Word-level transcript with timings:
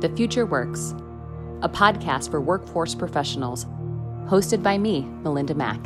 The 0.00 0.12
Future 0.16 0.44
Works, 0.44 0.94
a 1.62 1.68
podcast 1.68 2.30
for 2.30 2.40
workforce 2.40 2.94
professionals, 2.94 3.64
hosted 4.26 4.62
by 4.62 4.76
me, 4.76 5.02
Melinda 5.22 5.54
Mack. 5.54 5.82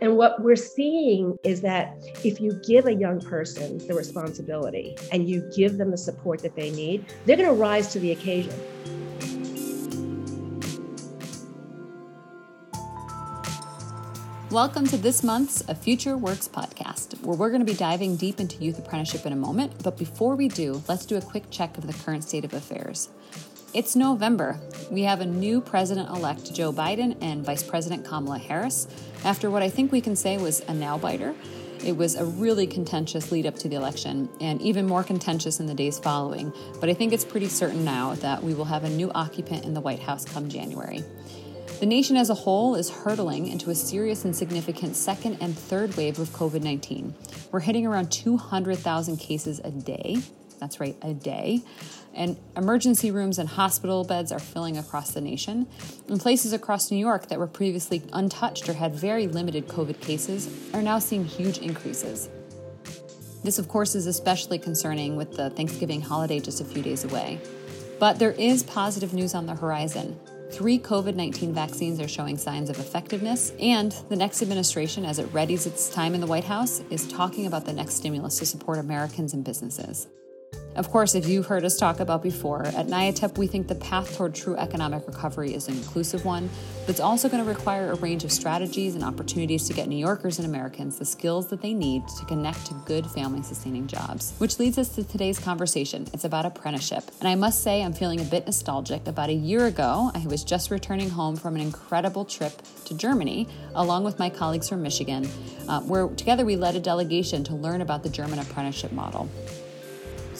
And 0.00 0.16
what 0.16 0.42
we're 0.42 0.56
seeing 0.56 1.36
is 1.44 1.60
that 1.60 1.96
if 2.24 2.40
you 2.40 2.58
give 2.66 2.86
a 2.86 2.94
young 2.94 3.20
person 3.20 3.78
the 3.86 3.94
responsibility 3.94 4.96
and 5.12 5.28
you 5.28 5.48
give 5.54 5.78
them 5.78 5.90
the 5.90 5.98
support 5.98 6.40
that 6.42 6.56
they 6.56 6.70
need, 6.70 7.04
they're 7.26 7.36
going 7.36 7.48
to 7.48 7.54
rise 7.54 7.92
to 7.92 7.98
the 7.98 8.12
occasion. 8.12 8.54
Welcome 14.52 14.86
to 14.88 14.98
this 14.98 15.22
month's 15.22 15.62
A 15.66 15.74
Future 15.74 16.18
Works 16.18 16.46
podcast, 16.46 17.18
where 17.22 17.34
we're 17.34 17.48
going 17.48 17.64
to 17.64 17.72
be 17.72 17.72
diving 17.72 18.16
deep 18.16 18.38
into 18.38 18.62
youth 18.62 18.78
apprenticeship 18.78 19.24
in 19.24 19.32
a 19.32 19.36
moment. 19.36 19.82
But 19.82 19.96
before 19.96 20.36
we 20.36 20.48
do, 20.48 20.82
let's 20.88 21.06
do 21.06 21.16
a 21.16 21.22
quick 21.22 21.44
check 21.50 21.78
of 21.78 21.86
the 21.86 21.94
current 21.94 22.22
state 22.22 22.44
of 22.44 22.52
affairs. 22.52 23.08
It's 23.72 23.96
November. 23.96 24.60
We 24.90 25.04
have 25.04 25.22
a 25.22 25.24
new 25.24 25.62
president 25.62 26.10
elect, 26.10 26.52
Joe 26.52 26.70
Biden, 26.70 27.16
and 27.22 27.42
Vice 27.42 27.62
President 27.62 28.04
Kamala 28.04 28.38
Harris, 28.38 28.88
after 29.24 29.50
what 29.50 29.62
I 29.62 29.70
think 29.70 29.90
we 29.90 30.02
can 30.02 30.14
say 30.14 30.36
was 30.36 30.60
a 30.68 30.74
nail 30.74 30.98
biter. 30.98 31.34
It 31.82 31.96
was 31.96 32.14
a 32.14 32.26
really 32.26 32.66
contentious 32.66 33.32
lead 33.32 33.46
up 33.46 33.54
to 33.60 33.70
the 33.70 33.76
election, 33.76 34.28
and 34.38 34.60
even 34.60 34.86
more 34.86 35.02
contentious 35.02 35.60
in 35.60 35.66
the 35.66 35.74
days 35.74 35.98
following. 35.98 36.52
But 36.78 36.90
I 36.90 36.94
think 36.94 37.14
it's 37.14 37.24
pretty 37.24 37.48
certain 37.48 37.86
now 37.86 38.16
that 38.16 38.44
we 38.44 38.52
will 38.52 38.66
have 38.66 38.84
a 38.84 38.90
new 38.90 39.10
occupant 39.14 39.64
in 39.64 39.72
the 39.72 39.80
White 39.80 40.00
House 40.00 40.26
come 40.26 40.50
January. 40.50 41.02
The 41.82 41.88
nation 41.88 42.16
as 42.16 42.30
a 42.30 42.34
whole 42.34 42.76
is 42.76 42.90
hurtling 42.90 43.48
into 43.48 43.68
a 43.68 43.74
serious 43.74 44.24
and 44.24 44.36
significant 44.36 44.94
second 44.94 45.38
and 45.40 45.58
third 45.58 45.96
wave 45.96 46.20
of 46.20 46.28
COVID 46.28 46.62
19. 46.62 47.12
We're 47.50 47.58
hitting 47.58 47.88
around 47.88 48.12
200,000 48.12 49.16
cases 49.16 49.60
a 49.64 49.72
day. 49.72 50.18
That's 50.60 50.78
right, 50.78 50.96
a 51.02 51.12
day. 51.12 51.62
And 52.14 52.38
emergency 52.56 53.10
rooms 53.10 53.36
and 53.40 53.48
hospital 53.48 54.04
beds 54.04 54.30
are 54.30 54.38
filling 54.38 54.78
across 54.78 55.10
the 55.10 55.20
nation. 55.20 55.66
And 56.06 56.20
places 56.20 56.52
across 56.52 56.92
New 56.92 56.98
York 56.98 57.26
that 57.26 57.40
were 57.40 57.48
previously 57.48 58.00
untouched 58.12 58.68
or 58.68 58.74
had 58.74 58.94
very 58.94 59.26
limited 59.26 59.66
COVID 59.66 60.00
cases 60.00 60.48
are 60.72 60.82
now 60.82 61.00
seeing 61.00 61.24
huge 61.24 61.58
increases. 61.58 62.28
This, 63.42 63.58
of 63.58 63.66
course, 63.66 63.96
is 63.96 64.06
especially 64.06 64.60
concerning 64.60 65.16
with 65.16 65.34
the 65.34 65.50
Thanksgiving 65.50 66.00
holiday 66.00 66.38
just 66.38 66.60
a 66.60 66.64
few 66.64 66.80
days 66.80 67.02
away. 67.02 67.40
But 67.98 68.20
there 68.20 68.30
is 68.30 68.62
positive 68.62 69.12
news 69.12 69.34
on 69.34 69.46
the 69.46 69.56
horizon. 69.56 70.16
Three 70.52 70.78
COVID 70.78 71.14
19 71.14 71.54
vaccines 71.54 71.98
are 71.98 72.06
showing 72.06 72.36
signs 72.36 72.68
of 72.68 72.78
effectiveness, 72.78 73.54
and 73.58 73.92
the 74.10 74.16
next 74.16 74.42
administration, 74.42 75.06
as 75.06 75.18
it 75.18 75.32
readies 75.32 75.66
its 75.66 75.88
time 75.88 76.14
in 76.14 76.20
the 76.20 76.26
White 76.26 76.44
House, 76.44 76.82
is 76.90 77.08
talking 77.08 77.46
about 77.46 77.64
the 77.64 77.72
next 77.72 77.94
stimulus 77.94 78.38
to 78.38 78.44
support 78.44 78.78
Americans 78.78 79.32
and 79.32 79.42
businesses. 79.42 80.08
Of 80.74 80.90
course, 80.90 81.14
if 81.14 81.28
you've 81.28 81.46
heard 81.46 81.66
us 81.66 81.76
talk 81.76 82.00
about 82.00 82.22
before, 82.22 82.64
at 82.64 82.86
NYATEP 82.86 83.36
we 83.36 83.46
think 83.46 83.68
the 83.68 83.74
path 83.74 84.16
toward 84.16 84.34
true 84.34 84.56
economic 84.56 85.06
recovery 85.06 85.52
is 85.52 85.68
an 85.68 85.76
inclusive 85.76 86.24
one 86.24 86.48
that's 86.86 86.98
also 86.98 87.28
going 87.28 87.44
to 87.44 87.48
require 87.48 87.90
a 87.90 87.96
range 87.96 88.24
of 88.24 88.32
strategies 88.32 88.94
and 88.94 89.04
opportunities 89.04 89.68
to 89.68 89.74
get 89.74 89.86
New 89.86 89.98
Yorkers 89.98 90.38
and 90.38 90.48
Americans 90.48 90.98
the 90.98 91.04
skills 91.04 91.48
that 91.48 91.60
they 91.60 91.74
need 91.74 92.08
to 92.08 92.24
connect 92.24 92.64
to 92.66 92.74
good 92.86 93.06
family 93.06 93.42
sustaining 93.42 93.86
jobs. 93.86 94.32
Which 94.38 94.58
leads 94.58 94.78
us 94.78 94.88
to 94.94 95.04
today's 95.04 95.38
conversation. 95.38 96.08
It's 96.14 96.24
about 96.24 96.46
apprenticeship. 96.46 97.04
And 97.20 97.28
I 97.28 97.34
must 97.34 97.62
say, 97.62 97.82
I'm 97.82 97.92
feeling 97.92 98.20
a 98.20 98.24
bit 98.24 98.46
nostalgic. 98.46 99.06
About 99.06 99.28
a 99.28 99.34
year 99.34 99.66
ago, 99.66 100.10
I 100.14 100.26
was 100.26 100.42
just 100.42 100.70
returning 100.70 101.10
home 101.10 101.36
from 101.36 101.54
an 101.54 101.60
incredible 101.60 102.24
trip 102.24 102.62
to 102.86 102.96
Germany, 102.96 103.46
along 103.74 104.04
with 104.04 104.18
my 104.18 104.30
colleagues 104.30 104.70
from 104.70 104.82
Michigan, 104.82 105.28
uh, 105.68 105.82
where 105.82 106.08
together 106.08 106.46
we 106.46 106.56
led 106.56 106.76
a 106.76 106.80
delegation 106.80 107.44
to 107.44 107.54
learn 107.54 107.82
about 107.82 108.02
the 108.02 108.08
German 108.08 108.38
apprenticeship 108.38 108.92
model. 108.92 109.28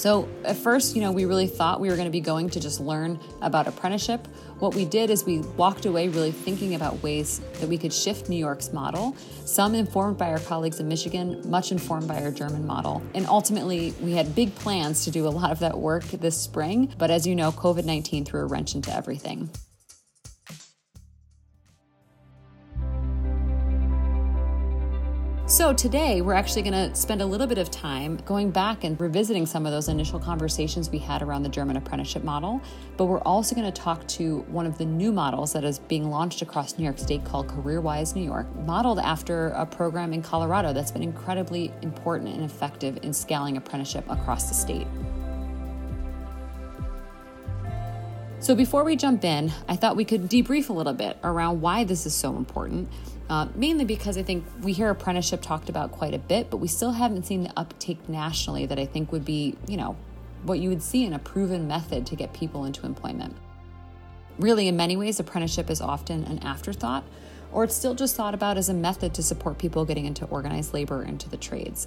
So, 0.02 0.28
at 0.44 0.56
first, 0.56 0.96
you 0.96 1.00
know, 1.00 1.12
we 1.12 1.26
really 1.26 1.46
thought 1.46 1.78
we 1.78 1.88
were 1.88 1.94
going 1.94 2.08
to 2.08 2.10
be 2.10 2.20
going 2.20 2.50
to 2.50 2.58
just 2.58 2.80
learn 2.80 3.20
about 3.40 3.68
apprenticeship. 3.68 4.26
What 4.58 4.74
we 4.74 4.84
did 4.84 5.10
is 5.10 5.24
we 5.24 5.38
walked 5.56 5.86
away 5.86 6.08
really 6.08 6.32
thinking 6.32 6.74
about 6.74 7.00
ways 7.04 7.40
that 7.60 7.68
we 7.68 7.78
could 7.78 7.92
shift 7.92 8.28
New 8.28 8.34
York's 8.34 8.72
model, 8.72 9.16
some 9.44 9.76
informed 9.76 10.18
by 10.18 10.30
our 10.30 10.40
colleagues 10.40 10.80
in 10.80 10.88
Michigan, 10.88 11.40
much 11.48 11.70
informed 11.70 12.08
by 12.08 12.20
our 12.20 12.32
German 12.32 12.66
model. 12.66 13.00
And 13.14 13.28
ultimately, 13.28 13.94
we 14.00 14.10
had 14.10 14.34
big 14.34 14.52
plans 14.56 15.04
to 15.04 15.12
do 15.12 15.24
a 15.24 15.30
lot 15.30 15.52
of 15.52 15.60
that 15.60 15.78
work 15.78 16.02
this 16.06 16.36
spring, 16.36 16.92
but 16.98 17.12
as 17.12 17.24
you 17.24 17.36
know, 17.36 17.52
COVID 17.52 17.84
19 17.84 18.24
threw 18.24 18.40
a 18.40 18.46
wrench 18.46 18.74
into 18.74 18.92
everything. 18.92 19.50
So, 25.52 25.74
today 25.74 26.22
we're 26.22 26.32
actually 26.32 26.62
going 26.62 26.90
to 26.90 26.96
spend 26.96 27.20
a 27.20 27.26
little 27.26 27.46
bit 27.46 27.58
of 27.58 27.70
time 27.70 28.16
going 28.24 28.50
back 28.50 28.84
and 28.84 28.98
revisiting 28.98 29.44
some 29.44 29.66
of 29.66 29.72
those 29.72 29.88
initial 29.88 30.18
conversations 30.18 30.88
we 30.88 30.96
had 30.96 31.20
around 31.20 31.42
the 31.42 31.50
German 31.50 31.76
apprenticeship 31.76 32.24
model. 32.24 32.62
But 32.96 33.04
we're 33.04 33.20
also 33.20 33.54
going 33.54 33.70
to 33.70 33.82
talk 33.82 34.08
to 34.08 34.38
one 34.48 34.64
of 34.64 34.78
the 34.78 34.86
new 34.86 35.12
models 35.12 35.52
that 35.52 35.62
is 35.62 35.78
being 35.78 36.08
launched 36.08 36.40
across 36.40 36.78
New 36.78 36.84
York 36.84 36.98
State 36.98 37.26
called 37.26 37.48
CareerWise 37.48 38.14
New 38.14 38.24
York, 38.24 38.46
modeled 38.64 38.98
after 38.98 39.48
a 39.48 39.66
program 39.66 40.14
in 40.14 40.22
Colorado 40.22 40.72
that's 40.72 40.90
been 40.90 41.02
incredibly 41.02 41.70
important 41.82 42.34
and 42.34 42.44
effective 42.44 42.98
in 43.02 43.12
scaling 43.12 43.58
apprenticeship 43.58 44.06
across 44.08 44.48
the 44.48 44.54
state. 44.54 44.86
So, 48.38 48.54
before 48.54 48.84
we 48.84 48.96
jump 48.96 49.22
in, 49.22 49.52
I 49.68 49.76
thought 49.76 49.96
we 49.96 50.06
could 50.06 50.30
debrief 50.30 50.70
a 50.70 50.72
little 50.72 50.94
bit 50.94 51.18
around 51.22 51.60
why 51.60 51.84
this 51.84 52.06
is 52.06 52.14
so 52.14 52.36
important 52.36 52.88
uh, 53.28 53.48
mainly 53.54 53.84
because 53.84 54.18
I 54.18 54.22
think 54.22 54.44
we 54.60 54.72
hear 54.72 54.90
apprenticeship 54.90 55.42
talked 55.42 55.68
about 55.68 55.92
quite 55.92 56.14
a 56.14 56.18
bit, 56.18 56.50
but 56.50 56.58
we 56.58 56.68
still 56.68 56.92
haven't 56.92 57.24
seen 57.24 57.44
the 57.44 57.52
uptake 57.56 58.08
nationally 58.08 58.66
that 58.66 58.78
I 58.78 58.86
think 58.86 59.12
would 59.12 59.24
be, 59.24 59.56
you 59.66 59.76
know, 59.76 59.96
what 60.42 60.58
you 60.58 60.68
would 60.68 60.82
see 60.82 61.04
in 61.04 61.12
a 61.12 61.18
proven 61.18 61.68
method 61.68 62.06
to 62.06 62.16
get 62.16 62.32
people 62.32 62.64
into 62.64 62.84
employment. 62.84 63.36
Really, 64.38 64.68
in 64.68 64.76
many 64.76 64.96
ways, 64.96 65.20
apprenticeship 65.20 65.70
is 65.70 65.80
often 65.80 66.24
an 66.24 66.38
afterthought, 66.40 67.04
or 67.52 67.64
it's 67.64 67.76
still 67.76 67.94
just 67.94 68.16
thought 68.16 68.34
about 68.34 68.56
as 68.56 68.68
a 68.68 68.74
method 68.74 69.14
to 69.14 69.22
support 69.22 69.58
people 69.58 69.84
getting 69.84 70.06
into 70.06 70.24
organized 70.26 70.74
labor 70.74 71.02
into 71.02 71.28
the 71.28 71.36
trades. 71.36 71.86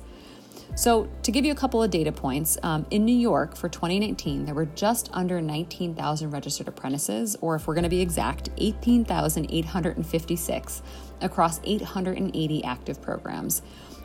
So, 0.75 1.07
to 1.23 1.31
give 1.31 1.45
you 1.45 1.53
a 1.53 1.55
couple 1.55 1.81
of 1.81 1.89
data 1.89 2.11
points, 2.11 2.57
um, 2.61 2.85
in 2.91 3.05
New 3.05 3.15
York 3.15 3.55
for 3.55 3.69
2019, 3.69 4.43
there 4.45 4.53
were 4.53 4.65
just 4.65 5.09
under 5.13 5.39
19,000 5.39 6.31
registered 6.31 6.67
apprentices, 6.67 7.37
or 7.39 7.55
if 7.55 7.65
we're 7.65 7.75
going 7.75 7.83
to 7.83 7.89
be 7.89 8.01
exact, 8.01 8.49
18,856 8.57 10.81
across 11.21 11.59
880 11.63 12.63
active 12.63 13.01
programs. 13.01 13.61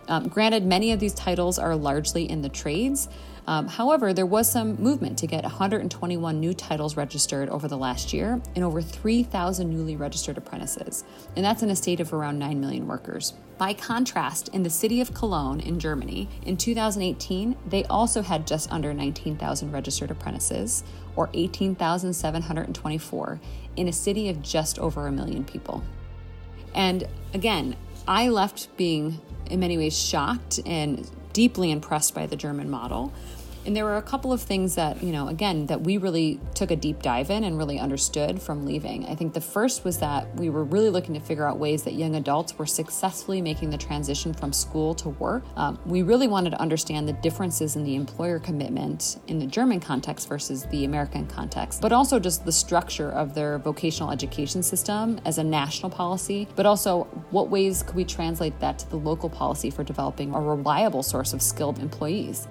Um, 0.09 0.29
granted, 0.29 0.65
many 0.65 0.93
of 0.93 0.99
these 0.99 1.15
titles 1.15 1.59
are 1.59 1.77
largely 1.77 2.29
in 2.29 2.43
the 2.43 2.49
trades. 2.49 3.09
Um, 3.47 3.69
however, 3.69 4.13
there 4.13 4.27
was 4.27 4.51
some 4.51 4.75
movement 4.77 5.19
to 5.19 5.27
get 5.27 5.45
121 5.45 6.41
new 6.41 6.55
titles 6.55 6.97
registered 6.97 7.49
over 7.49 7.69
the 7.69 7.79
last 7.79 8.13
year 8.13 8.41
and 8.55 8.65
over 8.65 8.83
3,000 8.83 9.71
newly 9.71 9.97
registered 9.97 10.39
apprentices. 10.39 11.05
And 11.37 11.45
that's 11.45 11.63
in 11.63 11.71
a 11.71 11.77
state 11.77 12.01
of 12.01 12.13
around 12.13 12.39
9 12.39 12.61
million 12.61 12.87
workers. 12.87 13.33
By 13.57 13.75
contrast, 13.75 14.49
in 14.49 14.63
the 14.63 14.71
city 14.71 15.01
of 15.01 15.15
Cologne 15.15 15.61
in 15.61 15.79
Germany, 15.79 16.29
in 16.47 16.57
2018, 16.57 17.57
they 17.67 17.85
also 17.85 18.23
had 18.23 18.47
just 18.47 18.73
under 18.73 18.95
19,000 18.95 19.71
registered 19.71 20.11
apprentices, 20.11 20.83
or 21.15 21.29
18,724, 21.35 23.41
in 23.77 23.89
a 23.89 23.93
city 23.93 24.29
of 24.29 24.43
just 24.43 24.79
over 24.79 25.07
a 25.07 25.13
million 25.13 25.45
people. 25.45 25.85
And 26.75 27.07
again, 27.35 27.77
I 28.07 28.29
left 28.29 28.77
being 28.77 29.21
in 29.47 29.61
many 29.61 29.77
ways 29.77 29.99
shocked 29.99 30.61
and 30.65 31.09
deeply 31.33 31.71
impressed 31.71 32.15
by 32.15 32.27
the 32.27 32.37
German 32.37 32.71
model. 32.71 33.13
And 33.67 33.77
there 33.77 33.85
were 33.85 33.97
a 33.97 34.03
couple 34.03 34.33
of 34.33 34.41
things 34.41 34.75
that, 34.77 35.03
you 35.03 35.13
know, 35.13 35.29
again, 35.29 35.67
that 35.67 35.83
we 35.83 35.99
really 35.99 36.41
took 36.55 36.71
a 36.71 36.77
deep 36.77 37.03
dive 37.03 37.31
in 37.31 37.45
and 37.45 37.59
really 37.59 37.79
understood 37.79 38.41
from 38.41 38.65
leaving. 38.65 39.05
I 39.07 39.15
think 39.15 39.35
the 39.35 39.41
first 39.41 39.85
was 39.85 39.99
that 39.99 40.35
we 40.37 40.49
were 40.49 40.65
really 40.65 40.89
looking 40.89 41.15
to 41.15 41.21
figure 41.21 41.47
out 41.47 41.59
ways 41.59 41.83
that 41.83 41.93
young 41.93 42.17
adults 42.17 42.57
were 42.59 42.65
successfully 42.65 43.43
making 43.43 43.69
the 43.69 43.77
transition 43.77 44.33
from 44.33 44.53
school 44.53 44.95
to 44.95 45.11
work. 45.11 45.45
Um, 45.57 45.79
we 45.85 46.03
really 46.03 46.27
wanted 46.27 46.51
to 46.51 46.61
understand 46.61 47.07
the 47.07 47.13
differences 47.13 47.77
in 47.77 47.85
the 47.85 47.97
employer 47.97 48.39
commitment 48.39 49.19
in 49.27 49.39
the 49.39 49.47
German 49.47 49.81
context 49.81 50.29
versus 50.29 50.65
the 50.67 50.85
American 50.85 51.27
context, 51.27 51.83
but 51.83 51.93
also 51.93 52.19
just 52.19 52.47
the 52.47 52.53
structure 52.53 53.11
of 53.11 53.35
their 53.35 53.59
vocational 53.59 54.11
education 54.11 54.63
system 54.63 55.21
as 55.27 55.37
a 55.37 55.45
national 55.45 55.91
policy, 55.91 56.49
but 56.57 56.65
also 56.65 57.05
what 57.31 57.51
ways 57.51 57.83
could 57.83 57.95
we 57.95 58.05
translate 58.05 58.59
that 58.61 58.79
to 58.79 58.89
the 58.89 58.97
local 58.97 59.29
policy 59.29 59.69
for 59.71 59.85
developing 59.85 60.35
a 60.35 60.41
reliable 60.41 61.03
source 61.03 61.35
of 61.35 61.43
skilled 61.43 61.79
employees 61.79 62.49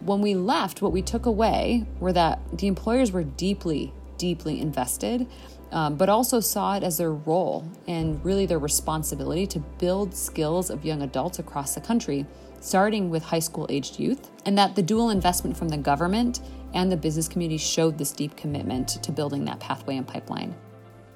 when 0.00 0.20
we 0.20 0.34
left, 0.34 0.82
what 0.82 0.92
we 0.92 1.02
took 1.02 1.26
away 1.26 1.86
were 2.00 2.12
that 2.12 2.40
the 2.56 2.66
employers 2.66 3.12
were 3.12 3.24
deeply, 3.24 3.92
deeply 4.16 4.60
invested, 4.60 5.26
um, 5.72 5.96
but 5.96 6.08
also 6.08 6.40
saw 6.40 6.76
it 6.76 6.82
as 6.82 6.98
their 6.98 7.12
role 7.12 7.68
and 7.86 8.24
really 8.24 8.46
their 8.46 8.58
responsibility 8.58 9.46
to 9.46 9.58
build 9.58 10.14
skills 10.14 10.70
of 10.70 10.84
young 10.84 11.02
adults 11.02 11.38
across 11.38 11.74
the 11.74 11.80
country, 11.80 12.26
starting 12.60 13.10
with 13.10 13.22
high 13.22 13.38
school 13.38 13.66
aged 13.68 13.98
youth, 13.98 14.30
and 14.46 14.56
that 14.56 14.76
the 14.76 14.82
dual 14.82 15.10
investment 15.10 15.56
from 15.56 15.68
the 15.68 15.76
government 15.76 16.40
and 16.74 16.90
the 16.90 16.96
business 16.96 17.28
community 17.28 17.58
showed 17.58 17.98
this 17.98 18.12
deep 18.12 18.36
commitment 18.36 18.88
to 18.88 19.12
building 19.12 19.44
that 19.44 19.60
pathway 19.60 19.96
and 19.96 20.06
pipeline. 20.06 20.54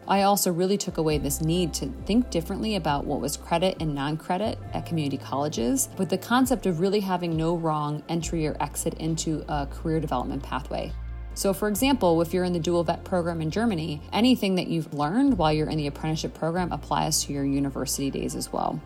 I 0.09 0.23
also 0.23 0.53
really 0.53 0.77
took 0.77 0.99
away 0.99 1.19
this 1.19 1.41
need 1.41 1.73
to 1.75 1.87
think 2.07 2.31
differently 2.31 2.77
about 2.77 3.05
what 3.05 3.21
was 3.21 3.37
credit 3.37 3.77
and 3.81 3.95
non 3.95 4.17
credit 4.17 4.59
at 4.75 4.87
community 4.87 5.17
colleges, 5.17 5.89
with 5.97 6.09
the 6.09 6.19
concept 6.19 6.67
of 6.67 6.81
really 6.81 7.01
having 7.01 7.37
no 7.37 7.57
wrong 7.57 8.03
entry 8.09 8.47
or 8.47 8.57
exit 8.61 8.95
into 8.95 9.45
a 9.49 9.67
career 9.67 10.01
development 10.01 10.43
pathway. 10.43 10.93
So, 11.35 11.55
for 11.55 11.69
example, 11.69 12.21
if 12.21 12.35
you're 12.35 12.45
in 12.45 12.53
the 12.53 12.61
dual 12.61 12.85
vet 12.85 13.05
program 13.05 13.41
in 13.41 13.51
Germany, 13.51 14.03
anything 14.13 14.57
that 14.57 14.67
you've 14.67 14.93
learned 14.93 15.39
while 15.39 15.53
you're 15.53 15.71
in 15.71 15.79
the 15.79 15.87
apprenticeship 15.87 16.35
program 16.35 16.73
applies 16.73 17.25
to 17.25 17.33
your 17.33 17.45
university 17.45 18.11
days 18.11 18.35
as 18.35 18.53
well. 18.53 18.81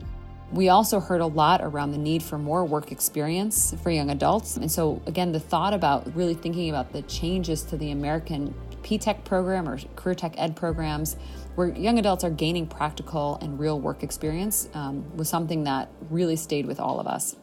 We 0.52 0.68
also 0.68 1.00
heard 1.00 1.20
a 1.20 1.26
lot 1.26 1.60
around 1.60 1.90
the 1.90 1.98
need 1.98 2.22
for 2.22 2.38
more 2.38 2.64
work 2.64 2.92
experience 2.92 3.74
for 3.82 3.90
young 3.90 4.10
adults. 4.10 4.56
And 4.56 4.70
so, 4.70 5.02
again, 5.06 5.32
the 5.32 5.40
thought 5.40 5.74
about 5.74 6.14
really 6.14 6.34
thinking 6.34 6.70
about 6.70 6.92
the 6.92 7.02
changes 7.02 7.62
to 7.64 7.76
the 7.76 7.90
American 7.90 8.54
P-TECH 8.86 9.24
program 9.24 9.68
or 9.68 9.78
career 9.96 10.14
tech 10.14 10.34
ed 10.38 10.54
programs 10.54 11.16
where 11.56 11.70
young 11.70 11.98
adults 11.98 12.22
are 12.22 12.30
gaining 12.30 12.68
practical 12.68 13.36
and 13.42 13.58
real 13.58 13.80
work 13.80 14.04
experience 14.04 14.68
um, 14.74 15.16
was 15.16 15.28
something 15.28 15.64
that 15.64 15.88
really 16.08 16.36
stayed 16.36 16.66
with 16.66 16.78
all 16.78 17.00
of 17.00 17.08
us. 17.08 17.34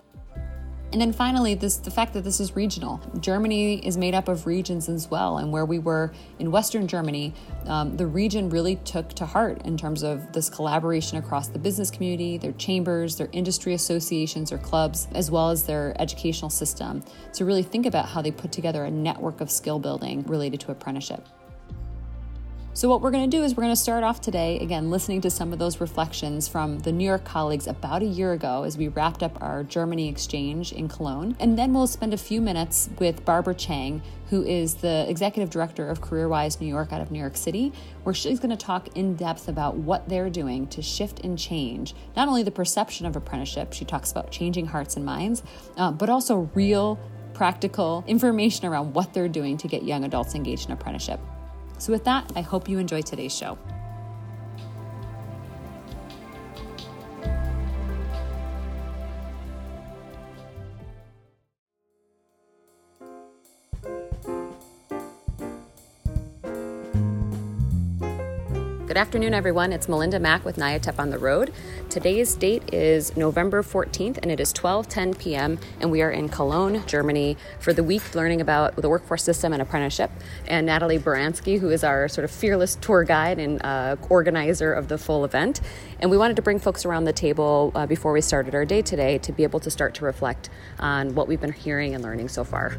And 0.93 1.01
then 1.01 1.11
finally, 1.11 1.55
this 1.55 1.77
the 1.77 1.89
fact 1.89 2.13
that 2.13 2.23
this 2.23 2.39
is 2.39 2.55
regional. 2.55 3.01
Germany 3.19 3.83
is 3.83 3.97
made 3.97 4.13
up 4.13 4.27
of 4.27 4.45
regions 4.45 4.87
as 4.87 5.09
well, 5.09 5.39
and 5.39 5.51
where 5.51 5.65
we 5.65 5.79
were 5.79 6.13
in 6.37 6.51
Western 6.51 6.87
Germany, 6.87 7.33
um, 7.65 7.97
the 7.97 8.05
region 8.05 8.47
really 8.47 8.75
took 8.75 9.09
to 9.15 9.25
heart 9.25 9.65
in 9.65 9.75
terms 9.75 10.03
of 10.03 10.31
this 10.33 10.51
collaboration 10.51 11.17
across 11.17 11.47
the 11.47 11.57
business 11.57 11.89
community, 11.89 12.37
their 12.37 12.51
chambers, 12.53 13.15
their 13.15 13.29
industry 13.31 13.73
associations 13.73 14.51
or 14.51 14.59
clubs, 14.59 15.07
as 15.15 15.31
well 15.31 15.49
as 15.49 15.63
their 15.63 15.99
educational 15.99 16.51
system, 16.51 17.03
to 17.33 17.43
really 17.43 17.63
think 17.63 17.87
about 17.87 18.07
how 18.07 18.21
they 18.21 18.31
put 18.31 18.51
together 18.51 18.83
a 18.83 18.91
network 18.91 19.41
of 19.41 19.49
skill 19.49 19.79
building 19.79 20.21
related 20.27 20.59
to 20.59 20.71
apprenticeship. 20.71 21.27
So, 22.75 22.89
what 22.89 23.01
we're 23.01 23.11
going 23.11 23.29
to 23.29 23.37
do 23.37 23.43
is 23.43 23.55
we're 23.55 23.61
going 23.61 23.75
to 23.75 23.79
start 23.79 24.03
off 24.03 24.19
today, 24.19 24.57
again, 24.57 24.89
listening 24.89 25.21
to 25.21 25.29
some 25.29 25.53
of 25.53 25.59
those 25.59 25.79
reflections 25.79 26.47
from 26.47 26.79
the 26.79 26.91
New 26.91 27.05
York 27.05 27.23
colleagues 27.23 27.67
about 27.67 28.01
a 28.01 28.05
year 28.05 28.33
ago 28.33 28.63
as 28.63 28.79
we 28.79 28.87
wrapped 28.87 29.21
up 29.21 29.39
our 29.43 29.63
Germany 29.63 30.09
exchange 30.09 30.71
in 30.73 30.87
Cologne. 30.87 31.35
And 31.39 31.55
then 31.55 31.71
we'll 31.71 31.85
spend 31.85 32.15
a 32.15 32.17
few 32.17 32.41
minutes 32.41 32.89
with 32.97 33.23
Barbara 33.25 33.53
Chang, 33.53 34.01
who 34.31 34.41
is 34.43 34.73
the 34.73 35.07
executive 35.07 35.51
director 35.51 35.87
of 35.87 36.01
CareerWise 36.01 36.59
New 36.59 36.65
York 36.65 36.91
out 36.91 36.99
of 36.99 37.11
New 37.11 37.19
York 37.19 37.37
City, 37.37 37.71
where 38.01 38.15
she's 38.15 38.39
going 38.39 38.49
to 38.49 38.57
talk 38.57 38.97
in 38.97 39.15
depth 39.15 39.47
about 39.47 39.75
what 39.75 40.09
they're 40.09 40.31
doing 40.31 40.65
to 40.69 40.81
shift 40.81 41.19
and 41.19 41.37
change 41.37 41.93
not 42.15 42.27
only 42.27 42.41
the 42.41 42.49
perception 42.49 43.05
of 43.05 43.15
apprenticeship, 43.15 43.73
she 43.73 43.85
talks 43.85 44.09
about 44.09 44.31
changing 44.31 44.65
hearts 44.65 44.95
and 44.95 45.05
minds, 45.05 45.43
uh, 45.77 45.91
but 45.91 46.09
also 46.09 46.49
real 46.55 46.99
practical 47.35 48.03
information 48.07 48.65
around 48.65 48.95
what 48.95 49.13
they're 49.13 49.29
doing 49.29 49.57
to 49.57 49.67
get 49.67 49.83
young 49.83 50.03
adults 50.05 50.33
engaged 50.33 50.65
in 50.65 50.71
apprenticeship. 50.71 51.19
So, 51.77 51.91
with 51.91 52.03
that, 52.05 52.31
I 52.35 52.41
hope 52.41 52.69
you 52.69 52.79
enjoy 52.79 53.01
today's 53.01 53.35
show. 53.35 53.57
Good 68.93 68.99
afternoon, 68.99 69.33
everyone. 69.33 69.73
It's 69.73 69.89
Melinda 69.89 70.19
Mack 70.19 70.45
with 70.45 70.57
NYATEP 70.57 70.99
on 70.99 71.09
the 71.09 71.17
Road. 71.17 71.51
Today's 71.89 72.35
date 72.35 72.71
is 72.71 73.17
November 73.17 73.63
14th, 73.63 74.19
and 74.21 74.29
it 74.29 74.39
is 74.39 74.53
12:10 74.53 75.17
p.m. 75.17 75.57
And 75.79 75.89
we 75.89 76.03
are 76.03 76.11
in 76.11 76.29
Cologne, 76.29 76.83
Germany, 76.85 77.35
for 77.59 77.73
the 77.73 77.83
week 77.83 78.13
learning 78.13 78.39
about 78.39 78.75
the 78.75 78.87
workforce 78.87 79.23
system 79.23 79.51
and 79.51 79.63
apprenticeship. 79.63 80.11
And 80.47 80.67
Natalie 80.67 80.99
Branosky, 80.99 81.59
who 81.59 81.71
is 81.71 81.83
our 81.83 82.07
sort 82.07 82.23
of 82.23 82.29
fearless 82.29 82.75
tour 82.75 83.03
guide 83.03 83.39
and 83.39 83.65
uh, 83.65 83.95
organizer 84.09 84.71
of 84.71 84.89
the 84.89 84.99
full 84.99 85.25
event. 85.25 85.59
And 85.99 86.11
we 86.11 86.17
wanted 86.17 86.35
to 86.35 86.43
bring 86.43 86.59
folks 86.59 86.85
around 86.85 87.05
the 87.05 87.13
table 87.13 87.71
uh, 87.73 87.87
before 87.87 88.13
we 88.13 88.21
started 88.21 88.53
our 88.53 88.63
day 88.63 88.83
today 88.83 89.17
to 89.17 89.31
be 89.31 89.41
able 89.41 89.59
to 89.61 89.71
start 89.71 89.95
to 89.95 90.05
reflect 90.05 90.51
on 90.77 91.15
what 91.15 91.27
we've 91.27 91.41
been 91.41 91.51
hearing 91.51 91.95
and 91.95 92.03
learning 92.03 92.29
so 92.29 92.43
far. 92.43 92.77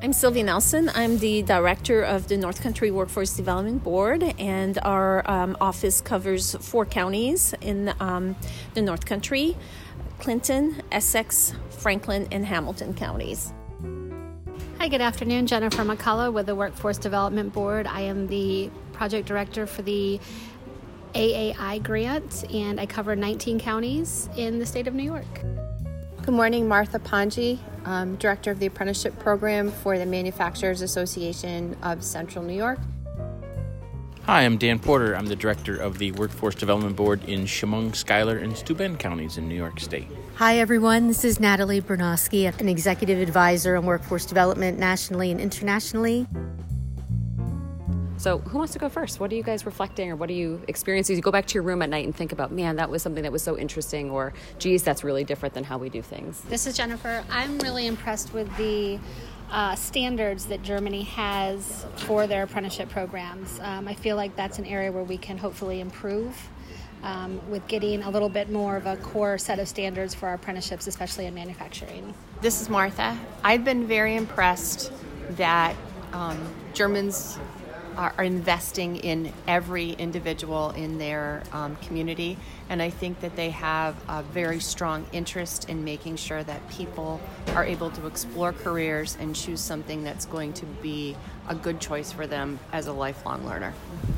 I'm 0.00 0.12
Sylvia 0.12 0.44
Nelson. 0.44 0.88
I'm 0.94 1.18
the 1.18 1.42
director 1.42 2.02
of 2.02 2.28
the 2.28 2.36
North 2.36 2.62
Country 2.62 2.92
Workforce 2.92 3.34
Development 3.34 3.82
Board, 3.82 4.22
and 4.38 4.78
our 4.82 5.28
um, 5.28 5.56
office 5.60 6.00
covers 6.00 6.54
four 6.60 6.86
counties 6.86 7.52
in 7.60 7.92
um, 7.98 8.36
the 8.74 8.82
North 8.82 9.06
Country 9.06 9.56
Clinton, 10.20 10.82
Essex, 10.92 11.52
Franklin, 11.70 12.28
and 12.30 12.46
Hamilton 12.46 12.94
counties. 12.94 13.52
Hi, 14.78 14.86
good 14.86 15.00
afternoon. 15.00 15.48
Jennifer 15.48 15.82
McCullough 15.82 16.32
with 16.32 16.46
the 16.46 16.54
Workforce 16.54 16.98
Development 16.98 17.52
Board. 17.52 17.88
I 17.88 18.02
am 18.02 18.28
the 18.28 18.70
project 18.92 19.26
director 19.26 19.66
for 19.66 19.82
the 19.82 20.20
AAI 21.14 21.82
grant, 21.82 22.44
and 22.54 22.78
I 22.78 22.86
cover 22.86 23.16
19 23.16 23.58
counties 23.58 24.28
in 24.36 24.60
the 24.60 24.66
state 24.66 24.86
of 24.86 24.94
New 24.94 25.02
York. 25.02 25.26
Good 26.28 26.34
morning, 26.34 26.68
Martha 26.68 26.98
Ponji, 26.98 27.58
um, 27.86 28.16
Director 28.16 28.50
of 28.50 28.58
the 28.58 28.66
Apprenticeship 28.66 29.18
Program 29.18 29.70
for 29.70 29.96
the 29.96 30.04
Manufacturers 30.04 30.82
Association 30.82 31.74
of 31.82 32.04
Central 32.04 32.44
New 32.44 32.52
York. 32.52 32.78
Hi, 34.24 34.42
I'm 34.42 34.58
Dan 34.58 34.78
Porter. 34.78 35.16
I'm 35.16 35.24
the 35.24 35.34
Director 35.34 35.78
of 35.78 35.96
the 35.96 36.12
Workforce 36.12 36.54
Development 36.54 36.94
Board 36.94 37.24
in 37.24 37.46
Chemung, 37.46 37.94
Schuyler, 37.94 38.36
and 38.36 38.54
Steuben 38.54 38.98
counties 38.98 39.38
in 39.38 39.48
New 39.48 39.54
York 39.54 39.80
State. 39.80 40.06
Hi, 40.34 40.58
everyone. 40.58 41.08
This 41.08 41.24
is 41.24 41.40
Natalie 41.40 41.80
Branosky, 41.80 42.46
an 42.60 42.68
Executive 42.68 43.20
Advisor 43.20 43.74
on 43.76 43.86
Workforce 43.86 44.26
Development 44.26 44.78
nationally 44.78 45.30
and 45.30 45.40
internationally. 45.40 46.26
So, 48.18 48.38
who 48.38 48.58
wants 48.58 48.72
to 48.72 48.80
go 48.80 48.88
first? 48.88 49.20
What 49.20 49.30
are 49.30 49.36
you 49.36 49.44
guys 49.44 49.64
reflecting 49.64 50.10
or 50.10 50.16
what 50.16 50.28
are 50.28 50.34
you 50.34 50.60
experiencing? 50.66 51.14
You 51.14 51.22
go 51.22 51.30
back 51.30 51.46
to 51.46 51.54
your 51.54 51.62
room 51.62 51.82
at 51.82 51.88
night 51.88 52.04
and 52.04 52.14
think 52.14 52.32
about, 52.32 52.50
man, 52.50 52.74
that 52.76 52.90
was 52.90 53.00
something 53.00 53.22
that 53.22 53.30
was 53.30 53.44
so 53.44 53.56
interesting, 53.56 54.10
or 54.10 54.32
geez, 54.58 54.82
that's 54.82 55.04
really 55.04 55.22
different 55.22 55.54
than 55.54 55.62
how 55.62 55.78
we 55.78 55.88
do 55.88 56.02
things. 56.02 56.40
This 56.42 56.66
is 56.66 56.76
Jennifer. 56.76 57.22
I'm 57.30 57.60
really 57.60 57.86
impressed 57.86 58.34
with 58.34 58.54
the 58.56 58.98
uh, 59.52 59.76
standards 59.76 60.46
that 60.46 60.62
Germany 60.62 61.04
has 61.04 61.86
for 61.94 62.26
their 62.26 62.42
apprenticeship 62.42 62.88
programs. 62.88 63.60
Um, 63.60 63.86
I 63.86 63.94
feel 63.94 64.16
like 64.16 64.34
that's 64.34 64.58
an 64.58 64.66
area 64.66 64.90
where 64.90 65.04
we 65.04 65.16
can 65.16 65.38
hopefully 65.38 65.80
improve. 65.80 66.36
Um, 67.00 67.40
with 67.48 67.64
getting 67.68 68.02
a 68.02 68.10
little 68.10 68.28
bit 68.28 68.50
more 68.50 68.76
of 68.76 68.86
a 68.86 68.96
core 68.96 69.38
set 69.38 69.60
of 69.60 69.68
standards 69.68 70.16
for 70.16 70.26
our 70.26 70.34
apprenticeships, 70.34 70.88
especially 70.88 71.26
in 71.26 71.34
manufacturing. 71.34 72.12
This 72.40 72.60
is 72.60 72.68
Martha. 72.68 73.16
I've 73.44 73.62
been 73.62 73.86
very 73.86 74.16
impressed 74.16 74.90
that 75.36 75.76
um, 76.12 76.36
Germans 76.74 77.38
are, 77.98 78.14
are 78.16 78.24
investing 78.24 78.96
in 78.96 79.32
every 79.46 79.90
individual 79.90 80.70
in 80.70 80.96
their 80.98 81.42
um, 81.52 81.76
community. 81.76 82.38
And 82.70 82.80
I 82.80 82.90
think 82.90 83.20
that 83.20 83.34
they 83.36 83.50
have 83.50 83.96
a 84.08 84.22
very 84.22 84.60
strong 84.60 85.04
interest 85.12 85.68
in 85.68 85.84
making 85.84 86.16
sure 86.16 86.42
that 86.44 86.70
people 86.70 87.20
are 87.48 87.64
able 87.64 87.90
to 87.90 88.06
explore 88.06 88.52
careers 88.52 89.16
and 89.20 89.34
choose 89.34 89.60
something 89.60 90.04
that's 90.04 90.24
going 90.24 90.52
to 90.54 90.66
be 90.66 91.16
a 91.48 91.54
good 91.54 91.80
choice 91.80 92.12
for 92.12 92.26
them 92.26 92.60
as 92.72 92.86
a 92.86 92.92
lifelong 92.92 93.44
learner. 93.44 93.74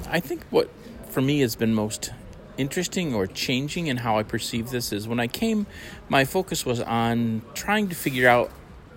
I 0.08 0.20
think 0.20 0.44
what 0.50 0.70
for 1.08 1.22
me 1.22 1.40
has 1.40 1.56
been 1.56 1.74
most 1.74 2.10
interesting 2.58 3.14
or 3.14 3.26
changing 3.26 3.86
in 3.86 3.98
how 3.98 4.18
I 4.18 4.22
perceive 4.22 4.70
this 4.70 4.92
is 4.92 5.08
when 5.08 5.18
I 5.18 5.26
came, 5.26 5.66
my 6.08 6.26
focus 6.26 6.66
was 6.66 6.80
on 6.80 7.42
trying 7.54 7.88
to 7.88 7.94
figure 7.94 8.28
out 8.28 8.50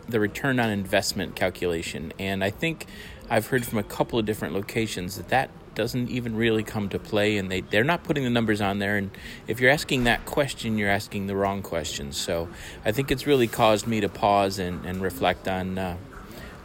the 0.10 0.20
return 0.20 0.60
on 0.60 0.70
investment 0.70 1.36
calculation. 1.36 2.12
And 2.20 2.44
I 2.44 2.50
think 2.50 2.88
I've 3.30 3.48
heard 3.48 3.66
from 3.66 3.80
a 3.80 3.84
couple 3.84 4.20
of 4.20 4.26
different 4.26 4.54
locations 4.54 5.18
that 5.18 5.30
that 5.30 5.50
doesn't 5.76 6.10
even 6.10 6.36
really 6.36 6.64
come 6.64 6.90
to 6.90 7.00
play 7.00 7.38
and 7.38 7.52
they, 7.52 7.62
they're 7.62 7.84
not 7.84 8.04
putting 8.04 8.24
the 8.24 8.30
numbers 8.30 8.62
on 8.62 8.80
there 8.80 8.96
and 8.96 9.10
if 9.48 9.60
you're 9.60 9.72
asking 9.72 10.04
that 10.04 10.26
question 10.26 10.78
you're 10.78 10.90
asking 10.90 11.28
the 11.28 11.36
wrong 11.36 11.62
question. 11.62 12.12
So 12.12 12.50
i 12.86 12.92
think 12.92 13.12
it's 13.12 13.26
really 13.26 13.48
caused 13.48 13.88
me 13.88 14.02
to 14.02 14.10
pause 14.10 14.60
and, 14.60 14.86
and 14.86 15.02
reflect 15.02 15.48
on 15.48 15.78
uh, 15.78 15.98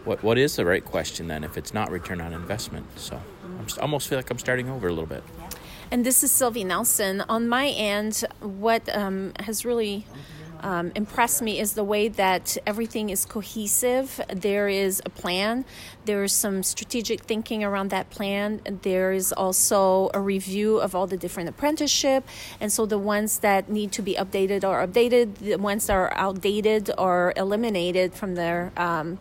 what, 0.04 0.22
what 0.22 0.38
is 0.38 0.56
the 0.56 0.64
right 0.64 0.84
question 0.84 1.28
then 1.28 1.44
if 1.44 1.56
it's 1.56 1.74
not 1.74 1.90
return 1.90 2.20
on 2.20 2.32
investment? 2.32 2.86
So 2.98 3.20
i 3.44 3.80
almost 3.80 4.08
feel 4.08 4.18
like 4.18 4.30
i'm 4.30 4.38
starting 4.38 4.68
over 4.68 4.88
a 4.88 4.92
little 4.92 5.06
bit. 5.06 5.24
And 5.90 6.04
this 6.04 6.22
is 6.22 6.30
sylvie 6.30 6.64
nelson. 6.64 7.22
On 7.28 7.48
my 7.48 7.68
end 7.68 8.24
what 8.40 8.94
um, 8.94 9.32
has 9.40 9.64
really 9.64 10.04
um, 10.60 10.92
impressed 10.94 11.42
me 11.42 11.58
is 11.58 11.72
the 11.74 11.84
way 11.84 12.08
that 12.08 12.56
everything 12.66 13.10
is 13.10 13.24
cohesive. 13.24 14.20
There 14.28 14.68
is 14.68 15.02
a 15.04 15.10
plan, 15.10 15.64
there 16.04 16.24
is 16.24 16.32
some 16.32 16.62
strategic 16.62 17.20
thinking 17.20 17.62
around 17.64 17.90
that 17.90 18.10
plan. 18.10 18.60
There 18.82 19.12
is 19.12 19.32
also 19.32 20.10
a 20.14 20.20
review 20.20 20.78
of 20.78 20.94
all 20.94 21.06
the 21.06 21.16
different 21.16 21.48
apprenticeship, 21.48 22.26
and 22.60 22.72
so 22.72 22.86
the 22.86 22.98
ones 22.98 23.38
that 23.40 23.68
need 23.68 23.92
to 23.92 24.02
be 24.02 24.14
updated 24.14 24.64
are 24.64 24.86
updated, 24.86 25.36
the 25.36 25.56
ones 25.56 25.86
that 25.86 25.94
are 25.94 26.12
outdated 26.14 26.90
are 26.98 27.32
eliminated 27.36 28.14
from 28.14 28.34
their. 28.34 28.72
Um, 28.76 29.18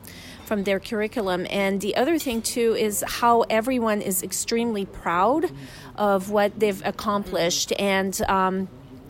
from 0.47 0.63
their 0.63 0.79
curriculum. 0.79 1.45
And 1.49 1.81
the 1.81 1.97
other 1.97 2.17
thing, 2.17 2.41
too, 2.41 2.73
is 2.73 3.03
how 3.05 3.41
everyone 3.49 4.01
is 4.01 4.23
extremely 4.23 4.85
proud 4.85 5.51
of 5.97 6.31
what 6.31 6.57
they've 6.57 6.81
accomplished. 6.85 7.73
And 7.77 8.19
um, 8.29 8.69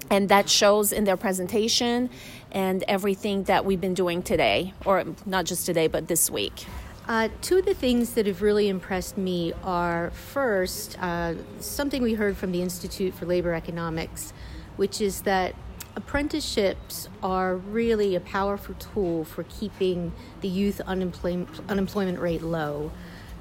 and 0.09 0.29
that 0.29 0.49
shows 0.49 0.91
in 0.91 1.03
their 1.03 1.17
presentation 1.17 2.09
and 2.51 2.83
everything 2.87 3.43
that 3.43 3.65
we've 3.65 3.81
been 3.81 3.93
doing 3.93 4.23
today 4.23 4.73
or 4.85 5.03
not 5.25 5.45
just 5.45 5.65
today 5.65 5.87
but 5.87 6.07
this 6.07 6.29
week 6.29 6.65
Uh, 7.07 7.29
two 7.41 7.59
of 7.59 7.65
the 7.65 7.73
things 7.73 8.15
that 8.15 8.25
have 8.25 8.41
really 8.41 8.67
impressed 8.67 9.17
me 9.17 9.53
are 9.63 10.11
first, 10.11 10.97
uh, 11.01 11.35
something 11.59 12.03
we 12.03 12.15
heard 12.15 12.35
from 12.35 12.51
the 12.51 12.61
Institute 12.61 13.13
for 13.13 13.25
Labor 13.25 13.53
Economics, 13.53 14.33
which 14.75 14.99
is 14.99 15.21
that 15.21 15.55
apprenticeships 15.95 17.07
are 17.23 17.55
really 17.55 18.13
a 18.15 18.19
powerful 18.19 18.75
tool 18.75 19.23
for 19.23 19.43
keeping 19.43 20.11
the 20.41 20.49
youth 20.49 20.81
unemployment, 20.81 21.49
unemployment 21.69 22.19
rate 22.19 22.43
low, 22.43 22.91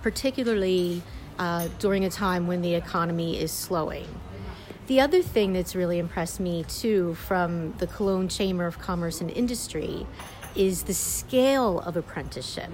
particularly 0.00 1.02
uh, 1.40 1.66
during 1.80 2.04
a 2.04 2.10
time 2.10 2.46
when 2.46 2.62
the 2.62 2.74
economy 2.74 3.36
is 3.36 3.50
slowing. 3.50 4.06
The 4.86 5.00
other 5.00 5.20
thing 5.20 5.52
that's 5.52 5.74
really 5.74 5.98
impressed 5.98 6.38
me 6.38 6.62
too 6.62 7.16
from 7.16 7.72
the 7.78 7.88
Cologne 7.88 8.28
Chamber 8.28 8.66
of 8.66 8.78
Commerce 8.78 9.20
and 9.20 9.32
Industry 9.32 10.06
is 10.54 10.84
the 10.84 10.94
scale 10.94 11.80
of 11.80 11.96
apprenticeship. 11.96 12.70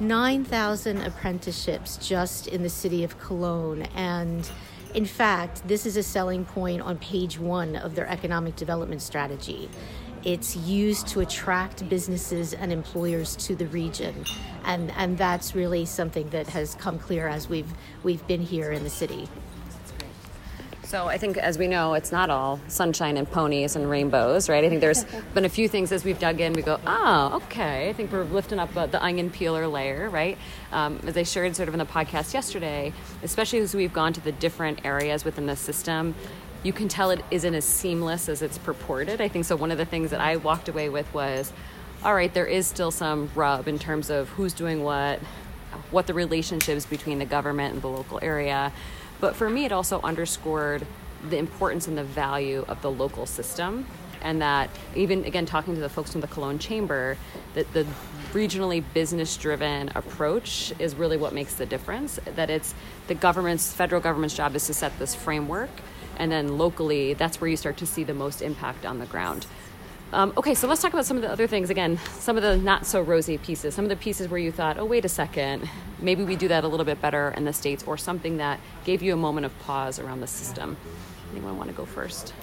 9,000 0.00 1.02
apprenticeships 1.02 1.98
just 1.98 2.48
in 2.48 2.64
the 2.64 2.68
city 2.68 3.04
of 3.04 3.20
Cologne. 3.20 3.82
And 3.94 4.50
in 4.92 5.04
fact, 5.04 5.66
this 5.68 5.86
is 5.86 5.96
a 5.96 6.02
selling 6.02 6.44
point 6.44 6.82
on 6.82 6.98
page 6.98 7.38
one 7.38 7.76
of 7.76 7.94
their 7.94 8.08
economic 8.08 8.56
development 8.56 9.00
strategy. 9.00 9.70
It's 10.24 10.56
used 10.56 11.06
to 11.08 11.20
attract 11.20 11.88
businesses 11.88 12.54
and 12.54 12.72
employers 12.72 13.36
to 13.36 13.54
the 13.54 13.68
region. 13.68 14.24
And, 14.64 14.90
and 14.96 15.16
that's 15.16 15.54
really 15.54 15.84
something 15.84 16.28
that 16.30 16.48
has 16.48 16.74
come 16.74 16.98
clear 16.98 17.28
as 17.28 17.48
we've, 17.48 17.72
we've 18.02 18.26
been 18.26 18.42
here 18.42 18.72
in 18.72 18.82
the 18.82 18.90
city. 18.90 19.28
So 20.86 21.08
I 21.08 21.18
think, 21.18 21.36
as 21.36 21.58
we 21.58 21.66
know, 21.66 21.94
it's 21.94 22.12
not 22.12 22.30
all 22.30 22.60
sunshine 22.68 23.16
and 23.16 23.28
ponies 23.28 23.74
and 23.74 23.90
rainbows, 23.90 24.48
right? 24.48 24.62
I 24.62 24.68
think 24.68 24.80
there's 24.80 25.02
been 25.34 25.44
a 25.44 25.48
few 25.48 25.68
things 25.68 25.90
as 25.90 26.04
we've 26.04 26.18
dug 26.18 26.40
in, 26.40 26.52
we 26.52 26.62
go, 26.62 26.78
oh, 26.86 27.40
okay. 27.42 27.90
I 27.90 27.92
think 27.92 28.12
we're 28.12 28.22
lifting 28.22 28.60
up 28.60 28.74
uh, 28.76 28.86
the 28.86 29.02
onion 29.02 29.30
peeler 29.30 29.66
layer, 29.66 30.08
right? 30.08 30.38
Um, 30.70 31.00
as 31.04 31.16
I 31.16 31.24
shared 31.24 31.56
sort 31.56 31.66
of 31.66 31.74
in 31.74 31.78
the 31.78 31.86
podcast 31.86 32.32
yesterday, 32.34 32.92
especially 33.24 33.58
as 33.58 33.74
we've 33.74 33.92
gone 33.92 34.12
to 34.12 34.20
the 34.20 34.30
different 34.30 34.86
areas 34.86 35.24
within 35.24 35.46
the 35.46 35.56
system, 35.56 36.14
you 36.62 36.72
can 36.72 36.86
tell 36.86 37.10
it 37.10 37.20
isn't 37.32 37.54
as 37.56 37.64
seamless 37.64 38.28
as 38.28 38.40
it's 38.40 38.58
purported. 38.58 39.20
I 39.20 39.26
think 39.26 39.44
so. 39.44 39.56
One 39.56 39.72
of 39.72 39.78
the 39.78 39.84
things 39.84 40.12
that 40.12 40.20
I 40.20 40.36
walked 40.36 40.68
away 40.68 40.88
with 40.88 41.12
was, 41.12 41.52
all 42.04 42.14
right, 42.14 42.32
there 42.32 42.46
is 42.46 42.64
still 42.68 42.92
some 42.92 43.28
rub 43.34 43.66
in 43.66 43.80
terms 43.80 44.08
of 44.08 44.28
who's 44.28 44.52
doing 44.52 44.84
what, 44.84 45.18
what 45.90 46.06
the 46.06 46.14
relationships 46.14 46.86
between 46.86 47.18
the 47.18 47.24
government 47.24 47.74
and 47.74 47.82
the 47.82 47.88
local 47.88 48.20
area 48.22 48.72
but 49.20 49.34
for 49.36 49.48
me, 49.48 49.64
it 49.64 49.72
also 49.72 50.00
underscored 50.02 50.86
the 51.30 51.38
importance 51.38 51.88
and 51.88 51.96
the 51.96 52.04
value 52.04 52.64
of 52.68 52.80
the 52.82 52.90
local 52.90 53.26
system. 53.26 53.86
And 54.22 54.42
that 54.42 54.70
even 54.94 55.24
again, 55.24 55.46
talking 55.46 55.74
to 55.74 55.80
the 55.80 55.88
folks 55.88 56.12
from 56.12 56.20
the 56.20 56.26
Cologne 56.26 56.58
Chamber, 56.58 57.16
that 57.54 57.72
the 57.72 57.86
regionally 58.32 58.82
business 58.94 59.36
driven 59.36 59.90
approach 59.94 60.72
is 60.78 60.94
really 60.94 61.16
what 61.16 61.32
makes 61.32 61.54
the 61.54 61.66
difference. 61.66 62.18
That 62.34 62.50
it's 62.50 62.74
the 63.06 63.14
government's, 63.14 63.72
federal 63.72 64.00
government's 64.00 64.34
job 64.34 64.56
is 64.56 64.66
to 64.66 64.74
set 64.74 64.98
this 64.98 65.14
framework. 65.14 65.70
And 66.18 66.32
then 66.32 66.58
locally, 66.58 67.14
that's 67.14 67.40
where 67.40 67.48
you 67.48 67.56
start 67.56 67.76
to 67.78 67.86
see 67.86 68.02
the 68.02 68.14
most 68.14 68.42
impact 68.42 68.86
on 68.86 68.98
the 68.98 69.06
ground. 69.06 69.46
Um, 70.12 70.32
okay, 70.36 70.54
so 70.54 70.68
let's 70.68 70.80
talk 70.80 70.92
about 70.92 71.04
some 71.04 71.16
of 71.16 71.22
the 71.22 71.30
other 71.30 71.46
things. 71.48 71.68
Again, 71.68 71.98
some 72.18 72.36
of 72.36 72.42
the 72.42 72.56
not 72.56 72.86
so 72.86 73.00
rosy 73.00 73.38
pieces, 73.38 73.74
some 73.74 73.84
of 73.84 73.88
the 73.88 73.96
pieces 73.96 74.28
where 74.28 74.38
you 74.38 74.52
thought, 74.52 74.78
oh, 74.78 74.84
wait 74.84 75.04
a 75.04 75.08
second, 75.08 75.68
maybe 75.98 76.22
we 76.22 76.36
do 76.36 76.48
that 76.48 76.62
a 76.62 76.68
little 76.68 76.86
bit 76.86 77.00
better 77.00 77.34
in 77.36 77.44
the 77.44 77.52
States, 77.52 77.82
or 77.84 77.98
something 77.98 78.36
that 78.36 78.60
gave 78.84 79.02
you 79.02 79.12
a 79.12 79.16
moment 79.16 79.46
of 79.46 79.58
pause 79.60 79.98
around 79.98 80.20
the 80.20 80.26
system. 80.26 80.76
Anyone 81.32 81.58
want 81.58 81.70
to 81.70 81.76
go 81.76 81.84
first? 81.84 82.34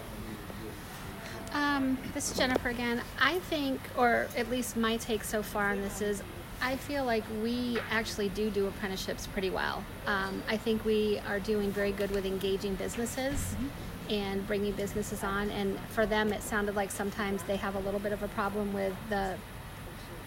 Um, 1.53 1.97
this 2.13 2.31
is 2.31 2.37
Jennifer 2.37 2.69
again. 2.69 3.01
I 3.19 3.39
think, 3.39 3.79
or 3.97 4.27
at 4.35 4.49
least 4.49 4.75
my 4.75 4.97
take 4.97 5.23
so 5.23 5.41
far 5.41 5.69
on 5.69 5.81
this 5.81 6.01
is, 6.01 6.21
I 6.61 6.75
feel 6.75 7.05
like 7.05 7.23
we 7.41 7.79
actually 7.91 8.29
do 8.29 8.49
do 8.49 8.67
apprenticeships 8.67 9.27
pretty 9.27 9.49
well. 9.49 9.83
Um, 10.05 10.43
I 10.49 10.57
think 10.57 10.83
we 10.83 11.19
are 11.27 11.39
doing 11.39 11.71
very 11.71 11.91
good 11.91 12.11
with 12.11 12.25
engaging 12.25 12.75
businesses. 12.75 13.35
Mm-hmm 13.35 13.67
and 14.09 14.45
bringing 14.47 14.73
businesses 14.73 15.23
on. 15.23 15.49
And 15.51 15.79
for 15.89 16.05
them, 16.05 16.33
it 16.33 16.41
sounded 16.41 16.75
like 16.75 16.91
sometimes 16.91 17.43
they 17.43 17.55
have 17.57 17.75
a 17.75 17.79
little 17.79 17.99
bit 17.99 18.11
of 18.11 18.23
a 18.23 18.27
problem 18.29 18.73
with 18.73 18.93
the 19.09 19.35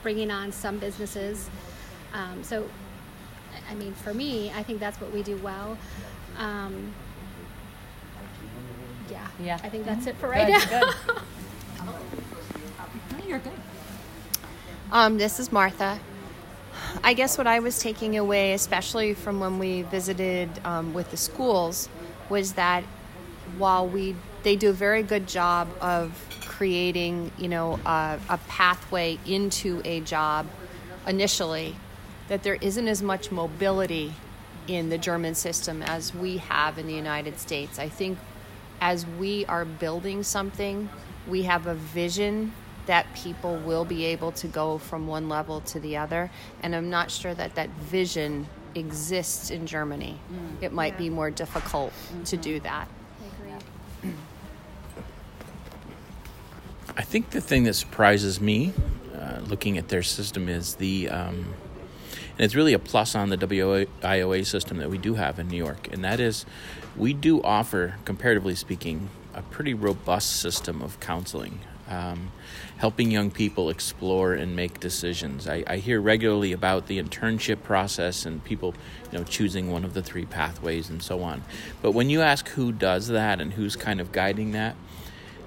bringing 0.02 0.30
on 0.30 0.52
some 0.52 0.78
businesses. 0.78 1.50
Um, 2.14 2.42
so, 2.42 2.68
I 3.71 3.75
mean, 3.75 3.92
for 3.92 4.14
me, 4.14 4.50
I 4.54 4.62
think 4.62 4.80
that's 4.80 5.00
what 5.00 5.12
we 5.12 5.23
do 5.23 5.37
well. 5.38 5.76
Um, 6.38 6.92
yeah, 9.11 9.26
yeah. 9.42 9.59
I 9.62 9.68
think 9.68 9.85
that's 9.85 10.06
it 10.06 10.16
for 10.16 10.28
right 10.28 10.47
good, 10.47 10.71
now. 10.71 10.92
Good. 11.06 11.16
You're 13.28 13.38
good. 13.40 13.52
Um, 14.92 15.18
this 15.18 15.40
is 15.40 15.50
Martha. 15.50 15.99
I 17.02 17.14
guess 17.14 17.37
what 17.37 17.47
I 17.47 17.59
was 17.59 17.80
taking 17.80 18.16
away, 18.16 18.52
especially 18.52 19.14
from 19.14 19.40
when 19.40 19.59
we 19.59 19.83
visited 19.83 20.49
um, 20.64 20.95
with 20.95 21.11
the 21.11 21.16
schools, 21.16 21.88
was 22.28 22.52
that 22.54 22.85
while 23.59 23.87
we 23.88 24.15
they 24.43 24.57
do 24.57 24.71
a 24.71 24.73
very 24.73 25.03
good 25.03 25.26
job 25.26 25.69
of 25.81 26.12
creating 26.43 27.31
you 27.38 27.49
know 27.49 27.79
a, 27.85 28.19
a 28.29 28.38
pathway 28.49 29.19
into 29.26 29.83
a 29.85 30.00
job 30.00 30.47
initially 31.07 31.76
that 32.29 32.43
there 32.43 32.59
isn't 32.61 32.88
as 32.88 33.03
much 33.03 33.31
mobility 33.31 34.12
in 34.67 34.88
the 34.88 34.99
German 34.99 35.35
system 35.35 35.83
as 35.83 36.15
we 36.15 36.38
have 36.38 36.79
in 36.79 36.87
the 36.87 36.95
United 36.95 37.38
States. 37.38 37.79
I 37.79 37.88
think 37.88 38.19
as 38.81 39.07
we 39.07 39.47
are 39.47 39.65
building 39.65 40.23
something, 40.23 40.88
we 41.26 41.43
have 41.43 41.67
a 41.67 41.75
vision 41.75 42.53
that 42.87 43.12
people 43.15 43.57
will 43.59 43.85
be 43.85 44.05
able 44.07 44.33
to 44.33 44.47
go 44.47 44.79
from 44.79 45.07
one 45.07 45.29
level 45.29 45.61
to 45.61 45.81
the 45.81 45.97
other. 45.97 46.31
And 46.62 46.75
I'm 46.75 46.91
not 46.91 47.11
sure 47.11 47.35
that 47.35 47.55
that 47.57 47.71
vision 47.71 48.47
exists 48.75 49.50
in 49.50 49.67
Germany. 49.67 50.19
Mm. 50.33 50.62
It 50.62 50.73
might 50.73 50.95
yeah. 50.95 50.99
be 50.99 51.11
more 51.11 51.31
difficult 51.31 51.93
mm-hmm. 51.93 52.23
to 52.25 52.37
do 52.37 52.61
that. 52.61 52.88
I 56.99 57.03
think 57.03 57.31
the 57.31 57.43
thing 57.43 57.65
that 57.65 57.75
surprises 57.75 58.41
me, 58.41 58.73
uh, 59.15 59.41
looking 59.47 59.76
at 59.76 59.88
their 59.88 60.03
system, 60.03 60.49
is 60.49 60.76
the, 60.76 61.11
um, 61.11 61.55
and 62.15 62.41
it's 62.41 62.55
really 62.55 62.73
a 62.73 62.79
plus 62.79 63.15
on 63.15 63.29
the 63.29 63.37
WIOA 63.37 64.47
system 64.47 64.79
that 64.79 64.88
we 64.88 64.97
do 64.97 65.15
have 65.15 65.38
in 65.38 65.49
New 65.49 65.59
York, 65.59 65.88
and 65.93 66.03
that 66.05 66.21
is 66.21 66.47
we 66.97 67.12
do 67.12 67.43
offer, 67.43 67.97
comparatively 68.07 68.55
speaking, 68.55 69.11
a 69.35 69.43
pretty 69.43 69.75
robust 69.75 70.37
system 70.37 70.81
of 70.81 70.99
counseling. 70.99 71.61
Um, 71.88 72.33
helping 72.79 73.12
young 73.12 73.31
people 73.31 73.71
explore 73.71 74.35
and 74.35 74.57
make 74.57 74.81
decisions. 74.81 75.47
I, 75.47 75.62
I, 75.69 75.76
hear 75.76 76.00
regularly 76.00 76.50
about 76.50 76.88
the 76.88 77.00
internship 77.00 77.62
process 77.62 78.26
and 78.26 78.43
people, 78.43 78.75
you 79.12 79.19
know, 79.19 79.25
choosing 79.25 79.71
one 79.71 79.85
of 79.85 79.95
the 79.95 80.03
three 80.03 80.26
pathways 80.26 80.91
and 80.91 81.00
so 81.00 81.23
on. 81.23 81.45
But 81.83 81.93
when 81.93 82.11
you 82.11 82.23
ask 82.23 82.49
who 82.49 82.73
does 82.73 83.07
that 83.07 83.41
and 83.41 83.53
who's 83.53 83.76
kind 83.76 84.00
of 84.00 84.11
guiding 84.11 84.50
that, 84.50 84.75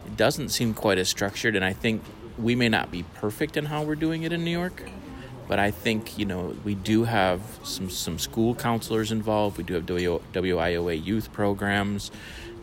it 0.06 0.18
doesn't 0.18 0.50
seem 0.50 0.74
quite 0.74 0.98
as 0.98 1.10
structured, 1.10 1.56
and 1.56 1.63
I 1.63 1.74
think 1.74 2.03
we 2.38 2.56
may 2.56 2.70
not 2.70 2.91
be 2.91 3.03
perfect 3.15 3.58
in 3.58 3.65
how 3.65 3.84
we're 3.84 3.96
doing 3.96 4.24
it 4.24 4.32
in 4.32 4.44
New 4.44 4.51
York, 4.51 4.89
but 5.48 5.60
I 5.60 5.72
think 5.72 6.18
you 6.18 6.25
know 6.25 6.56
we 6.63 6.75
do 6.75 7.03
have 7.03 7.41
some 7.63 7.89
some 7.89 8.20
school 8.20 8.56
counselors 8.56 9.12
involved. 9.12 9.58
We 9.58 9.63
do 9.63 9.74
have 9.74 9.86
WIOA 9.86 11.03
youth 11.03 11.32
programs, 11.34 12.12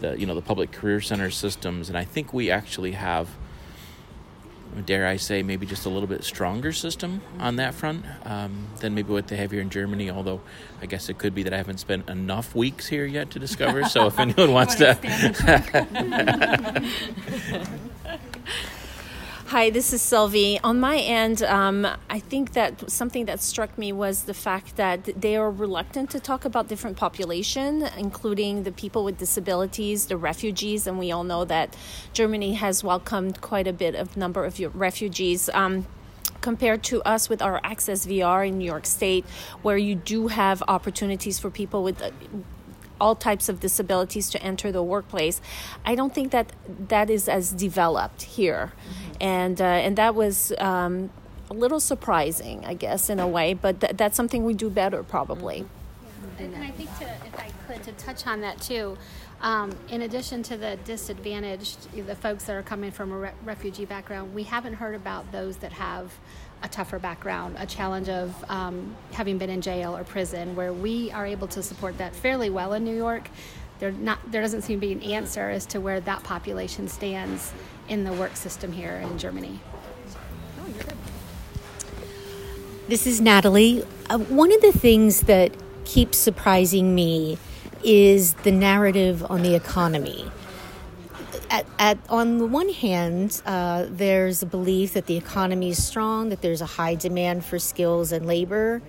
the 0.01 0.19
you 0.19 0.27
know 0.27 0.35
the 0.35 0.43
public 0.43 0.73
career 0.73 1.01
center 1.01 1.31
systems, 1.31 1.89
and 1.89 1.99
I 1.99 2.05
think 2.05 2.33
we 2.33 2.51
actually 2.51 2.93
have 2.93 3.29
dare 4.85 5.07
I 5.07 5.17
say, 5.17 5.43
maybe 5.43 5.67
just 5.67 5.87
a 5.87 5.89
little 5.89 6.09
bit 6.09 6.25
stronger 6.25 6.73
system 6.73 7.23
on 7.39 7.57
that 7.57 7.75
front 7.75 8.05
um, 8.25 8.69
than 8.81 8.95
maybe 8.95 9.13
what 9.13 9.29
they 9.29 9.37
have 9.37 9.51
here 9.51 9.61
in 9.61 9.71
Germany. 9.71 10.11
Although 10.11 10.41
I 10.81 10.87
guess 10.87 11.09
it 11.09 11.19
could 11.19 11.35
be 11.35 11.43
that 11.45 11.53
I 11.53 11.57
haven't 11.57 11.79
spent 11.79 12.09
enough 12.09 12.55
weeks 12.55 12.87
here 12.87 13.07
yet 13.07 13.31
to 13.31 13.39
discover. 13.39 13.85
So 13.85 14.07
if 14.07 14.19
anyone 14.19 14.53
wants 14.53 14.75
to. 14.77 14.97
Hi, 19.51 19.71
this 19.71 19.93
is 19.93 20.03
Sylvie. 20.03 20.59
On 20.65 20.81
my 20.81 20.99
end, 20.99 21.41
um, 21.45 21.87
I 22.11 22.19
think 22.19 22.55
that 22.55 22.91
something 22.91 23.27
that 23.27 23.41
struck 23.41 23.79
me 23.79 23.93
was 23.93 24.25
the 24.25 24.35
fact 24.35 24.75
that 24.75 25.05
they 25.05 25.37
are 25.37 25.53
reluctant 25.53 26.11
to 26.11 26.19
talk 26.19 26.45
about 26.45 26.67
different 26.67 26.97
population, 26.97 27.89
including 27.97 28.65
the 28.65 28.73
people 28.73 29.05
with 29.05 29.19
disabilities, 29.19 30.07
the 30.07 30.17
refugees, 30.17 30.89
and 30.89 30.99
we 30.99 31.13
all 31.13 31.23
know 31.23 31.45
that 31.45 31.77
Germany 32.13 32.55
has 32.55 32.83
welcomed 32.83 33.41
quite 33.41 33.69
a 33.69 33.73
bit 33.73 33.95
of 33.95 34.17
number 34.17 34.45
of 34.45 34.59
refugees. 34.75 35.49
Um, 35.51 35.87
compared 36.41 36.83
to 36.85 37.01
us 37.03 37.29
with 37.29 37.41
our 37.41 37.61
ACCES-VR 37.63 38.49
in 38.49 38.59
New 38.59 38.65
York 38.65 38.85
State, 38.85 39.25
where 39.63 39.79
you 39.79 39.95
do 39.95 40.27
have 40.27 40.63
opportunities 40.69 41.39
for 41.39 41.51
people 41.51 41.85
with 41.85 42.03
uh, 42.03 42.11
all 43.01 43.15
types 43.15 43.49
of 43.49 43.61
disabilities 43.61 44.31
to 44.31 44.43
enter 44.43 44.73
the 44.73 44.83
workplace. 44.83 45.41
I 45.85 45.95
don't 45.95 46.15
think 46.15 46.33
that 46.33 46.53
that 46.89 47.11
is 47.11 47.29
as 47.29 47.53
developed 47.53 48.23
here, 48.23 48.73
mm-hmm. 48.73 49.13
and 49.21 49.61
uh, 49.61 49.65
and 49.65 49.97
that 49.97 50.15
was. 50.15 50.53
Um, 50.59 51.11
a 51.49 51.55
little 51.55 51.79
surprising, 51.79 52.65
I 52.65 52.75
guess, 52.75 53.09
in 53.09 53.21
a 53.21 53.29
way, 53.29 53.55
but 53.55 53.81
th- 53.81 53.97
that's 53.97 54.17
something 54.17 54.45
we 54.45 54.53
do 54.53 54.69
better 54.69 55.05
probably. 55.05 55.61
Mm-hmm. 55.61 56.43
And, 56.43 56.55
and 56.55 56.65
I 56.65 56.73
think 56.73 56.91
to, 56.99 57.05
if 57.05 57.39
I 57.39 57.53
could, 57.69 57.85
to 57.85 57.93
touch 57.93 58.27
on 58.27 58.41
that 58.41 58.61
too, 58.61 58.99
Um, 59.41 59.71
in 59.89 60.03
addition 60.03 60.43
to 60.45 60.57
the 60.57 60.79
disadvantaged, 60.85 62.07
the 62.07 62.15
folks 62.17 62.45
that 62.45 62.57
are 62.57 62.63
coming 62.63 62.91
from 62.91 63.13
a 63.13 63.19
re- 63.19 63.31
refugee 63.45 63.85
background, 63.85 64.35
we 64.35 64.45
haven't 64.45 64.75
heard 64.75 64.95
about 64.95 65.31
those 65.31 65.59
that 65.59 65.73
have 65.73 66.11
a 66.63 66.69
tougher 66.69 66.99
background, 66.99 67.57
a 67.59 67.67
challenge 67.67 68.09
of 68.09 68.35
um, 68.49 68.95
having 69.13 69.39
been 69.39 69.51
in 69.51 69.61
jail 69.61 69.97
or 69.97 70.05
prison, 70.05 70.57
where 70.57 70.73
we 70.73 71.11
are 71.13 71.27
able 71.27 71.47
to 71.49 71.63
support 71.63 71.99
that 71.99 72.15
fairly 72.15 72.51
well 72.51 72.73
in 72.73 72.85
New 72.85 72.97
York. 72.97 73.29
There, 73.79 73.93
not, 73.93 74.19
there 74.31 74.41
doesn't 74.41 74.63
seem 74.63 74.81
to 74.81 74.87
be 74.87 74.93
an 74.93 75.03
answer 75.03 75.51
as 75.51 75.67
to 75.67 75.81
where 75.81 76.01
that 76.01 76.23
population 76.23 76.89
stands 76.89 77.53
in 77.89 78.05
the 78.05 78.13
work 78.13 78.37
system 78.37 78.73
here 78.73 78.97
in 78.97 79.19
Germany. 79.19 79.61
This 82.89 83.07
is 83.07 83.21
Natalie. 83.21 83.85
Uh, 84.09 84.19
one 84.19 84.53
of 84.53 84.61
the 84.61 84.73
things 84.73 85.23
that 85.23 85.53
keeps 85.85 86.17
surprising 86.17 86.95
me 86.95 87.37
is 87.83 88.35
the 88.35 88.53
narrative 88.53 89.25
on 89.31 89.43
the 89.43 89.55
economy. 89.55 90.31
At, 91.49 91.67
at, 91.79 91.99
on 92.09 92.39
the 92.39 92.47
one 92.47 92.69
hand, 92.71 93.41
uh, 93.47 93.87
there's 93.89 94.43
a 94.43 94.47
belief 94.47 94.95
that 94.95 95.07
the 95.07 95.17
economy 95.17 95.71
is 95.71 95.85
strong, 95.85 96.31
that 96.31 96.43
there's 96.43 96.61
a 96.61 96.67
high 96.67 96.97
demand 96.97 97.45
for 97.45 97.59
skills 97.59 98.11
and 98.11 98.27
labor. 98.27 98.83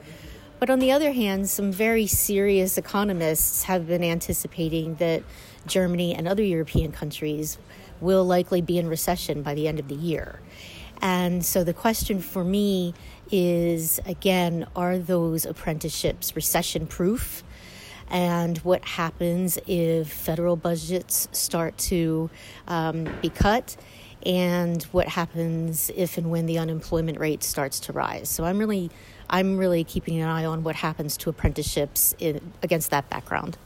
But 0.59 0.71
on 0.71 0.79
the 0.79 0.91
other 0.91 1.11
hand, 1.11 1.49
some 1.49 1.71
very 1.71 2.07
serious 2.07 2.77
economists 2.77 3.63
have 3.63 3.87
been 3.87 4.03
anticipating 4.03 4.95
that 4.95 5.21
Germany 5.67 6.15
and 6.15 6.27
other 6.27 6.43
European 6.43 6.91
countries 6.91 7.59
will 8.01 8.25
likely 8.25 8.61
be 8.61 8.79
in 8.79 8.87
recession 8.87 9.43
by 9.43 9.53
the 9.53 9.67
end 9.67 9.79
of 9.79 9.87
the 9.87 9.95
year. 9.95 10.39
And 10.99 11.45
so 11.45 11.63
the 11.63 11.73
question 11.73 12.21
for 12.21 12.43
me 12.43 12.95
is 13.29 13.99
again, 14.05 14.65
are 14.75 14.97
those 14.97 15.45
apprenticeships 15.45 16.35
recession 16.35 16.87
proof? 16.87 17.43
And 18.09 18.57
what 18.59 18.83
happens 18.85 19.57
if 19.67 20.11
federal 20.11 20.55
budgets 20.55 21.27
start 21.31 21.77
to 21.77 22.29
um, 22.67 23.05
be 23.21 23.29
cut? 23.29 23.75
And 24.25 24.83
what 24.85 25.07
happens 25.07 25.91
if 25.95 26.17
and 26.17 26.29
when 26.29 26.47
the 26.47 26.57
unemployment 26.57 27.19
rate 27.19 27.43
starts 27.43 27.79
to 27.81 27.93
rise? 27.93 28.29
So 28.29 28.43
i'm 28.43 28.57
really 28.57 28.89
i'm 29.29 29.57
really 29.57 29.83
keeping 29.83 30.19
an 30.21 30.27
eye 30.27 30.45
on 30.45 30.63
what 30.63 30.75
happens 30.75 31.17
to 31.17 31.29
apprenticeships 31.29 32.15
in, 32.19 32.53
against 32.63 32.91
that 32.91 33.09
background. 33.09 33.57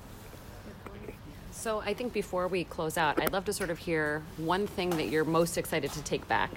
So 1.52 1.82
i 1.86 1.94
think 1.94 2.12
before 2.14 2.48
we 2.48 2.64
close 2.64 2.98
out 2.98 3.20
i'd 3.22 3.32
love 3.32 3.46
to 3.46 3.54
sort 3.54 3.70
of 3.70 3.78
hear 3.78 4.24
one 4.38 4.68
thing 4.68 4.90
that 4.92 5.10
you're 5.10 5.24
most 5.24 5.58
excited 5.58 5.92
to 5.94 6.02
take 6.04 6.28
back 6.28 6.52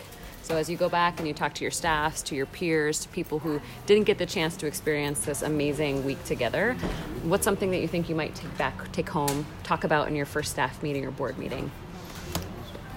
so 0.45 0.59
as 0.59 0.69
you 0.69 0.77
go 0.77 0.91
back 0.91 1.19
and 1.19 1.27
you 1.27 1.33
talk 1.33 1.55
to 1.55 1.65
your 1.65 1.71
staffs, 1.71 2.21
to 2.25 2.35
your 2.35 2.45
peers, 2.45 3.01
to 3.01 3.09
people 3.09 3.39
who 3.39 3.63
didn't 3.87 4.05
get 4.05 4.19
the 4.19 4.27
chance 4.27 4.59
to 4.59 4.67
experience 4.67 5.25
this 5.25 5.41
amazing 5.41 6.05
week 6.05 6.23
together, 6.25 6.75
what's 7.23 7.45
something 7.45 7.71
that 7.71 7.81
you 7.81 7.89
think 7.89 8.11
you 8.11 8.15
might 8.15 8.35
take 8.35 8.55
back, 8.59 8.93
take 8.93 9.09
home, 9.09 9.47
talk 9.63 9.85
about 9.85 10.07
in 10.07 10.15
your 10.15 10.27
first 10.27 10.51
staff 10.51 10.83
meeting 10.83 11.07
or 11.07 11.11
board 11.11 11.39
meeting? 11.39 11.71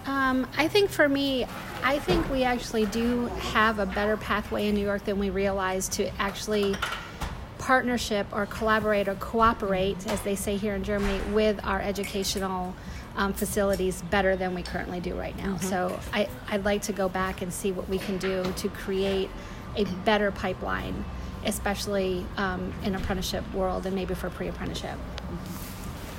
Um, 0.05 0.45
I 0.57 0.67
think 0.67 0.89
for 0.89 1.07
me, 1.07 1.45
I 1.83 1.99
think 1.99 2.29
we 2.29 2.43
actually 2.43 2.85
do 2.87 3.27
have 3.27 3.79
a 3.79 3.85
better 3.85 4.17
pathway 4.17 4.67
in 4.67 4.75
New 4.75 4.83
York 4.83 5.05
than 5.05 5.17
we 5.17 5.29
realize 5.29 5.87
to 5.89 6.09
actually 6.21 6.75
partnership 7.59 8.27
or 8.33 8.45
collaborate 8.45 9.07
or 9.07 9.15
cooperate, 9.15 10.05
as 10.07 10.19
they 10.23 10.35
say 10.35 10.57
here 10.57 10.75
in 10.75 10.83
Germany, 10.83 11.21
with 11.31 11.63
our 11.63 11.79
educational 11.79 12.75
um, 13.17 13.33
facilities 13.33 14.01
better 14.03 14.35
than 14.35 14.53
we 14.53 14.61
currently 14.63 14.99
do 14.99 15.15
right 15.15 15.35
now. 15.37 15.55
Mm-hmm. 15.55 15.67
So 15.67 15.99
I, 16.13 16.29
I'd 16.47 16.63
like 16.63 16.83
to 16.83 16.93
go 16.93 17.09
back 17.09 17.41
and 17.41 17.51
see 17.51 17.71
what 17.71 17.89
we 17.89 17.97
can 17.97 18.17
do 18.17 18.43
to 18.57 18.69
create 18.69 19.29
a 19.75 19.85
better 20.05 20.31
pipeline, 20.31 21.03
especially 21.43 22.25
um, 22.37 22.71
in 22.83 22.95
apprenticeship 22.95 23.43
world 23.53 23.85
and 23.85 23.95
maybe 23.95 24.13
for 24.13 24.29
pre-apprenticeship. 24.29 24.97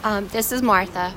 Um, 0.04 0.28
this 0.28 0.52
is 0.52 0.60
Martha. 0.60 1.14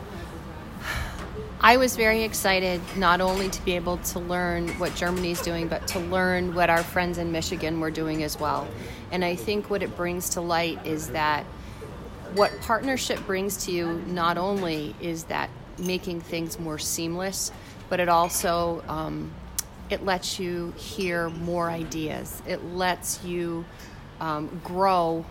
I 1.64 1.78
was 1.78 1.96
very 1.96 2.24
excited 2.24 2.82
not 2.98 3.22
only 3.22 3.50
to 3.50 3.62
be 3.64 3.76
able 3.76 3.98
to 3.98 4.20
learn 4.20 4.70
what 4.80 4.96
Germany 4.96 5.32
is 5.32 5.42
doing, 5.42 5.68
but 5.68 5.88
to 5.90 6.00
learn 6.00 6.56
what 6.56 6.72
our 6.72 6.82
friends 6.82 7.20
in 7.20 7.32
Michigan 7.32 7.80
were 7.80 7.92
doing 7.92 8.24
as 8.24 8.40
well. 8.40 8.68
And 9.12 9.24
I 9.24 9.36
think 9.36 9.70
what 9.70 9.84
it 9.84 9.96
brings 9.96 10.30
to 10.32 10.42
light 10.42 10.84
is 10.88 11.10
that 11.10 11.46
what 12.34 12.52
partnership 12.62 13.24
brings 13.28 13.66
to 13.66 13.72
you 13.72 14.02
not 14.08 14.40
only 14.40 14.96
is 15.02 15.26
that 15.26 15.52
making 15.82 16.22
things 16.22 16.60
more 16.60 16.78
seamless, 16.78 17.52
but 17.90 18.00
it 18.00 18.10
also 18.10 18.84
um, 18.88 19.32
it 19.90 20.06
lets 20.06 20.40
you 20.40 20.74
hear 20.78 21.30
more 21.30 21.70
ideas. 21.70 22.42
It 22.48 22.64
lets 22.64 23.24
you 23.24 23.66
um, 24.20 24.62
grow 24.64 25.26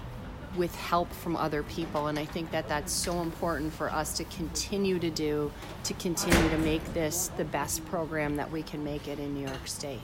with 0.56 0.74
help 0.74 1.12
from 1.12 1.36
other 1.36 1.62
people, 1.62 2.08
and 2.08 2.18
I 2.18 2.24
think 2.24 2.50
that 2.50 2.68
that's 2.68 2.92
so 2.92 3.20
important 3.22 3.72
for 3.72 3.88
us 3.90 4.16
to 4.16 4.24
continue 4.24 4.98
to 4.98 5.10
do 5.10 5.52
to 5.84 5.94
continue 5.94 6.50
to 6.50 6.58
make 6.58 6.84
this 6.92 7.28
the 7.36 7.44
best 7.44 7.86
program 7.86 8.36
that 8.36 8.50
we 8.50 8.62
can 8.62 8.82
make 8.82 9.06
it 9.06 9.18
in 9.18 9.34
New 9.34 9.46
York 9.46 9.66
State. 9.66 10.00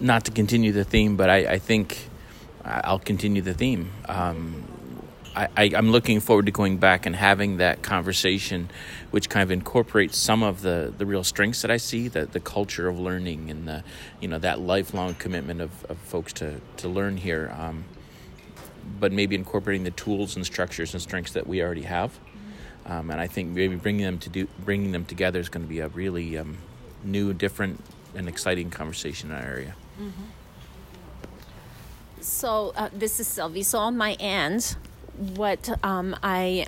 Not 0.00 0.24
to 0.26 0.30
continue 0.30 0.70
the 0.70 0.84
theme, 0.84 1.16
but 1.16 1.28
I, 1.28 1.54
I 1.54 1.58
think 1.58 2.08
I'll 2.64 3.00
continue 3.00 3.42
the 3.42 3.54
theme. 3.54 3.90
Um, 4.08 4.67
I, 5.38 5.66
am 5.66 5.90
looking 5.90 6.18
forward 6.18 6.46
to 6.46 6.52
going 6.52 6.78
back 6.78 7.06
and 7.06 7.14
having 7.14 7.58
that 7.58 7.82
conversation, 7.82 8.70
which 9.12 9.28
kind 9.28 9.42
of 9.42 9.52
incorporates 9.52 10.18
some 10.18 10.42
of 10.42 10.62
the, 10.62 10.92
the 10.96 11.06
real 11.06 11.22
strengths 11.22 11.62
that 11.62 11.70
I 11.70 11.76
see, 11.76 12.08
the, 12.08 12.26
the 12.26 12.40
culture 12.40 12.88
of 12.88 12.98
learning 12.98 13.50
and 13.50 13.68
the, 13.68 13.84
you 14.20 14.26
know, 14.26 14.38
that 14.40 14.60
lifelong 14.60 15.14
commitment 15.14 15.60
of, 15.60 15.84
of 15.84 15.98
folks 15.98 16.32
to, 16.34 16.60
to 16.78 16.88
learn 16.88 17.18
here. 17.18 17.54
Um, 17.56 17.84
but 18.98 19.12
maybe 19.12 19.36
incorporating 19.36 19.84
the 19.84 19.92
tools 19.92 20.34
and 20.34 20.44
structures 20.44 20.92
and 20.94 21.00
strengths 21.00 21.32
that 21.32 21.46
we 21.46 21.62
already 21.62 21.82
have. 21.82 22.18
Um, 22.86 23.10
and 23.10 23.20
I 23.20 23.26
think 23.26 23.50
maybe 23.50 23.76
bringing 23.76 24.04
them 24.04 24.18
to 24.18 24.30
do, 24.30 24.48
bringing 24.64 24.92
them 24.92 25.04
together 25.04 25.38
is 25.38 25.48
going 25.48 25.64
to 25.64 25.68
be 25.68 25.80
a 25.80 25.88
really 25.88 26.38
um, 26.38 26.56
new, 27.04 27.34
different, 27.34 27.84
and 28.14 28.28
exciting 28.28 28.70
conversation 28.70 29.30
in 29.30 29.36
our 29.36 29.42
area. 29.42 29.76
Mm-hmm. 30.00 30.22
So 32.20 32.72
uh, 32.76 32.88
this 32.92 33.20
is 33.20 33.28
Sylvie. 33.28 33.62
So 33.62 33.78
on 33.78 33.96
my 33.96 34.14
end, 34.14 34.76
what 35.18 35.68
um, 35.84 36.16
I 36.22 36.66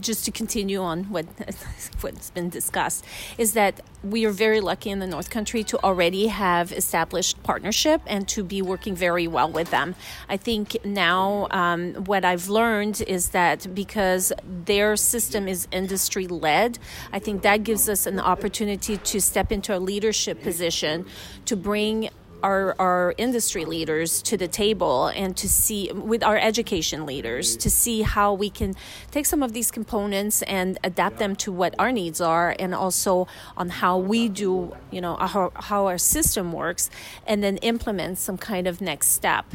just 0.00 0.24
to 0.24 0.30
continue 0.30 0.80
on 0.80 1.04
what 1.04 1.26
what's 2.00 2.30
been 2.30 2.48
discussed 2.48 3.04
is 3.38 3.52
that 3.54 3.80
we 4.02 4.24
are 4.24 4.30
very 4.30 4.60
lucky 4.60 4.90
in 4.90 4.98
the 4.98 5.06
North 5.06 5.30
Country 5.30 5.62
to 5.64 5.82
already 5.84 6.28
have 6.28 6.72
established 6.72 7.42
partnership 7.42 8.00
and 8.06 8.26
to 8.28 8.42
be 8.42 8.62
working 8.62 8.94
very 8.94 9.28
well 9.28 9.50
with 9.50 9.70
them. 9.70 9.94
I 10.28 10.36
think 10.36 10.76
now 10.84 11.48
um, 11.50 11.94
what 11.94 12.24
I've 12.24 12.48
learned 12.48 13.02
is 13.02 13.30
that 13.30 13.74
because 13.74 14.32
their 14.44 14.96
system 14.96 15.48
is 15.48 15.68
industry 15.70 16.26
led, 16.26 16.78
I 17.12 17.18
think 17.18 17.42
that 17.42 17.62
gives 17.62 17.88
us 17.88 18.06
an 18.06 18.20
opportunity 18.20 18.96
to 18.96 19.20
step 19.20 19.52
into 19.52 19.76
a 19.76 19.78
leadership 19.78 20.42
position 20.42 21.04
to 21.44 21.56
bring 21.56 22.08
our, 22.42 22.74
our 22.78 23.14
industry 23.18 23.64
leaders 23.64 24.22
to 24.22 24.36
the 24.36 24.48
table 24.48 25.08
and 25.08 25.36
to 25.36 25.48
see 25.48 25.90
with 25.92 26.22
our 26.22 26.38
education 26.38 27.06
leaders 27.06 27.56
to 27.56 27.70
see 27.70 28.02
how 28.02 28.32
we 28.32 28.50
can 28.50 28.74
take 29.10 29.26
some 29.26 29.42
of 29.42 29.52
these 29.52 29.70
components 29.70 30.42
and 30.42 30.78
adapt 30.82 31.18
them 31.18 31.36
to 31.36 31.52
what 31.52 31.74
our 31.78 31.92
needs 31.92 32.20
are 32.20 32.54
and 32.58 32.74
also 32.74 33.26
on 33.56 33.68
how 33.68 33.98
we 33.98 34.28
do 34.28 34.74
you 34.90 35.00
know 35.00 35.16
how, 35.16 35.52
how 35.54 35.86
our 35.86 35.98
system 35.98 36.52
works 36.52 36.90
and 37.26 37.42
then 37.42 37.56
implement 37.58 38.18
some 38.18 38.38
kind 38.38 38.66
of 38.66 38.80
next 38.80 39.08
step. 39.08 39.46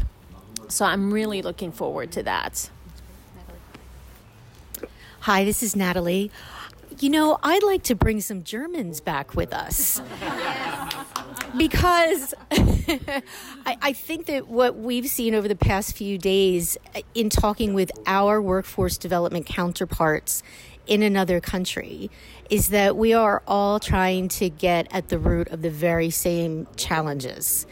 So 0.67 0.86
i'm 0.86 1.13
really 1.13 1.41
looking 1.41 1.71
forward 1.71 2.12
to 2.13 2.24
that. 2.24 2.69
Hi 5.21 5.43
this 5.43 5.63
is 5.63 5.76
natalie 5.76 6.32
you 6.99 7.10
know, 7.10 7.38
I'd 7.43 7.63
like 7.63 7.84
to 7.84 7.95
bring 7.95 8.21
some 8.21 8.43
Germans 8.43 9.01
back 9.01 9.36
with 9.36 9.53
us. 9.53 10.01
because 11.58 12.34
I, 12.51 13.77
I, 13.81 13.93
think 13.93 14.25
that 14.27 14.47
what 14.47 14.77
we've 14.77 15.08
seen 15.08 15.34
over 15.36 15.47
the 15.47 15.55
past 15.55 15.95
few 15.95 16.17
days 16.17 16.77
uh, 16.93 17.01
in 17.13 17.29
talking 17.29 17.73
with 17.73 17.91
our 18.05 18.41
workforce 18.41 18.97
development 18.97 19.45
counterparts 19.45 20.43
in 20.88 21.01
another 21.01 21.39
country 21.39 22.12
is 22.49 22.69
that 22.69 22.95
we 22.95 23.13
are 23.13 23.41
all 23.47 23.79
trying 23.79 24.27
to 24.27 24.49
get 24.49 24.88
at 24.91 25.10
the 25.10 25.17
root 25.17 25.47
of 25.49 25.62
the 25.62 25.69
very 25.69 26.10
same 26.10 26.67
challenges. 26.75 27.65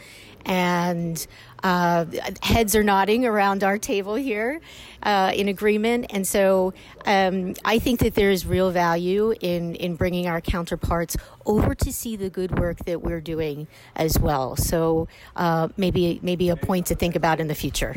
And 0.46 1.24
uh, 1.64 2.04
heads 2.42 2.76
are 2.76 2.84
nodding 2.84 3.24
around 3.24 3.64
our 3.64 3.78
table 3.78 4.14
here 4.14 4.60
uh, 5.02 5.32
in 5.34 5.48
agreement. 5.48 6.06
And 6.10 6.26
so 6.26 6.74
um, 7.06 7.54
I 7.64 7.78
think 7.78 8.00
that 8.00 8.14
there 8.14 8.30
is 8.30 8.46
real 8.46 8.70
value 8.70 9.34
in, 9.40 9.74
in 9.76 9.96
bringing 9.96 10.26
our 10.28 10.42
counterparts 10.42 11.16
over 11.46 11.74
to 11.74 11.92
see 11.92 12.16
the 12.16 12.28
good 12.28 12.58
work 12.58 12.84
that 12.84 13.00
we're 13.02 13.22
doing 13.22 13.66
as 13.96 14.18
well. 14.18 14.56
So 14.56 15.08
uh, 15.36 15.68
maybe, 15.76 16.20
maybe 16.22 16.50
a 16.50 16.56
point 16.56 16.86
to 16.86 16.94
think 16.94 17.16
about 17.16 17.40
in 17.40 17.48
the 17.48 17.54
future. 17.54 17.96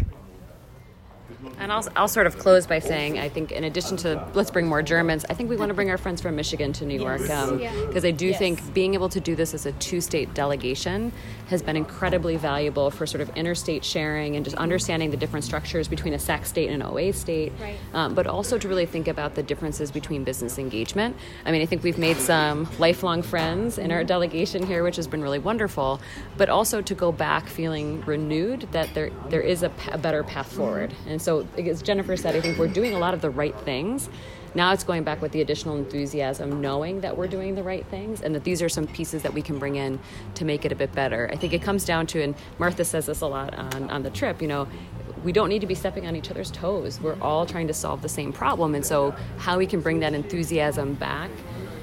And 1.59 1.71
I'll, 1.71 1.87
I'll 1.95 2.07
sort 2.07 2.27
of 2.27 2.37
close 2.37 2.67
by 2.67 2.79
saying 2.79 3.17
I 3.17 3.29
think, 3.29 3.51
in 3.51 3.63
addition 3.63 3.97
to 3.97 4.27
let's 4.33 4.51
bring 4.51 4.67
more 4.67 4.81
Germans, 4.81 5.25
I 5.29 5.33
think 5.33 5.49
we 5.49 5.57
want 5.57 5.69
to 5.69 5.73
bring 5.73 5.89
our 5.89 5.97
friends 5.97 6.21
from 6.21 6.35
Michigan 6.35 6.73
to 6.73 6.85
New 6.85 6.99
York 6.99 7.21
because 7.21 7.49
um, 7.51 7.59
yeah. 7.59 7.71
I 8.03 8.11
do 8.11 8.27
yes. 8.27 8.39
think 8.39 8.73
being 8.73 8.93
able 8.93 9.09
to 9.09 9.19
do 9.19 9.35
this 9.35 9.53
as 9.53 9.65
a 9.65 9.71
two 9.73 10.01
state 10.01 10.33
delegation 10.33 11.11
has 11.47 11.61
been 11.61 11.75
incredibly 11.75 12.35
valuable 12.37 12.91
for 12.91 13.05
sort 13.05 13.21
of 13.21 13.29
interstate 13.35 13.83
sharing 13.83 14.35
and 14.35 14.45
just 14.45 14.57
understanding 14.57 15.11
the 15.11 15.17
different 15.17 15.45
structures 15.45 15.87
between 15.87 16.13
a 16.13 16.19
SAC 16.19 16.45
state 16.45 16.69
and 16.69 16.81
an 16.81 16.87
OA 16.87 17.13
state, 17.13 17.53
right. 17.61 17.77
um, 17.93 18.13
but 18.13 18.27
also 18.27 18.57
to 18.57 18.67
really 18.67 18.85
think 18.85 19.07
about 19.07 19.35
the 19.35 19.43
differences 19.43 19.89
between 19.89 20.23
business 20.23 20.57
engagement. 20.59 21.15
I 21.45 21.51
mean, 21.51 21.61
I 21.61 21.65
think 21.65 21.83
we've 21.83 21.97
made 21.97 22.17
some 22.17 22.67
lifelong 22.79 23.21
friends 23.21 23.77
in 23.77 23.91
our 23.91 24.03
delegation 24.03 24.65
here, 24.65 24.83
which 24.83 24.97
has 24.97 25.07
been 25.07 25.21
really 25.21 25.39
wonderful, 25.39 26.01
but 26.35 26.49
also 26.49 26.81
to 26.81 26.93
go 26.93 27.11
back 27.11 27.47
feeling 27.47 28.01
renewed 28.01 28.67
that 28.73 28.93
there, 28.93 29.09
there 29.29 29.41
is 29.41 29.63
a, 29.63 29.71
a 29.91 29.97
better 29.97 30.23
path 30.23 30.51
forward. 30.51 30.93
And 31.07 31.21
so, 31.21 31.46
as 31.57 31.81
Jennifer 31.81 32.17
said, 32.17 32.35
I 32.35 32.41
think 32.41 32.57
we're 32.57 32.67
doing 32.67 32.93
a 32.93 32.99
lot 32.99 33.13
of 33.13 33.21
the 33.21 33.29
right 33.29 33.55
things. 33.61 34.09
Now 34.55 34.73
it's 34.73 34.83
going 34.83 35.03
back 35.03 35.21
with 35.21 35.33
the 35.33 35.41
additional 35.41 35.77
enthusiasm, 35.77 36.61
knowing 36.61 37.01
that 37.01 37.15
we're 37.15 37.27
doing 37.27 37.55
the 37.55 37.63
right 37.63 37.85
things 37.87 38.21
and 38.21 38.33
that 38.33 38.43
these 38.43 38.61
are 38.61 38.69
some 38.69 38.87
pieces 38.87 39.21
that 39.23 39.33
we 39.33 39.41
can 39.41 39.59
bring 39.59 39.75
in 39.75 39.99
to 40.35 40.45
make 40.45 40.65
it 40.65 40.71
a 40.71 40.75
bit 40.75 40.93
better. 40.93 41.29
I 41.31 41.35
think 41.35 41.53
it 41.53 41.61
comes 41.61 41.85
down 41.85 42.07
to, 42.07 42.23
and 42.23 42.33
Martha 42.57 42.83
says 42.83 43.05
this 43.05 43.21
a 43.21 43.27
lot 43.27 43.53
on, 43.53 43.89
on 43.89 44.03
the 44.03 44.09
trip, 44.09 44.41
you 44.41 44.47
know, 44.47 44.67
we 45.23 45.31
don't 45.31 45.49
need 45.49 45.61
to 45.61 45.67
be 45.67 45.75
stepping 45.75 46.07
on 46.07 46.15
each 46.15 46.31
other's 46.31 46.51
toes. 46.51 47.01
We're 47.01 47.21
all 47.21 47.45
trying 47.45 47.67
to 47.67 47.73
solve 47.73 48.01
the 48.01 48.09
same 48.09 48.31
problem. 48.31 48.75
And 48.75 48.85
so, 48.85 49.11
how 49.37 49.57
we 49.57 49.67
can 49.67 49.81
bring 49.81 49.99
that 49.99 50.13
enthusiasm 50.13 50.93
back 50.93 51.29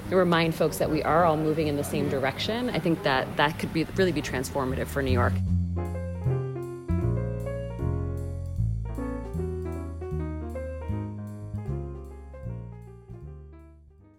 and 0.06 0.14
remind 0.14 0.54
folks 0.54 0.78
that 0.78 0.90
we 0.90 1.02
are 1.02 1.24
all 1.24 1.36
moving 1.36 1.68
in 1.68 1.76
the 1.76 1.84
same 1.84 2.08
direction, 2.08 2.70
I 2.70 2.78
think 2.78 3.02
that 3.02 3.36
that 3.36 3.58
could 3.58 3.72
be 3.72 3.84
really 3.96 4.12
be 4.12 4.22
transformative 4.22 4.86
for 4.86 5.02
New 5.02 5.12
York. 5.12 5.34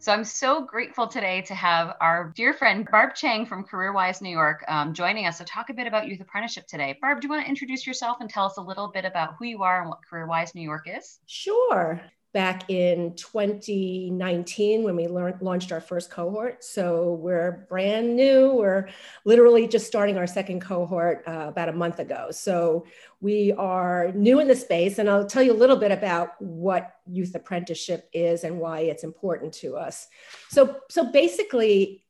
So 0.06 0.12
I'm 0.14 0.24
so 0.24 0.62
grateful 0.62 1.08
today 1.08 1.42
to 1.48 1.56
have 1.56 1.96
our 2.00 2.32
dear 2.36 2.54
friend 2.54 2.88
Barb 2.92 3.16
Chang 3.16 3.44
from 3.44 3.66
CareerWise 3.66 4.22
New 4.22 4.30
York 4.30 4.64
um, 4.68 4.94
joining 4.94 5.26
us 5.26 5.40
to 5.40 5.46
talk 5.46 5.72
a 5.72 5.74
bit 5.74 5.88
about 5.88 6.08
youth 6.08 6.22
apprenticeship 6.22 6.68
today. 6.68 6.96
Barb, 7.02 7.22
do 7.22 7.26
you 7.26 7.32
want 7.32 7.44
to 7.44 7.50
introduce 7.50 7.88
yourself 7.88 8.18
and 8.20 8.30
tell 8.30 8.46
us 8.46 8.58
a 8.58 8.62
little 8.62 8.92
bit 8.92 9.04
about 9.04 9.34
who 9.40 9.46
you 9.46 9.64
are 9.64 9.82
and 9.82 9.90
what 9.90 10.02
CareerWise 10.08 10.54
New 10.54 10.62
York 10.62 10.88
is? 10.88 11.18
Sure 11.26 12.00
back 12.36 12.70
in 12.70 13.16
2019 13.16 14.84
when 14.84 14.98
we 14.98 15.08
learned, 15.08 15.42
launched 15.42 15.72
our 15.72 15.80
first 15.80 16.12
cohort. 16.12 16.66
So 16.66 17.14
we're 17.14 17.66
brand 17.70 18.14
new. 18.14 18.52
We're 18.52 18.90
literally 19.24 19.70
just 19.70 19.88
starting 19.88 20.18
our 20.18 20.28
second 20.28 20.60
cohort 20.60 21.24
uh, 21.26 21.46
about 21.48 21.70
a 21.70 21.72
month 21.72 22.00
ago. 22.00 22.28
So 22.32 22.88
we 23.22 23.54
are 23.54 24.12
new 24.12 24.42
in 24.42 24.50
the 24.50 24.56
space, 24.56 25.00
and 25.00 25.10
I'll 25.10 25.26
tell 25.26 25.44
you 25.44 25.54
a 25.54 25.56
little 25.56 25.78
bit 25.78 25.94
about 25.94 26.40
what 26.42 26.98
youth 27.08 27.34
apprenticeship 27.36 28.10
is 28.12 28.44
and 28.44 28.60
why 28.60 28.82
it's 28.82 29.06
important 29.06 29.54
to 29.54 29.78
us. 29.78 30.10
So, 30.50 30.76
so 30.90 31.10
basically, 31.10 32.04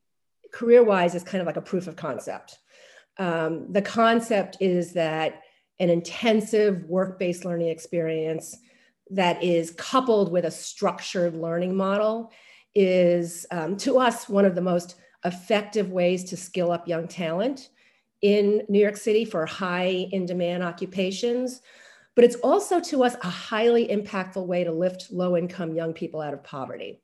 CareerWise 0.52 1.14
is 1.14 1.24
kind 1.24 1.42
of 1.42 1.46
like 1.46 1.58
a 1.58 1.62
proof 1.62 1.86
of 1.86 1.96
concept. 1.96 2.58
Um, 3.20 3.72
the 3.72 3.84
concept 3.84 4.58
is 4.60 4.94
that 4.94 5.44
an 5.80 5.92
intensive 5.92 6.84
work-based 6.86 7.46
learning 7.46 7.68
experience 7.68 8.58
that 9.12 9.44
is 9.44 9.72
coupled 9.72 10.32
with 10.32 10.46
a 10.46 10.52
structured 10.52 11.36
learning 11.36 11.76
model 11.76 12.32
is 12.74 13.46
um, 13.52 13.78
to 13.78 14.00
us 14.00 14.28
one 14.28 14.46
of 14.46 14.56
the 14.56 14.62
most 14.62 14.96
effective 15.24 15.92
ways 15.92 16.24
to 16.26 16.38
skill 16.38 16.72
up 16.72 16.88
young 16.88 17.08
talent 17.08 17.70
in 18.22 18.64
New 18.70 18.80
York 18.80 18.98
City 18.98 19.26
for 19.26 19.46
high 19.46 20.08
in 20.12 20.26
demand 20.26 20.64
occupations. 20.64 21.62
But 22.16 22.26
it's 22.26 22.36
also 22.38 22.80
to 22.80 23.04
us 23.04 23.16
a 23.22 23.30
highly 23.30 23.88
impactful 23.88 24.46
way 24.46 24.64
to 24.64 24.72
lift 24.72 25.12
low 25.12 25.36
income 25.36 25.76
young 25.76 25.94
people 25.94 26.22
out 26.22 26.34
of 26.34 26.44
poverty. 26.44 27.02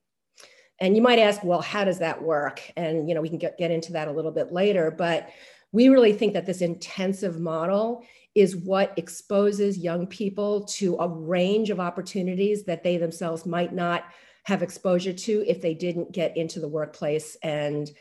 And 0.80 0.96
you 0.96 1.02
might 1.02 1.20
ask, 1.20 1.44
well, 1.44 1.62
how 1.62 1.84
does 1.84 2.00
that 2.00 2.22
work? 2.22 2.62
And 2.76 3.08
you 3.08 3.14
know, 3.14 3.22
we 3.22 3.30
can 3.30 3.38
get, 3.38 3.58
get 3.58 3.72
into 3.72 3.92
that 3.94 4.08
a 4.08 4.12
little 4.12 4.32
bit 4.32 4.52
later, 4.52 4.90
but 4.90 5.30
we 5.72 5.90
really 5.90 6.14
think 6.14 6.34
that 6.34 6.46
this 6.46 6.62
intensive 6.62 7.40
model 7.40 8.04
is 8.34 8.56
what 8.56 8.94
exposes 8.98 9.78
young 9.78 10.08
people 10.08 10.64
to 10.64 10.96
a 10.98 11.08
range 11.08 11.70
of 11.70 11.80
opportunities 11.80 12.64
that 12.64 12.84
they 12.84 12.98
themselves 12.98 13.46
might 13.46 13.74
not 13.74 14.06
have 14.44 14.64
exposure 14.64 15.14
to 15.14 15.44
if 15.48 15.62
they 15.62 15.74
didn't 15.74 16.12
get 16.12 16.36
into 16.38 16.60
the 16.60 16.68
workplace 16.68 17.36
and 17.44 17.92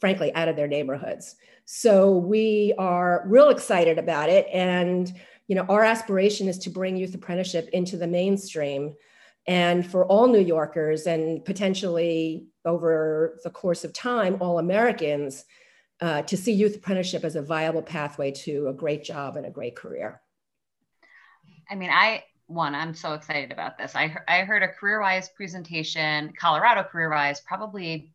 frankly 0.00 0.32
out 0.34 0.48
of 0.48 0.56
their 0.56 0.68
neighborhoods. 0.68 1.36
So 1.64 2.16
we 2.16 2.72
are 2.78 3.24
real 3.26 3.50
excited 3.50 3.98
about 3.98 4.30
it. 4.30 4.46
And 4.52 5.12
you 5.48 5.54
know 5.54 5.66
our 5.68 5.82
aspiration 5.82 6.46
is 6.46 6.58
to 6.58 6.70
bring 6.70 6.96
youth 6.96 7.14
apprenticeship 7.14 7.68
into 7.72 7.96
the 7.96 8.06
mainstream. 8.06 8.94
And 9.46 9.84
for 9.84 10.04
all 10.04 10.28
new 10.28 10.40
yorkers 10.40 11.06
and 11.06 11.44
potentially 11.44 12.46
over 12.64 13.38
the 13.42 13.50
course 13.50 13.82
of 13.82 13.92
time 13.94 14.36
all 14.40 14.58
americans 14.58 15.44
uh, 16.00 16.22
to 16.22 16.36
see 16.36 16.52
youth 16.52 16.76
apprenticeship 16.76 17.24
as 17.24 17.36
a 17.36 17.42
viable 17.42 17.82
pathway 17.82 18.30
to 18.30 18.68
a 18.68 18.72
great 18.72 19.04
job 19.04 19.36
and 19.36 19.46
a 19.46 19.50
great 19.50 19.76
career. 19.76 20.20
I 21.70 21.74
mean, 21.74 21.90
I 21.90 22.24
one, 22.46 22.74
I'm 22.74 22.94
so 22.94 23.12
excited 23.12 23.52
about 23.52 23.76
this. 23.76 23.94
I 23.94 24.16
I 24.26 24.40
heard 24.40 24.62
a 24.62 24.68
CareerWise 24.68 25.34
presentation, 25.34 26.32
Colorado 26.38 26.86
CareerWise, 26.90 27.44
probably 27.44 28.12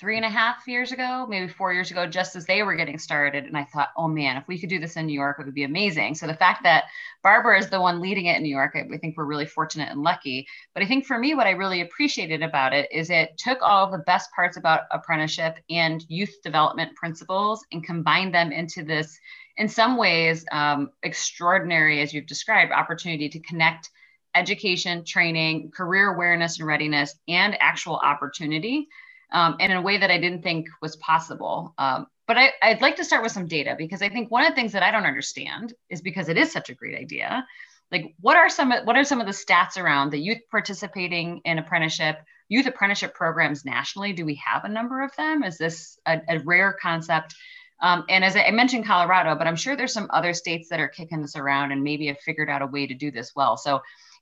three 0.00 0.16
and 0.16 0.24
a 0.24 0.30
half 0.30 0.66
years 0.66 0.92
ago, 0.92 1.26
maybe 1.28 1.46
four 1.46 1.74
years 1.74 1.90
ago, 1.90 2.06
just 2.06 2.34
as 2.34 2.46
they 2.46 2.62
were 2.62 2.74
getting 2.74 2.98
started. 2.98 3.44
And 3.44 3.54
I 3.54 3.64
thought, 3.64 3.90
oh 3.98 4.08
man, 4.08 4.38
if 4.38 4.48
we 4.48 4.58
could 4.58 4.70
do 4.70 4.78
this 4.78 4.96
in 4.96 5.04
New 5.04 5.12
York, 5.12 5.36
it 5.38 5.44
would 5.44 5.54
be 5.54 5.64
amazing. 5.64 6.14
So 6.14 6.26
the 6.26 6.32
fact 6.32 6.62
that 6.62 6.84
Barbara 7.22 7.58
is 7.58 7.68
the 7.68 7.82
one 7.82 8.00
leading 8.00 8.24
it 8.24 8.38
in 8.38 8.42
New 8.42 8.48
York, 8.48 8.74
I, 8.74 8.96
think 8.96 9.18
we're 9.18 9.26
really 9.26 9.44
fortunate 9.44 9.90
and 9.90 10.02
lucky. 10.02 10.46
But 10.72 10.82
I 10.82 10.86
think 10.86 11.04
for 11.04 11.18
me, 11.18 11.34
what 11.34 11.46
I 11.46 11.50
really 11.50 11.82
appreciated 11.82 12.42
about 12.42 12.72
it 12.72 12.90
is 12.90 13.10
it 13.10 13.36
took 13.36 13.58
all 13.60 13.90
the 13.90 13.98
best 13.98 14.32
parts 14.32 14.56
about 14.56 14.84
apprenticeship 14.90 15.58
and 15.68 16.02
youth 16.08 16.34
development 16.42 16.96
principles 16.96 17.62
and 17.70 17.84
combined 17.84 18.34
them 18.34 18.52
into 18.52 18.82
this, 18.82 19.20
in 19.58 19.68
some 19.68 19.98
ways, 19.98 20.46
um, 20.50 20.90
extraordinary, 21.02 22.00
as 22.00 22.14
you've 22.14 22.26
described, 22.26 22.72
opportunity 22.72 23.28
to 23.28 23.40
connect 23.40 23.90
education, 24.34 25.04
training, 25.04 25.70
career 25.72 26.14
awareness 26.14 26.58
and 26.58 26.66
readiness, 26.66 27.16
and 27.28 27.54
actual 27.60 27.96
opportunity 27.96 28.88
um, 29.32 29.56
and 29.60 29.72
in 29.72 29.78
a 29.78 29.82
way 29.82 29.98
that 29.98 30.10
I 30.10 30.18
didn't 30.18 30.42
think 30.42 30.66
was 30.82 30.96
possible. 30.96 31.74
Um, 31.78 32.06
but 32.26 32.38
I, 32.38 32.52
I'd 32.62 32.80
like 32.80 32.96
to 32.96 33.04
start 33.04 33.22
with 33.22 33.32
some 33.32 33.46
data 33.46 33.74
because 33.76 34.02
I 34.02 34.08
think 34.08 34.30
one 34.30 34.44
of 34.44 34.50
the 34.50 34.54
things 34.54 34.72
that 34.72 34.82
I 34.82 34.90
don't 34.90 35.06
understand 35.06 35.74
is 35.88 36.00
because 36.00 36.28
it 36.28 36.38
is 36.38 36.52
such 36.52 36.70
a 36.70 36.74
great 36.74 36.96
idea. 36.96 37.44
Like, 37.90 38.14
what 38.20 38.36
are 38.36 38.48
some 38.48 38.70
what 38.84 38.96
are 38.96 39.04
some 39.04 39.20
of 39.20 39.26
the 39.26 39.32
stats 39.32 39.76
around 39.76 40.10
the 40.10 40.20
youth 40.20 40.38
participating 40.50 41.40
in 41.44 41.58
apprenticeship, 41.58 42.18
youth 42.48 42.66
apprenticeship 42.66 43.14
programs 43.14 43.64
nationally? 43.64 44.12
Do 44.12 44.24
we 44.24 44.40
have 44.46 44.64
a 44.64 44.68
number 44.68 45.02
of 45.02 45.14
them? 45.16 45.42
Is 45.42 45.58
this 45.58 45.98
a, 46.06 46.20
a 46.28 46.38
rare 46.40 46.76
concept? 46.80 47.34
Um, 47.82 48.04
and 48.08 48.24
as 48.24 48.36
I 48.36 48.50
mentioned, 48.50 48.86
Colorado, 48.86 49.34
but 49.34 49.46
I'm 49.46 49.56
sure 49.56 49.74
there's 49.74 49.92
some 49.92 50.10
other 50.10 50.34
states 50.34 50.68
that 50.68 50.80
are 50.80 50.88
kicking 50.88 51.22
this 51.22 51.34
around 51.34 51.72
and 51.72 51.82
maybe 51.82 52.06
have 52.06 52.20
figured 52.20 52.50
out 52.50 52.62
a 52.62 52.66
way 52.66 52.86
to 52.86 52.94
do 52.94 53.10
this 53.10 53.32
well. 53.34 53.56
So, 53.56 53.80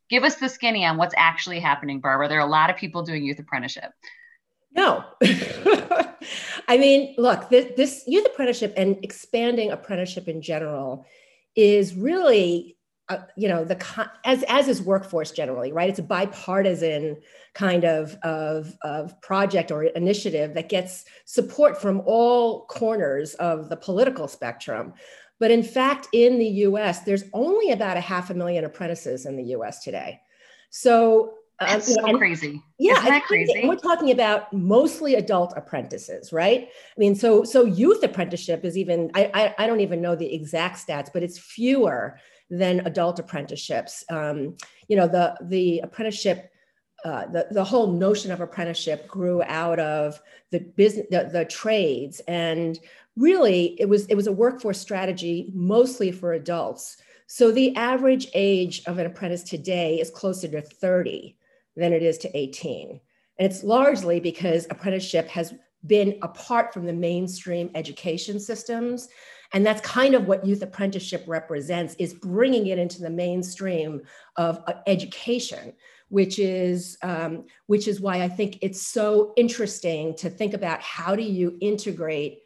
give 0.08 0.24
us 0.24 0.36
the 0.36 0.48
skinny 0.48 0.86
on 0.86 0.96
what's 0.96 1.14
actually 1.16 1.60
happening, 1.60 2.00
Barbara. 2.00 2.28
There 2.28 2.38
are 2.38 2.46
a 2.46 2.50
lot 2.50 2.70
of 2.70 2.76
people 2.76 3.02
doing 3.02 3.24
youth 3.24 3.38
apprenticeship. 3.38 3.90
No. 4.78 5.04
I 6.68 6.78
mean, 6.78 7.16
look, 7.18 7.48
this, 7.48 7.72
this, 7.76 8.04
youth 8.06 8.26
apprenticeship 8.26 8.74
and 8.76 8.96
expanding 9.02 9.72
apprenticeship 9.72 10.28
in 10.28 10.40
general 10.40 11.04
is 11.56 11.96
really, 11.96 12.76
uh, 13.08 13.18
you 13.36 13.48
know, 13.48 13.64
the 13.64 13.76
as 14.24 14.44
as 14.44 14.68
is 14.68 14.80
workforce 14.80 15.32
generally, 15.32 15.72
right? 15.72 15.90
It's 15.90 15.98
a 15.98 16.04
bipartisan 16.04 17.16
kind 17.54 17.84
of, 17.84 18.16
of 18.22 18.72
of 18.82 19.20
project 19.20 19.72
or 19.72 19.82
initiative 19.82 20.54
that 20.54 20.68
gets 20.68 21.06
support 21.24 21.82
from 21.82 22.00
all 22.06 22.66
corners 22.66 23.34
of 23.34 23.70
the 23.70 23.76
political 23.76 24.28
spectrum. 24.28 24.94
But 25.40 25.50
in 25.50 25.64
fact, 25.64 26.06
in 26.12 26.38
the 26.38 26.52
U.S., 26.68 27.00
there's 27.00 27.24
only 27.32 27.72
about 27.72 27.96
a 27.96 28.00
half 28.00 28.30
a 28.30 28.34
million 28.34 28.64
apprentices 28.64 29.26
in 29.26 29.36
the 29.36 29.50
U.S. 29.56 29.82
today. 29.82 30.20
So 30.70 31.38
that's 31.60 31.92
so 31.92 32.06
and, 32.06 32.18
crazy. 32.18 32.62
Yeah, 32.78 32.92
Isn't 32.94 33.06
that 33.06 33.24
crazy? 33.24 33.62
We're 33.66 33.76
talking 33.76 34.12
about 34.12 34.52
mostly 34.52 35.16
adult 35.16 35.54
apprentices, 35.56 36.32
right? 36.32 36.68
I 36.68 36.98
mean, 36.98 37.16
so 37.16 37.42
so 37.42 37.64
youth 37.64 38.02
apprenticeship 38.04 38.64
is 38.64 38.76
even 38.76 39.10
I 39.14 39.30
I, 39.34 39.64
I 39.64 39.66
don't 39.66 39.80
even 39.80 40.00
know 40.00 40.14
the 40.14 40.32
exact 40.32 40.86
stats, 40.86 41.10
but 41.12 41.22
it's 41.22 41.38
fewer 41.38 42.18
than 42.48 42.80
adult 42.86 43.18
apprenticeships. 43.18 44.04
Um, 44.08 44.56
you 44.86 44.96
know, 44.96 45.08
the 45.08 45.36
the 45.42 45.80
apprenticeship. 45.80 46.50
Uh, 47.04 47.26
the, 47.26 47.46
the 47.52 47.62
whole 47.62 47.92
notion 47.92 48.32
of 48.32 48.40
apprenticeship 48.40 49.06
grew 49.06 49.40
out 49.44 49.78
of 49.78 50.20
the 50.50 50.58
business 50.58 51.06
the, 51.12 51.30
the 51.32 51.44
trades 51.44 52.20
and 52.26 52.80
really 53.16 53.80
it 53.80 53.88
was 53.88 54.04
it 54.06 54.16
was 54.16 54.26
a 54.26 54.32
workforce 54.32 54.80
strategy 54.80 55.48
mostly 55.54 56.10
for 56.10 56.32
adults 56.32 56.96
so 57.28 57.52
the 57.52 57.72
average 57.76 58.26
age 58.34 58.82
of 58.86 58.98
an 58.98 59.06
apprentice 59.06 59.44
today 59.44 60.00
is 60.00 60.10
closer 60.10 60.48
to 60.48 60.60
30 60.60 61.36
than 61.78 61.92
it 61.92 62.02
is 62.02 62.18
to 62.18 62.36
18. 62.36 63.00
And 63.38 63.50
it's 63.50 63.62
largely 63.62 64.20
because 64.20 64.66
apprenticeship 64.70 65.28
has 65.28 65.54
been 65.86 66.18
apart 66.22 66.74
from 66.74 66.86
the 66.86 66.92
mainstream 66.92 67.70
education 67.74 68.40
systems 68.40 69.08
and 69.52 69.64
that's 69.64 69.80
kind 69.80 70.14
of 70.14 70.26
what 70.26 70.44
youth 70.44 70.62
apprenticeship 70.62 71.24
represents 71.26 71.94
is 71.98 72.14
bringing 72.14 72.66
it 72.66 72.78
into 72.78 73.00
the 73.00 73.10
mainstream 73.10 74.02
of 74.36 74.62
uh, 74.66 74.74
education 74.86 75.72
which 76.08 76.38
is 76.38 76.98
um, 77.02 77.44
which 77.66 77.86
is 77.86 78.00
why 78.00 78.22
i 78.22 78.28
think 78.28 78.58
it's 78.60 78.82
so 78.82 79.32
interesting 79.36 80.16
to 80.16 80.28
think 80.28 80.52
about 80.52 80.80
how 80.82 81.14
do 81.14 81.22
you 81.22 81.56
integrate 81.60 82.40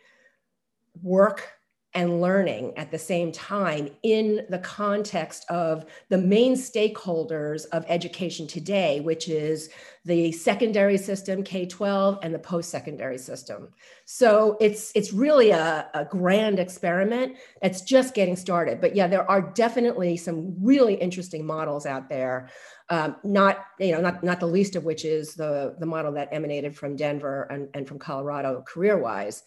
work 1.02 1.52
and 1.94 2.22
learning 2.22 2.72
at 2.78 2.90
the 2.90 2.98
same 2.98 3.30
time 3.30 3.88
in 4.02 4.46
the 4.48 4.58
context 4.58 5.44
of 5.50 5.84
the 6.08 6.16
main 6.16 6.54
stakeholders 6.54 7.66
of 7.72 7.84
education 7.88 8.46
today, 8.46 9.00
which 9.00 9.28
is 9.28 9.68
the 10.04 10.32
secondary 10.32 10.96
system, 10.96 11.42
K 11.42 11.66
12, 11.66 12.18
and 12.22 12.34
the 12.34 12.38
post 12.38 12.70
secondary 12.70 13.18
system. 13.18 13.68
So 14.06 14.56
it's, 14.58 14.90
it's 14.94 15.12
really 15.12 15.50
a, 15.50 15.88
a 15.92 16.04
grand 16.06 16.58
experiment 16.58 17.36
that's 17.60 17.82
just 17.82 18.14
getting 18.14 18.36
started. 18.36 18.80
But 18.80 18.96
yeah, 18.96 19.06
there 19.06 19.30
are 19.30 19.42
definitely 19.42 20.16
some 20.16 20.54
really 20.60 20.94
interesting 20.94 21.44
models 21.44 21.84
out 21.84 22.08
there. 22.08 22.48
Um, 22.88 23.16
not 23.24 23.64
you 23.78 23.92
know 23.92 24.00
not 24.02 24.22
not 24.22 24.38
the 24.38 24.46
least 24.46 24.76
of 24.76 24.84
which 24.84 25.06
is 25.06 25.34
the 25.34 25.76
the 25.78 25.86
model 25.86 26.12
that 26.12 26.28
emanated 26.30 26.76
from 26.76 26.94
Denver 26.94 27.44
and, 27.44 27.68
and 27.72 27.88
from 27.88 27.98
Colorado 27.98 28.62
CareerWise 28.70 29.42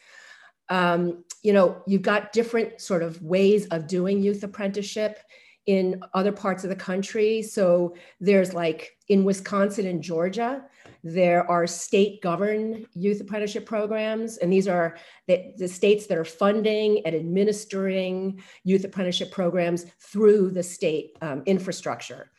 um, 0.69 1.23
you 1.43 1.53
know, 1.53 1.81
you've 1.85 2.01
got 2.01 2.31
different 2.31 2.81
sort 2.81 3.03
of 3.03 3.21
ways 3.21 3.67
of 3.67 3.87
doing 3.87 4.21
youth 4.21 4.43
apprenticeship 4.43 5.19
in 5.65 6.01
other 6.13 6.31
parts 6.31 6.63
of 6.63 6.69
the 6.69 6.75
country. 6.75 7.41
So 7.41 7.95
there's 8.19 8.53
like 8.53 8.97
in 9.09 9.23
Wisconsin 9.23 9.87
and 9.87 10.01
Georgia, 10.01 10.63
there 11.03 11.49
are 11.49 11.67
state 11.67 12.21
governed 12.21 12.87
youth 12.93 13.21
apprenticeship 13.21 13.65
programs. 13.65 14.37
And 14.37 14.51
these 14.51 14.67
are 14.67 14.97
the, 15.27 15.53
the, 15.57 15.67
states 15.67 16.07
that 16.07 16.17
are 16.17 16.25
funding 16.25 17.05
and 17.05 17.15
administering 17.15 18.41
youth 18.63 18.83
apprenticeship 18.83 19.31
programs 19.31 19.85
through 19.99 20.51
the 20.51 20.63
state 20.63 21.17
um, 21.21 21.43
infrastructure. 21.45 22.31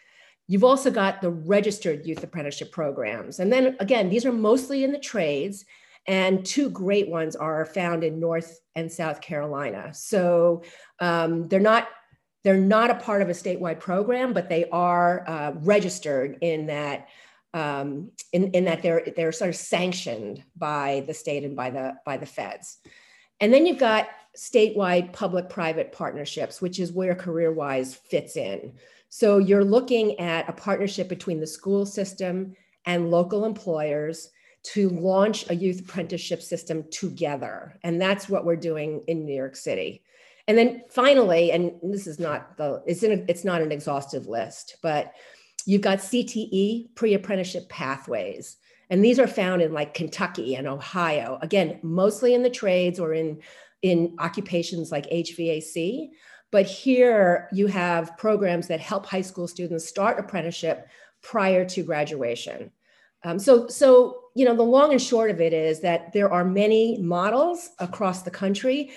You've 0.48 0.64
also 0.64 0.90
got 0.90 1.20
the 1.20 1.30
registered 1.30 2.06
youth 2.06 2.22
apprenticeship 2.22 2.70
programs. 2.70 3.40
And 3.40 3.52
then 3.52 3.76
again, 3.80 4.08
these 4.08 4.24
are 4.24 4.32
mostly 4.32 4.84
in 4.84 4.92
the 4.92 4.98
trades. 4.98 5.64
And 6.06 6.44
two 6.44 6.70
great 6.70 7.08
ones 7.08 7.34
are 7.34 7.64
found 7.64 8.04
in 8.04 8.20
North 8.20 8.60
and 8.74 8.90
South 8.90 9.20
Carolina. 9.20 9.92
So 9.92 10.62
um, 11.00 11.48
they're 11.48 11.60
not 11.60 11.88
they're 12.44 12.56
not 12.56 12.90
a 12.90 12.94
part 12.94 13.22
of 13.22 13.28
a 13.28 13.32
statewide 13.32 13.80
program, 13.80 14.32
but 14.32 14.48
they 14.48 14.68
are 14.70 15.24
uh, 15.26 15.52
registered 15.56 16.38
in 16.42 16.66
that 16.66 17.08
um, 17.54 18.12
in, 18.32 18.52
in 18.52 18.64
that 18.66 18.82
they're 18.82 19.02
they're 19.16 19.32
sort 19.32 19.50
of 19.50 19.56
sanctioned 19.56 20.44
by 20.56 21.02
the 21.08 21.14
state 21.14 21.42
and 21.42 21.56
by 21.56 21.70
the 21.70 21.96
by 22.04 22.16
the 22.16 22.26
feds. 22.26 22.78
And 23.40 23.52
then 23.52 23.66
you've 23.66 23.78
got 23.78 24.08
statewide 24.36 25.12
public-private 25.12 25.92
partnerships, 25.92 26.62
which 26.62 26.78
is 26.78 26.92
where 26.92 27.14
CareerWise 27.14 27.96
fits 27.96 28.36
in. 28.36 28.74
So 29.08 29.38
you're 29.38 29.64
looking 29.64 30.18
at 30.20 30.48
a 30.48 30.52
partnership 30.52 31.08
between 31.08 31.40
the 31.40 31.46
school 31.46 31.86
system 31.86 32.54
and 32.84 33.10
local 33.10 33.44
employers 33.44 34.30
to 34.72 34.88
launch 34.88 35.48
a 35.48 35.54
youth 35.54 35.80
apprenticeship 35.80 36.42
system 36.42 36.84
together. 36.90 37.78
And 37.82 38.00
that's 38.00 38.28
what 38.28 38.44
we're 38.44 38.56
doing 38.56 39.02
in 39.06 39.24
New 39.24 39.34
York 39.34 39.54
City. 39.54 40.02
And 40.48 40.56
then 40.58 40.82
finally, 40.90 41.52
and 41.52 41.72
this 41.82 42.06
is 42.06 42.18
not 42.18 42.56
the 42.56 42.82
it's 42.86 43.02
in 43.02 43.12
a, 43.12 43.24
it's 43.28 43.44
not 43.44 43.62
an 43.62 43.72
exhaustive 43.72 44.26
list, 44.26 44.76
but 44.82 45.12
you've 45.66 45.82
got 45.82 45.98
CTE 45.98 46.94
pre-apprenticeship 46.94 47.68
pathways. 47.68 48.56
And 48.90 49.04
these 49.04 49.18
are 49.18 49.26
found 49.26 49.62
in 49.62 49.72
like 49.72 49.94
Kentucky 49.94 50.54
and 50.54 50.68
Ohio. 50.68 51.38
Again, 51.42 51.80
mostly 51.82 52.34
in 52.34 52.42
the 52.42 52.50
trades 52.50 53.00
or 53.00 53.12
in 53.12 53.40
in 53.82 54.16
occupations 54.18 54.90
like 54.90 55.10
HVAC. 55.10 56.10
But 56.50 56.66
here 56.66 57.48
you 57.52 57.66
have 57.66 58.16
programs 58.16 58.68
that 58.68 58.80
help 58.80 59.06
high 59.06 59.20
school 59.20 59.46
students 59.46 59.86
start 59.86 60.18
apprenticeship 60.18 60.88
prior 61.22 61.64
to 61.66 61.82
graduation. 61.82 62.70
Um, 63.26 63.40
so, 63.40 63.66
so 63.66 64.20
you 64.36 64.44
know, 64.44 64.54
the 64.54 64.62
long 64.62 64.92
and 64.92 65.02
short 65.02 65.30
of 65.30 65.40
it 65.40 65.52
is 65.52 65.80
that 65.80 66.12
there 66.12 66.32
are 66.32 66.44
many 66.44 66.98
models 66.98 67.70
across 67.80 68.22
the 68.22 68.30
country. 68.30 68.92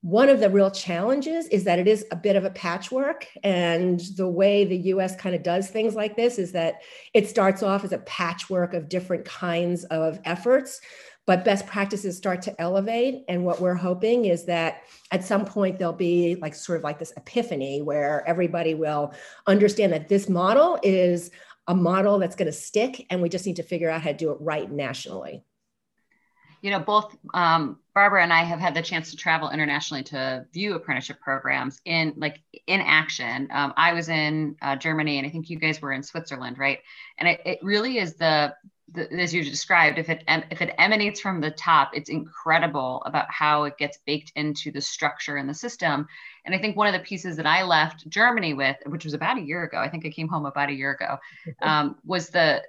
One 0.00 0.30
of 0.30 0.40
the 0.40 0.48
real 0.48 0.70
challenges 0.70 1.48
is 1.48 1.64
that 1.64 1.78
it 1.78 1.86
is 1.86 2.06
a 2.10 2.16
bit 2.16 2.36
of 2.36 2.44
a 2.44 2.50
patchwork. 2.50 3.26
And 3.42 4.00
the 4.16 4.28
way 4.28 4.64
the 4.64 4.76
US 4.92 5.16
kind 5.16 5.34
of 5.34 5.42
does 5.42 5.68
things 5.68 5.94
like 5.94 6.16
this 6.16 6.38
is 6.38 6.52
that 6.52 6.76
it 7.12 7.28
starts 7.28 7.62
off 7.62 7.84
as 7.84 7.92
a 7.92 7.98
patchwork 7.98 8.72
of 8.72 8.88
different 8.88 9.26
kinds 9.26 9.84
of 9.86 10.18
efforts, 10.24 10.80
but 11.26 11.44
best 11.44 11.66
practices 11.66 12.16
start 12.16 12.40
to 12.42 12.58
elevate. 12.58 13.24
And 13.28 13.44
what 13.44 13.60
we're 13.60 13.74
hoping 13.74 14.24
is 14.24 14.46
that 14.46 14.84
at 15.10 15.24
some 15.24 15.44
point 15.44 15.78
there'll 15.78 15.92
be 15.92 16.36
like 16.36 16.54
sort 16.54 16.78
of 16.78 16.84
like 16.84 16.98
this 16.98 17.12
epiphany 17.18 17.82
where 17.82 18.26
everybody 18.26 18.74
will 18.74 19.12
understand 19.46 19.92
that 19.92 20.08
this 20.08 20.26
model 20.26 20.78
is 20.82 21.30
a 21.68 21.74
model 21.74 22.18
that's 22.18 22.34
going 22.34 22.46
to 22.46 22.52
stick 22.52 23.06
and 23.10 23.22
we 23.22 23.28
just 23.28 23.46
need 23.46 23.56
to 23.56 23.62
figure 23.62 23.90
out 23.90 24.02
how 24.02 24.10
to 24.10 24.16
do 24.16 24.32
it 24.32 24.38
right 24.40 24.70
nationally. 24.70 25.44
You 26.62 26.72
know 26.72 26.80
both 26.80 27.16
um, 27.34 27.78
barbara 27.94 28.20
and 28.20 28.32
i 28.32 28.42
have 28.42 28.58
had 28.58 28.74
the 28.74 28.82
chance 28.82 29.12
to 29.12 29.16
travel 29.16 29.50
internationally 29.50 30.02
to 30.04 30.44
view 30.52 30.74
apprenticeship 30.74 31.20
programs 31.20 31.80
in 31.84 32.14
like 32.16 32.40
in 32.66 32.80
action. 32.80 33.48
Um, 33.52 33.72
i 33.76 33.92
was 33.92 34.08
in 34.08 34.56
uh, 34.60 34.74
germany 34.74 35.18
and 35.18 35.26
i 35.26 35.30
think 35.30 35.50
you 35.50 35.58
guys 35.60 35.80
were 35.80 35.92
in 35.92 36.02
switzerland 36.02 36.58
right? 36.58 36.80
And 37.18 37.28
it, 37.28 37.40
it 37.46 37.58
really 37.62 37.98
is 37.98 38.14
the 38.14 38.54
the, 38.92 39.12
as 39.20 39.34
you 39.34 39.44
described, 39.44 39.98
if 39.98 40.08
it 40.08 40.24
if 40.26 40.62
it 40.62 40.74
emanates 40.78 41.20
from 41.20 41.40
the 41.40 41.50
top, 41.50 41.90
it's 41.94 42.08
incredible 42.08 43.02
about 43.04 43.30
how 43.30 43.64
it 43.64 43.76
gets 43.76 43.98
baked 44.06 44.32
into 44.34 44.70
the 44.70 44.80
structure 44.80 45.36
and 45.36 45.48
the 45.48 45.54
system. 45.54 46.06
And 46.44 46.54
I 46.54 46.58
think 46.58 46.76
one 46.76 46.86
of 46.86 46.94
the 46.94 47.06
pieces 47.06 47.36
that 47.36 47.46
I 47.46 47.62
left 47.62 48.08
Germany 48.08 48.54
with, 48.54 48.76
which 48.86 49.04
was 49.04 49.14
about 49.14 49.38
a 49.38 49.42
year 49.42 49.64
ago, 49.64 49.78
I 49.78 49.88
think 49.88 50.06
I 50.06 50.10
came 50.10 50.28
home 50.28 50.46
about 50.46 50.70
a 50.70 50.74
year 50.74 50.92
ago, 50.92 51.18
um, 51.62 51.96
was 52.04 52.30
the 52.30 52.62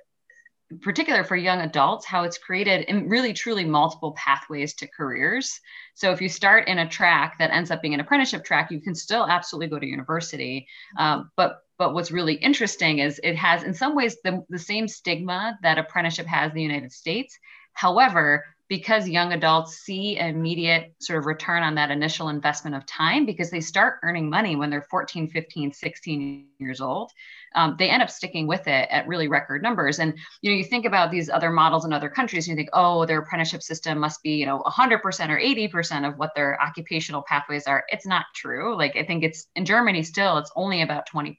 particular 0.82 1.24
for 1.24 1.36
young 1.36 1.62
adults 1.62 2.06
how 2.06 2.24
it's 2.24 2.38
created 2.38 2.82
in 2.90 3.10
really 3.10 3.34
truly 3.34 3.66
multiple 3.66 4.12
pathways 4.14 4.74
to 4.76 4.88
careers. 4.88 5.60
So 5.96 6.12
if 6.12 6.22
you 6.22 6.30
start 6.30 6.68
in 6.68 6.80
a 6.80 6.88
track 6.88 7.38
that 7.40 7.52
ends 7.52 7.72
up 7.72 7.82
being 7.82 7.94
an 7.94 8.00
apprenticeship 8.00 8.46
track 8.46 8.72
you 8.72 8.80
can 8.80 8.96
still 8.96 9.26
absolutely 9.28 9.68
go 9.68 9.80
to 9.80 9.88
university. 9.88 10.68
Um, 10.98 11.32
but 11.36 11.64
but 11.80 11.94
what's 11.94 12.12
really 12.12 12.34
interesting 12.34 13.00
is 13.00 13.22
it 13.24 13.38
has, 13.38 13.64
in 13.64 13.74
some 13.74 13.96
ways, 13.96 14.18
the, 14.22 14.44
the 14.50 14.60
same 14.60 14.86
stigma 14.86 15.58
that 15.64 15.78
apprenticeship 15.78 16.28
has 16.28 16.52
in 16.52 16.58
the 16.58 16.62
United 16.62 16.92
States. 16.92 17.40
However, 17.72 18.46
because 18.70 19.10
young 19.10 19.34
adults 19.34 19.78
see 19.78 20.18
immediate 20.18 20.94
sort 21.00 21.20
of 21.20 21.26
return 21.26 21.64
on 21.64 21.76
that 21.76 21.92
initial 21.92 22.30
investment 22.30 22.76
of 22.76 22.86
time 22.86 23.26
because 23.26 23.50
they 23.50 23.60
start 23.60 24.00
earning 24.04 24.30
money 24.30 24.56
when 24.56 24.70
they're 24.70 24.84
14 24.90 25.28
15 25.28 25.74
16 25.74 26.48
years 26.60 26.80
old 26.80 27.12
um, 27.56 27.76
they 27.80 27.90
end 27.90 28.04
up 28.04 28.10
sticking 28.10 28.46
with 28.48 28.68
it 28.68 28.88
at 28.92 29.08
really 29.08 29.28
record 29.28 29.64
numbers. 29.64 30.00
And 30.00 30.18
you 30.42 30.52
know 30.52 30.58
you 30.58 30.64
think 30.64 30.86
about 30.86 31.12
these 31.12 31.30
other 31.30 31.50
models 31.50 31.84
in 31.84 31.92
other 31.92 32.10
countries 32.10 32.48
and 32.48 32.56
you 32.56 32.62
think 32.62 32.70
oh 32.74 33.06
their 33.06 33.20
apprenticeship 33.20 33.64
system 33.64 34.00
must 34.00 34.22
be 34.24 34.36
you 34.36 34.46
know 34.46 34.62
100% 34.66 35.02
or 35.02 35.40
80% 35.40 36.08
of 36.08 36.18
what 36.18 36.36
their 36.36 36.62
occupational 36.62 37.24
pathways 37.24 37.66
are. 37.68 37.84
It's 37.90 38.06
not 38.06 38.26
true. 38.36 38.78
Like 38.78 38.96
i 38.96 39.04
think 39.04 39.24
it's 39.24 39.48
in 39.56 39.66
germany 39.66 40.04
still 40.04 40.38
it's 40.38 40.52
only 40.56 40.82
about 40.82 41.10
20% 41.10 41.36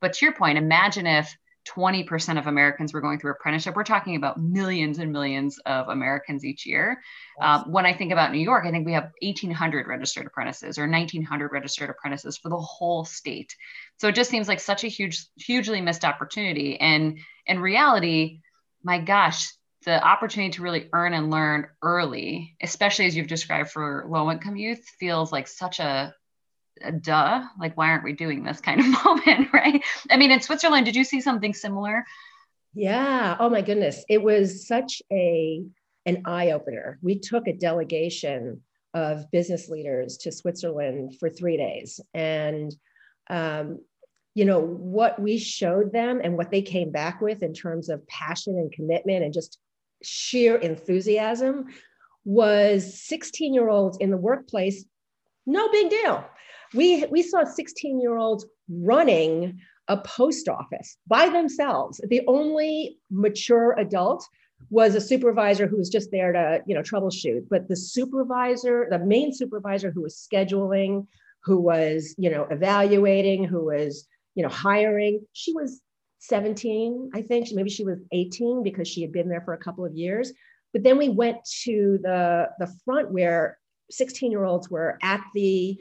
but 0.00 0.12
to 0.14 0.24
your 0.24 0.34
point, 0.34 0.58
imagine 0.58 1.06
if 1.06 1.34
20% 1.68 2.38
of 2.38 2.46
Americans 2.46 2.92
were 2.92 3.00
going 3.00 3.18
through 3.18 3.32
apprenticeship. 3.32 3.76
We're 3.76 3.84
talking 3.84 4.16
about 4.16 4.40
millions 4.40 4.98
and 4.98 5.12
millions 5.12 5.58
of 5.66 5.88
Americans 5.88 6.44
each 6.44 6.64
year. 6.66 7.00
Um, 7.40 7.70
when 7.70 7.86
I 7.86 7.92
think 7.92 8.12
about 8.12 8.32
New 8.32 8.40
York, 8.40 8.64
I 8.66 8.70
think 8.70 8.86
we 8.86 8.92
have 8.92 9.12
1,800 9.20 9.86
registered 9.86 10.26
apprentices 10.26 10.78
or 10.78 10.82
1,900 10.82 11.52
registered 11.52 11.90
apprentices 11.90 12.38
for 12.38 12.48
the 12.48 12.56
whole 12.56 13.04
state. 13.04 13.54
So 13.98 14.08
it 14.08 14.14
just 14.14 14.30
seems 14.30 14.48
like 14.48 14.60
such 14.60 14.84
a 14.84 14.88
huge, 14.88 15.24
hugely 15.36 15.80
missed 15.80 16.04
opportunity. 16.04 16.80
And 16.80 17.18
in 17.46 17.60
reality, 17.60 18.40
my 18.82 18.98
gosh, 18.98 19.52
the 19.84 20.02
opportunity 20.02 20.52
to 20.52 20.62
really 20.62 20.88
earn 20.92 21.14
and 21.14 21.30
learn 21.30 21.68
early, 21.82 22.56
especially 22.62 23.06
as 23.06 23.16
you've 23.16 23.26
described 23.26 23.70
for 23.70 24.06
low 24.08 24.30
income 24.30 24.56
youth, 24.56 24.84
feels 24.98 25.32
like 25.32 25.46
such 25.46 25.80
a 25.80 26.14
duh, 27.00 27.44
like 27.58 27.76
why 27.76 27.88
aren't 27.88 28.04
we 28.04 28.12
doing 28.12 28.42
this 28.42 28.60
kind 28.60 28.80
of 28.80 28.86
moment, 29.04 29.52
right? 29.52 29.82
I 30.10 30.16
mean, 30.16 30.30
in 30.30 30.40
Switzerland, 30.40 30.86
did 30.86 30.96
you 30.96 31.04
see 31.04 31.20
something 31.20 31.54
similar? 31.54 32.04
Yeah. 32.74 33.36
Oh 33.40 33.48
my 33.48 33.62
goodness. 33.62 34.04
It 34.08 34.22
was 34.22 34.66
such 34.66 35.02
a 35.12 35.64
an 36.06 36.22
eye 36.24 36.52
opener. 36.52 36.98
We 37.02 37.18
took 37.18 37.46
a 37.48 37.52
delegation 37.52 38.62
of 38.94 39.30
business 39.30 39.68
leaders 39.68 40.16
to 40.18 40.32
Switzerland 40.32 41.16
for 41.18 41.28
three 41.28 41.56
days. 41.56 42.00
And 42.14 42.74
um, 43.28 43.80
you 44.38 44.44
know 44.44 44.60
what 44.60 45.20
we 45.20 45.36
showed 45.36 45.92
them 45.92 46.20
and 46.22 46.36
what 46.36 46.52
they 46.52 46.62
came 46.62 46.92
back 46.92 47.20
with 47.20 47.42
in 47.42 47.52
terms 47.52 47.88
of 47.88 48.06
passion 48.06 48.56
and 48.56 48.70
commitment 48.70 49.24
and 49.24 49.34
just 49.34 49.58
sheer 50.02 50.54
enthusiasm 50.54 51.66
was 52.24 53.02
16 53.02 53.52
year 53.52 53.68
olds 53.68 53.98
in 53.98 54.10
the 54.10 54.16
workplace 54.16 54.84
no 55.44 55.68
big 55.70 55.90
deal 55.90 56.24
we, 56.74 57.04
we 57.06 57.22
saw 57.22 57.44
16 57.44 58.00
year 58.00 58.16
olds 58.16 58.46
running 58.68 59.60
a 59.88 59.96
post 59.96 60.48
office 60.48 60.98
by 61.06 61.28
themselves, 61.28 62.00
the 62.08 62.22
only 62.26 62.98
mature 63.10 63.72
adult 63.78 64.26
was 64.70 64.94
a 64.94 65.00
supervisor 65.00 65.66
who 65.66 65.78
was 65.78 65.88
just 65.88 66.10
there 66.10 66.32
to 66.32 66.62
you 66.66 66.74
know 66.74 66.82
troubleshoot. 66.82 67.48
But 67.48 67.68
the 67.68 67.76
supervisor 67.76 68.86
the 68.90 68.98
main 68.98 69.32
supervisor 69.32 69.90
who 69.90 70.02
was 70.02 70.28
scheduling 70.30 71.06
who 71.44 71.60
was 71.60 72.14
you 72.18 72.30
know 72.30 72.46
evaluating 72.50 73.44
who 73.44 73.66
was 73.66 74.06
you 74.34 74.42
know 74.42 74.48
hiring 74.48 75.24
she 75.32 75.52
was 75.52 75.80
17 76.20 77.10
i 77.14 77.22
think. 77.22 77.48
Maybe 77.52 77.70
she 77.70 77.84
was 77.84 78.00
18 78.12 78.62
because 78.62 78.88
she 78.88 79.02
had 79.02 79.12
been 79.12 79.28
there 79.28 79.42
for 79.42 79.54
a 79.54 79.58
couple 79.58 79.84
of 79.84 79.94
years. 79.94 80.32
But 80.72 80.82
then 80.82 80.98
we 80.98 81.08
went 81.08 81.38
to 81.62 81.98
the 82.02 82.50
the 82.58 82.70
front 82.84 83.10
where 83.10 83.58
16 83.90 84.30
year 84.30 84.44
olds 84.44 84.68
were 84.68 84.98
at 85.02 85.22
the 85.34 85.78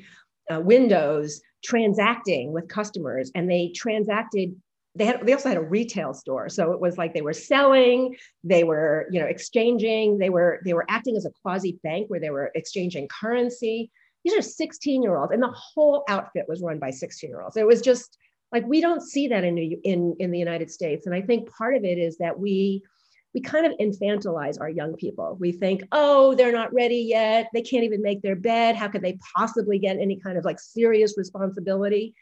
uh, 0.54 0.60
windows 0.60 1.42
transacting 1.64 2.52
with 2.54 2.68
customers 2.68 3.32
and 3.36 3.50
they 3.50 3.72
transacted 3.76 4.56
they 4.96 5.06
had 5.06 5.26
they 5.26 5.34
also 5.34 5.50
had 5.50 5.58
a 5.58 5.62
retail 5.62 6.14
store. 6.14 6.50
So 6.50 6.72
it 6.72 6.82
was 6.82 6.98
like 6.98 7.14
they 7.14 7.22
were 7.22 7.34
selling 7.34 8.16
they 8.44 8.64
were 8.64 9.08
you 9.12 9.20
know 9.20 9.28
exchanging 9.28 10.18
they 10.18 10.30
were 10.30 10.60
they 10.66 10.74
were 10.74 10.86
acting 10.90 11.16
as 11.16 11.26
a 11.26 11.32
quasi 11.42 11.80
bank 11.84 12.10
where 12.10 12.20
they 12.20 12.32
were 12.32 12.52
exchanging 12.56 13.08
currency. 13.08 13.92
These 14.24 14.36
are 14.36 14.42
16 14.42 15.04
year 15.04 15.18
olds 15.18 15.32
and 15.32 15.42
the 15.42 15.54
whole 15.54 16.04
outfit 16.10 16.46
was 16.48 16.62
run 16.62 16.80
by 16.80 16.90
16 16.90 17.30
year 17.30 17.42
olds 17.42 17.58
it 17.58 17.68
was 17.68 17.82
just 17.82 18.18
like 18.52 18.66
we 18.66 18.82
don't 18.82 19.02
see 19.02 19.28
that 19.28 19.44
in 19.44 19.58
in 19.58 20.16
in 20.20 20.32
the 20.32 20.40
united 20.40 20.72
states. 20.72 21.06
And 21.06 21.14
i 21.14 21.22
think 21.22 21.50
part 21.52 21.76
of 21.76 21.84
it 21.84 21.98
is 21.98 22.18
that 22.18 22.40
we 22.40 22.84
we 23.34 23.42
kind 23.42 23.66
of 23.66 23.74
infantilize 23.80 24.60
our 24.60 24.70
young 24.70 24.96
people. 24.96 25.38
We 25.40 25.52
think, 25.52 25.84
oh, 25.92 26.34
they're 26.36 26.52
not 26.52 26.74
ready 26.74 27.06
yet. 27.10 27.50
They 27.54 27.62
can't 27.62 27.84
even 27.84 28.02
make 28.02 28.22
their 28.22 28.36
bed. 28.36 28.76
How 28.76 28.88
could 28.88 29.02
they 29.02 29.18
possibly 29.36 29.80
get 29.80 29.98
any 29.98 30.20
kind 30.20 30.38
of 30.38 30.46
like 30.46 30.60
serious 30.60 31.18
responsibility? 31.18 32.16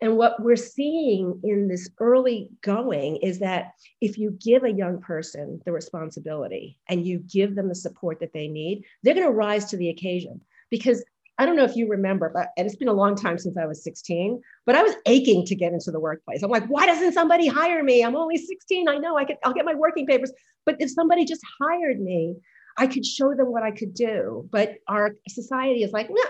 And 0.00 0.16
what 0.16 0.42
we're 0.42 0.56
seeing 0.56 1.40
in 1.44 1.68
this 1.68 1.88
early 2.00 2.50
going 2.60 3.18
is 3.18 3.38
that 3.38 3.72
if 4.00 4.18
you 4.18 4.36
give 4.44 4.64
a 4.64 4.72
young 4.72 5.00
person 5.00 5.62
the 5.64 5.70
responsibility 5.70 6.78
and 6.88 7.06
you 7.06 7.20
give 7.20 7.54
them 7.54 7.68
the 7.68 7.74
support 7.74 8.18
that 8.18 8.32
they 8.32 8.48
need, 8.48 8.84
they're 9.02 9.14
going 9.14 9.26
to 9.26 9.32
rise 9.32 9.66
to 9.66 9.76
the 9.76 9.90
occasion. 9.90 10.40
Because 10.70 11.04
I 11.38 11.46
don't 11.46 11.56
know 11.56 11.64
if 11.64 11.76
you 11.76 11.88
remember, 11.88 12.30
but 12.32 12.48
it's 12.56 12.76
been 12.76 12.88
a 12.88 12.92
long 12.92 13.16
time 13.16 13.38
since 13.38 13.56
I 13.56 13.66
was 13.66 13.82
16, 13.82 14.40
but 14.66 14.74
I 14.74 14.82
was 14.82 14.94
aching 15.06 15.44
to 15.46 15.54
get 15.54 15.72
into 15.72 15.90
the 15.90 15.98
workplace. 15.98 16.42
I'm 16.42 16.50
like, 16.50 16.66
why 16.66 16.86
doesn't 16.86 17.12
somebody 17.12 17.48
hire 17.48 17.82
me? 17.82 18.04
I'm 18.04 18.16
only 18.16 18.36
16. 18.36 18.88
I 18.88 18.98
know 18.98 19.16
I 19.16 19.24
could, 19.24 19.38
I'll 19.44 19.54
get 19.54 19.64
my 19.64 19.74
working 19.74 20.06
papers. 20.06 20.32
But 20.66 20.76
if 20.78 20.90
somebody 20.90 21.24
just 21.24 21.42
hired 21.60 22.00
me, 22.00 22.36
I 22.76 22.86
could 22.86 23.04
show 23.04 23.34
them 23.34 23.50
what 23.50 23.62
I 23.62 23.70
could 23.70 23.94
do. 23.94 24.48
But 24.52 24.74
our 24.88 25.16
society 25.28 25.82
is 25.82 25.92
like, 25.92 26.10
nah, 26.10 26.22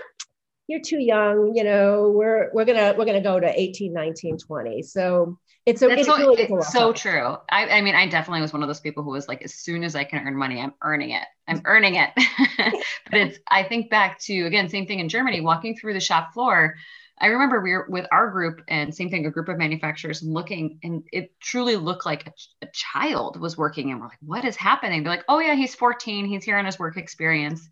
you're 0.67 0.81
too 0.81 0.99
young 0.99 1.53
you 1.55 1.63
know 1.63 2.11
we're 2.15 2.49
we're 2.53 2.65
gonna 2.65 2.95
we're 2.97 3.05
gonna 3.05 3.21
go 3.21 3.39
to 3.39 3.59
18 3.59 3.93
19 3.93 4.37
20 4.37 4.81
so 4.81 5.37
it's 5.65 5.81
a, 5.81 5.89
it's, 5.89 6.07
so, 6.07 6.17
really 6.17 6.43
it's 6.43 6.73
so 6.73 6.91
true 6.91 7.37
I, 7.49 7.67
I 7.69 7.81
mean 7.81 7.95
i 7.95 8.07
definitely 8.07 8.41
was 8.41 8.51
one 8.53 8.63
of 8.63 8.69
those 8.69 8.81
people 8.81 9.03
who 9.03 9.11
was 9.11 9.27
like 9.27 9.41
as 9.43 9.53
soon 9.53 9.83
as 9.83 9.95
i 9.95 10.03
can 10.03 10.25
earn 10.25 10.35
money 10.35 10.59
i'm 10.59 10.73
earning 10.81 11.11
it 11.11 11.23
i'm 11.47 11.61
earning 11.65 11.95
it 11.95 12.09
but 13.09 13.19
it's 13.19 13.39
i 13.49 13.63
think 13.63 13.89
back 13.89 14.19
to 14.21 14.45
again 14.45 14.69
same 14.69 14.85
thing 14.85 14.99
in 14.99 15.09
germany 15.09 15.41
walking 15.41 15.75
through 15.75 15.93
the 15.93 15.99
shop 15.99 16.33
floor 16.33 16.75
I 17.19 17.27
remember 17.27 17.61
we 17.61 17.71
were 17.71 17.85
with 17.87 18.05
our 18.11 18.29
group 18.31 18.61
and 18.67 18.93
same 18.93 19.09
thing, 19.09 19.25
a 19.25 19.31
group 19.31 19.47
of 19.47 19.57
manufacturers 19.57 20.23
looking, 20.23 20.79
and 20.83 21.03
it 21.13 21.31
truly 21.39 21.75
looked 21.75 22.05
like 22.05 22.27
a, 22.27 22.33
a, 22.63 22.67
child 22.73 23.39
was 23.39 23.55
working. 23.55 23.91
And 23.91 24.01
we're 24.01 24.07
like, 24.07 24.17
what 24.25 24.43
is 24.43 24.55
happening? 24.55 25.03
They're 25.03 25.13
like, 25.13 25.25
oh, 25.29 25.39
yeah, 25.39 25.53
he's 25.53 25.75
14. 25.75 26.25
He's 26.25 26.43
here 26.43 26.57
on 26.57 26.65
his 26.65 26.79
work 26.79 26.97
experience. 26.97 27.69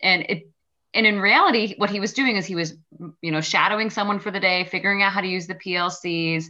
And 0.00 0.22
it 0.28 0.50
and 0.94 1.06
in 1.06 1.20
reality 1.20 1.74
what 1.76 1.90
he 1.90 2.00
was 2.00 2.12
doing 2.14 2.36
is 2.36 2.46
he 2.46 2.54
was 2.54 2.74
you 3.20 3.30
know 3.30 3.40
shadowing 3.40 3.90
someone 3.90 4.18
for 4.18 4.30
the 4.30 4.40
day 4.40 4.64
figuring 4.64 5.02
out 5.02 5.12
how 5.12 5.20
to 5.20 5.28
use 5.28 5.46
the 5.46 5.54
plcs 5.54 6.46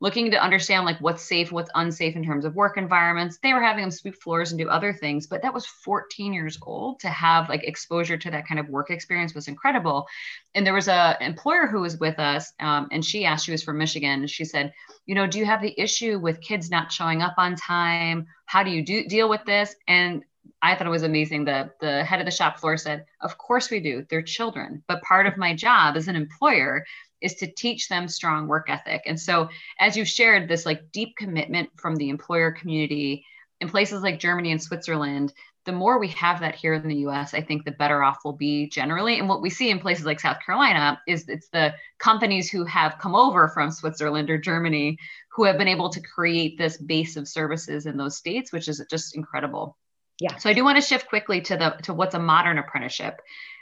looking 0.00 0.30
to 0.30 0.42
understand 0.42 0.86
like 0.86 0.98
what's 1.00 1.22
safe 1.22 1.52
what's 1.52 1.70
unsafe 1.74 2.16
in 2.16 2.24
terms 2.24 2.44
of 2.44 2.54
work 2.54 2.76
environments. 2.76 3.38
They 3.38 3.52
were 3.52 3.62
having 3.62 3.82
them 3.82 3.90
sweep 3.90 4.16
floors 4.16 4.50
and 4.50 4.58
do 4.58 4.68
other 4.68 4.92
things 4.92 5.26
but 5.26 5.42
that 5.42 5.54
was 5.54 5.66
14 5.66 6.32
years 6.32 6.58
old 6.62 7.00
to 7.00 7.08
have 7.08 7.48
like 7.48 7.64
exposure 7.64 8.16
to 8.16 8.30
that 8.30 8.46
kind 8.46 8.58
of 8.58 8.68
work 8.68 8.90
experience 8.90 9.34
was 9.34 9.48
incredible. 9.48 10.06
And 10.54 10.66
there 10.66 10.74
was 10.74 10.88
a 10.88 11.16
employer 11.20 11.66
who 11.66 11.80
was 11.80 11.98
with 11.98 12.18
us 12.18 12.52
um, 12.60 12.88
and 12.90 13.04
she 13.04 13.24
asked 13.24 13.44
she 13.44 13.52
was 13.52 13.62
from 13.62 13.78
michigan 13.78 14.20
and 14.20 14.30
she 14.30 14.44
said 14.44 14.72
you 15.06 15.14
know 15.14 15.26
do 15.26 15.38
you 15.38 15.46
have 15.46 15.62
the 15.62 15.78
issue 15.78 16.18
with 16.18 16.40
kids 16.40 16.70
not 16.70 16.92
showing 16.92 17.22
up 17.22 17.34
on 17.38 17.56
time? 17.56 18.26
How 18.46 18.62
do 18.62 18.70
you 18.70 18.84
do, 18.84 19.06
deal 19.06 19.28
with 19.28 19.44
this? 19.44 19.74
And 19.86 20.24
I 20.62 20.74
thought 20.74 20.86
it 20.86 20.90
was 20.90 21.02
amazing. 21.02 21.44
The 21.44 21.70
the 21.80 22.04
head 22.04 22.20
of 22.20 22.26
the 22.26 22.30
shop 22.30 22.58
floor 22.58 22.76
said, 22.76 23.06
"Of 23.20 23.38
course 23.38 23.70
we 23.70 23.80
do. 23.80 24.06
They're 24.08 24.22
children, 24.22 24.82
but 24.88 25.02
part 25.02 25.26
of 25.26 25.36
my 25.36 25.54
job 25.54 25.96
as 25.96 26.08
an 26.08 26.16
employer 26.16 26.84
is 27.20 27.34
to 27.36 27.46
teach 27.46 27.88
them 27.88 28.08
strong 28.08 28.48
work 28.48 28.70
ethic." 28.70 29.02
And 29.06 29.18
so, 29.18 29.48
as 29.78 29.96
you 29.96 30.04
shared 30.04 30.48
this 30.48 30.66
like 30.66 30.92
deep 30.92 31.16
commitment 31.16 31.70
from 31.76 31.96
the 31.96 32.08
employer 32.08 32.52
community 32.52 33.24
in 33.60 33.68
places 33.68 34.02
like 34.02 34.18
Germany 34.18 34.52
and 34.52 34.62
Switzerland, 34.62 35.32
the 35.66 35.72
more 35.72 35.98
we 35.98 36.08
have 36.08 36.40
that 36.40 36.54
here 36.54 36.74
in 36.74 36.88
the 36.88 37.06
US, 37.06 37.34
I 37.34 37.42
think 37.42 37.64
the 37.64 37.72
better 37.72 38.02
off 38.02 38.20
we'll 38.24 38.32
be 38.32 38.68
generally. 38.68 39.18
And 39.18 39.28
what 39.28 39.42
we 39.42 39.50
see 39.50 39.70
in 39.70 39.78
places 39.78 40.06
like 40.06 40.18
South 40.18 40.38
Carolina 40.44 41.00
is 41.06 41.28
it's 41.28 41.48
the 41.48 41.74
companies 41.98 42.50
who 42.50 42.64
have 42.64 42.98
come 42.98 43.14
over 43.14 43.48
from 43.48 43.70
Switzerland 43.70 44.30
or 44.30 44.38
Germany 44.38 44.98
who 45.32 45.44
have 45.44 45.58
been 45.58 45.68
able 45.68 45.90
to 45.90 46.00
create 46.00 46.56
this 46.56 46.76
base 46.78 47.16
of 47.16 47.28
services 47.28 47.86
in 47.86 47.96
those 47.96 48.16
states, 48.16 48.52
which 48.52 48.68
is 48.68 48.82
just 48.90 49.14
incredible. 49.14 49.76
Yeah. 50.20 50.36
So 50.36 50.50
I 50.50 50.52
do 50.52 50.62
want 50.64 50.76
to 50.76 50.82
shift 50.82 51.08
quickly 51.08 51.40
to 51.42 51.56
the 51.56 51.70
to 51.84 51.94
what's 51.94 52.14
a 52.14 52.18
modern 52.18 52.58
apprenticeship, 52.58 53.20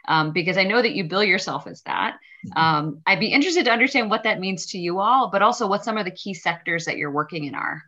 um, 0.08 0.32
because 0.32 0.58
I 0.58 0.64
know 0.64 0.82
that 0.82 0.92
you 0.92 1.04
bill 1.04 1.22
yourself 1.22 1.66
as 1.68 1.82
that. 1.82 2.16
Mm-hmm. 2.46 2.58
Um, 2.58 3.02
I'd 3.06 3.20
be 3.20 3.32
interested 3.32 3.64
to 3.66 3.70
understand 3.70 4.10
what 4.10 4.24
that 4.24 4.40
means 4.40 4.66
to 4.66 4.78
you 4.78 4.98
all, 4.98 5.30
but 5.30 5.40
also 5.40 5.68
what 5.68 5.84
some 5.84 5.96
of 5.96 6.04
the 6.04 6.10
key 6.10 6.34
sectors 6.34 6.84
that 6.86 6.96
you're 6.96 7.12
working 7.12 7.44
in 7.44 7.54
are. 7.54 7.82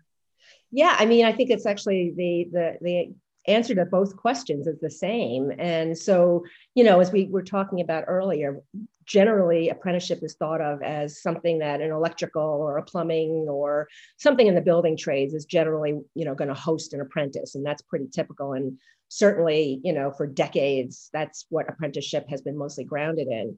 Yeah, 0.71 0.95
I 0.97 1.07
mean, 1.07 1.25
I 1.25 1.33
think 1.33 1.51
it's 1.51 1.67
actually 1.67 2.13
the 2.17 2.49
the 2.53 2.79
the 2.81 3.15
answer 3.47 3.75
to 3.75 3.85
both 3.85 4.17
questions 4.17 4.67
is 4.67 4.81
the 4.81 4.91
same. 4.91 5.53
And 5.59 5.97
so, 5.97 6.45
you 6.75 6.85
know, 6.85 7.01
as 7.01 7.11
we 7.13 7.25
were 7.25 7.43
talking 7.43 7.81
about 7.81 8.05
earlier, 8.07 8.61
generally 9.07 9.71
apprenticeship 9.71 10.21
is 10.23 10.35
thought 10.35 10.61
of 10.61 10.83
as 10.83 11.21
something 11.21 11.59
that 11.59 11.81
an 11.81 11.91
electrical 11.91 12.43
or 12.43 12.77
a 12.77 12.83
plumbing 12.83 13.47
or 13.49 13.89
something 14.19 14.47
in 14.47 14.55
the 14.55 14.61
building 14.61 14.97
trades 14.97 15.35
is 15.35 15.45
generally, 15.45 15.99
you 16.15 16.25
know, 16.25 16.35
going 16.35 16.49
to 16.49 16.55
host 16.55 16.93
an 16.93 17.01
apprentice. 17.01 17.55
And 17.55 17.67
that's 17.67 17.83
pretty 17.83 18.07
typical. 18.13 18.53
And 18.53 18.79
certainly, 19.09 19.81
you 19.83 19.93
know, 19.93 20.13
for 20.13 20.27
decades, 20.27 21.11
that's 21.13 21.47
what 21.49 21.69
apprenticeship 21.69 22.27
has 22.29 22.43
been 22.43 22.57
mostly 22.57 22.85
grounded 22.85 23.27
in. 23.27 23.57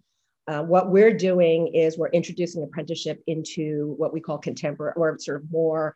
Uh, 0.49 0.62
what 0.62 0.90
we're 0.90 1.16
doing 1.16 1.68
is 1.68 1.97
we're 1.97 2.09
introducing 2.09 2.62
apprenticeship 2.62 3.23
into 3.27 3.95
what 3.99 4.12
we 4.12 4.21
call 4.21 4.38
contemporary 4.38 4.95
or 4.97 5.16
sort 5.18 5.42
of 5.42 5.53
more 5.53 5.95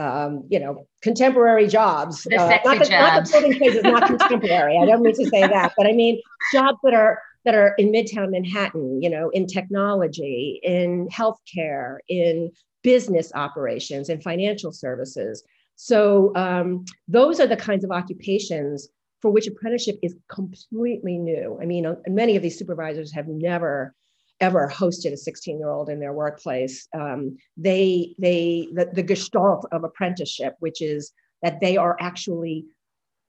um, 0.00 0.44
you 0.48 0.58
know, 0.58 0.86
contemporary 1.02 1.66
jobs. 1.66 2.24
The 2.24 2.36
uh, 2.36 2.58
not, 2.64 2.78
the, 2.78 2.84
jobs. 2.84 2.90
not 2.90 3.24
the 3.24 3.30
building 3.30 3.64
is 3.64 3.82
not 3.82 4.06
contemporary. 4.06 4.78
I 4.78 4.86
don't 4.86 5.02
mean 5.02 5.14
to 5.14 5.26
say 5.26 5.42
that, 5.42 5.72
but 5.76 5.86
I 5.86 5.92
mean 5.92 6.20
jobs 6.52 6.78
that 6.84 6.94
are 6.94 7.22
that 7.44 7.54
are 7.54 7.74
in 7.78 7.90
Midtown 7.92 8.30
Manhattan. 8.30 9.02
You 9.02 9.10
know, 9.10 9.30
in 9.30 9.46
technology, 9.46 10.60
in 10.62 11.08
healthcare, 11.08 11.98
in 12.08 12.50
business 12.82 13.30
operations, 13.34 14.08
in 14.08 14.20
financial 14.20 14.72
services. 14.72 15.44
So 15.76 16.32
um, 16.34 16.84
those 17.08 17.40
are 17.40 17.46
the 17.46 17.56
kinds 17.56 17.84
of 17.84 17.90
occupations 17.90 18.88
for 19.20 19.30
which 19.30 19.46
apprenticeship 19.46 19.98
is 20.02 20.14
completely 20.28 21.18
new. 21.18 21.58
I 21.60 21.66
mean, 21.66 21.86
uh, 21.86 21.96
many 22.06 22.36
of 22.36 22.42
these 22.42 22.58
supervisors 22.58 23.12
have 23.12 23.28
never 23.28 23.94
ever 24.40 24.70
hosted 24.72 25.12
a 25.12 25.16
16 25.16 25.58
year 25.58 25.70
old 25.70 25.88
in 25.88 26.00
their 26.00 26.12
workplace. 26.12 26.88
Um, 26.94 27.36
they, 27.56 28.14
they, 28.18 28.68
the, 28.72 28.90
the 28.92 29.02
gestalt 29.02 29.66
of 29.72 29.84
apprenticeship, 29.84 30.56
which 30.60 30.80
is 30.80 31.12
that 31.42 31.60
they 31.60 31.76
are 31.76 31.96
actually 32.00 32.66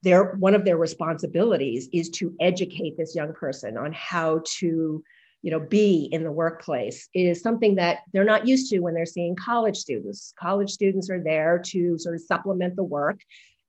their 0.02 0.34
one 0.34 0.54
of 0.54 0.64
their 0.64 0.76
responsibilities 0.76 1.88
is 1.92 2.10
to 2.10 2.34
educate 2.40 2.96
this 2.96 3.14
young 3.14 3.32
person 3.32 3.76
on 3.76 3.92
how 3.92 4.42
to 4.44 5.02
you 5.42 5.50
know 5.50 5.60
be 5.60 6.08
in 6.12 6.24
the 6.24 6.32
workplace 6.32 7.08
is 7.14 7.40
something 7.40 7.76
that 7.76 7.98
they're 8.12 8.24
not 8.24 8.46
used 8.46 8.70
to 8.70 8.80
when 8.80 8.94
they're 8.94 9.06
seeing 9.06 9.36
college 9.36 9.76
students 9.76 10.34
college 10.38 10.70
students 10.70 11.08
are 11.10 11.22
there 11.22 11.60
to 11.64 11.98
sort 11.98 12.14
of 12.14 12.20
supplement 12.20 12.76
the 12.76 12.82
work 12.82 13.20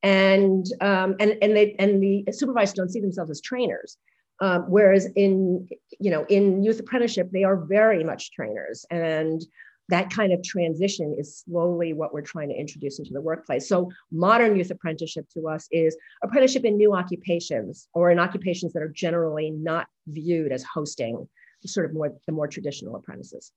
and 0.01 0.65
um, 0.81 1.15
and 1.19 1.37
and 1.41 1.55
they 1.55 1.75
and 1.79 2.01
the 2.01 2.25
supervisors 2.31 2.73
don't 2.73 2.89
see 2.89 2.99
themselves 2.99 3.31
as 3.31 3.41
trainers 3.41 3.97
um, 4.43 4.63
whereas 4.67 5.07
in, 5.15 5.69
you 6.01 6.11
know, 6.11 6.25
in 6.27 6.61
youth 6.61 6.77
apprenticeship, 6.77 7.31
they 7.31 7.45
are 7.45 7.55
very 7.55 8.03
much 8.03 8.33
trainers. 8.33 8.85
And 8.91 9.41
that 9.87 10.09
kind 10.09 10.33
of 10.33 10.43
transition 10.43 11.15
is 11.17 11.39
slowly 11.45 11.93
what 11.93 12.13
we're 12.13 12.23
trying 12.23 12.49
to 12.49 12.55
introduce 12.55 12.99
into 12.99 13.13
the 13.13 13.21
workplace. 13.21 13.69
So 13.69 13.89
modern 14.11 14.57
youth 14.57 14.69
apprenticeship 14.69 15.29
to 15.35 15.47
us 15.47 15.69
is 15.71 15.95
apprenticeship 16.23 16.65
in 16.65 16.75
new 16.75 16.93
occupations 16.93 17.87
or 17.93 18.11
in 18.11 18.19
occupations 18.19 18.73
that 18.73 18.83
are 18.83 18.89
generally 18.89 19.49
not 19.49 19.87
viewed 20.07 20.51
as 20.51 20.61
hosting 20.63 21.25
sort 21.65 21.85
of 21.85 21.93
more 21.93 22.13
the 22.27 22.33
more 22.33 22.49
traditional 22.49 22.97
apprentices. 22.97 23.53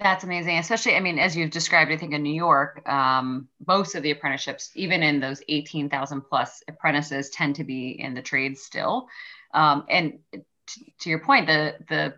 That's 0.00 0.22
amazing. 0.22 0.58
Especially, 0.58 0.94
I 0.94 1.00
mean, 1.00 1.18
as 1.18 1.36
you've 1.36 1.50
described, 1.50 1.90
I 1.90 1.96
think 1.96 2.12
in 2.14 2.22
New 2.22 2.34
York, 2.34 2.88
um, 2.88 3.48
most 3.66 3.96
of 3.96 4.04
the 4.04 4.12
apprenticeships, 4.12 4.70
even 4.76 5.02
in 5.02 5.18
those 5.18 5.42
18,000 5.48 6.20
plus 6.20 6.62
apprentices, 6.68 7.30
tend 7.30 7.56
to 7.56 7.64
be 7.64 8.00
in 8.00 8.14
the 8.14 8.22
trades 8.22 8.62
still. 8.62 9.08
Um, 9.52 9.84
and 9.88 10.18
t- 10.66 10.94
to 11.00 11.10
your 11.10 11.20
point, 11.20 11.46
the 11.46 11.76
the 11.88 12.14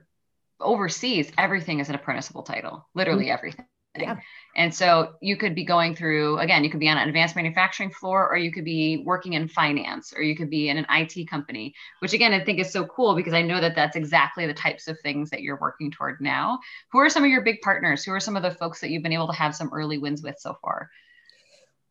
overseas 0.60 1.32
everything 1.38 1.80
is 1.80 1.88
an 1.88 1.94
apprenticeable 1.94 2.42
title, 2.42 2.86
literally 2.94 3.26
mm-hmm. 3.26 3.34
everything. 3.34 3.66
Yeah. 3.98 4.18
And 4.56 4.72
so 4.72 5.14
you 5.20 5.36
could 5.36 5.54
be 5.54 5.64
going 5.64 5.96
through, 5.96 6.38
again, 6.38 6.62
you 6.62 6.70
could 6.70 6.80
be 6.80 6.88
on 6.88 6.96
an 6.96 7.08
advanced 7.08 7.34
manufacturing 7.34 7.90
floor, 7.90 8.28
or 8.28 8.36
you 8.36 8.52
could 8.52 8.64
be 8.64 9.02
working 9.04 9.32
in 9.32 9.48
finance, 9.48 10.12
or 10.14 10.22
you 10.22 10.36
could 10.36 10.50
be 10.50 10.68
in 10.68 10.76
an 10.76 10.86
IT 10.90 11.28
company, 11.28 11.74
which 11.98 12.12
again, 12.12 12.32
I 12.32 12.44
think 12.44 12.60
is 12.60 12.72
so 12.72 12.84
cool 12.86 13.16
because 13.16 13.34
I 13.34 13.42
know 13.42 13.60
that 13.60 13.74
that's 13.74 13.96
exactly 13.96 14.46
the 14.46 14.54
types 14.54 14.86
of 14.86 14.98
things 15.00 15.30
that 15.30 15.42
you're 15.42 15.58
working 15.60 15.90
toward 15.90 16.20
now. 16.20 16.60
Who 16.92 16.98
are 16.98 17.10
some 17.10 17.24
of 17.24 17.30
your 17.30 17.42
big 17.42 17.60
partners? 17.62 18.04
Who 18.04 18.12
are 18.12 18.20
some 18.20 18.36
of 18.36 18.42
the 18.42 18.52
folks 18.52 18.80
that 18.80 18.90
you've 18.90 19.02
been 19.02 19.12
able 19.12 19.28
to 19.28 19.34
have 19.34 19.56
some 19.56 19.70
early 19.72 19.98
wins 19.98 20.22
with 20.22 20.38
so 20.38 20.56
far? 20.62 20.90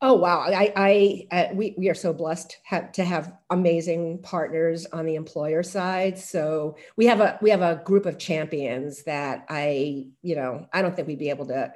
Oh 0.01 0.13
wow! 0.13 0.39
I, 0.39 0.71
I 0.77 1.27
uh, 1.29 1.53
we 1.53 1.75
we 1.77 1.89
are 1.89 1.93
so 1.93 2.13
blessed 2.13 2.57
to 2.93 3.03
have 3.03 3.33
amazing 3.49 4.19
partners 4.19 4.85
on 4.93 5.05
the 5.05 5.15
employer 5.15 5.61
side. 5.61 6.17
So 6.17 6.77
we 6.95 7.05
have 7.07 7.19
a 7.19 7.37
we 7.41 7.49
have 7.49 7.61
a 7.61 7.81
group 7.83 8.05
of 8.05 8.17
champions 8.17 9.03
that 9.03 9.45
I 9.49 10.07
you 10.21 10.35
know 10.35 10.67
I 10.71 10.81
don't 10.81 10.95
think 10.95 11.09
we'd 11.09 11.19
be 11.19 11.29
able 11.29 11.47
to 11.47 11.73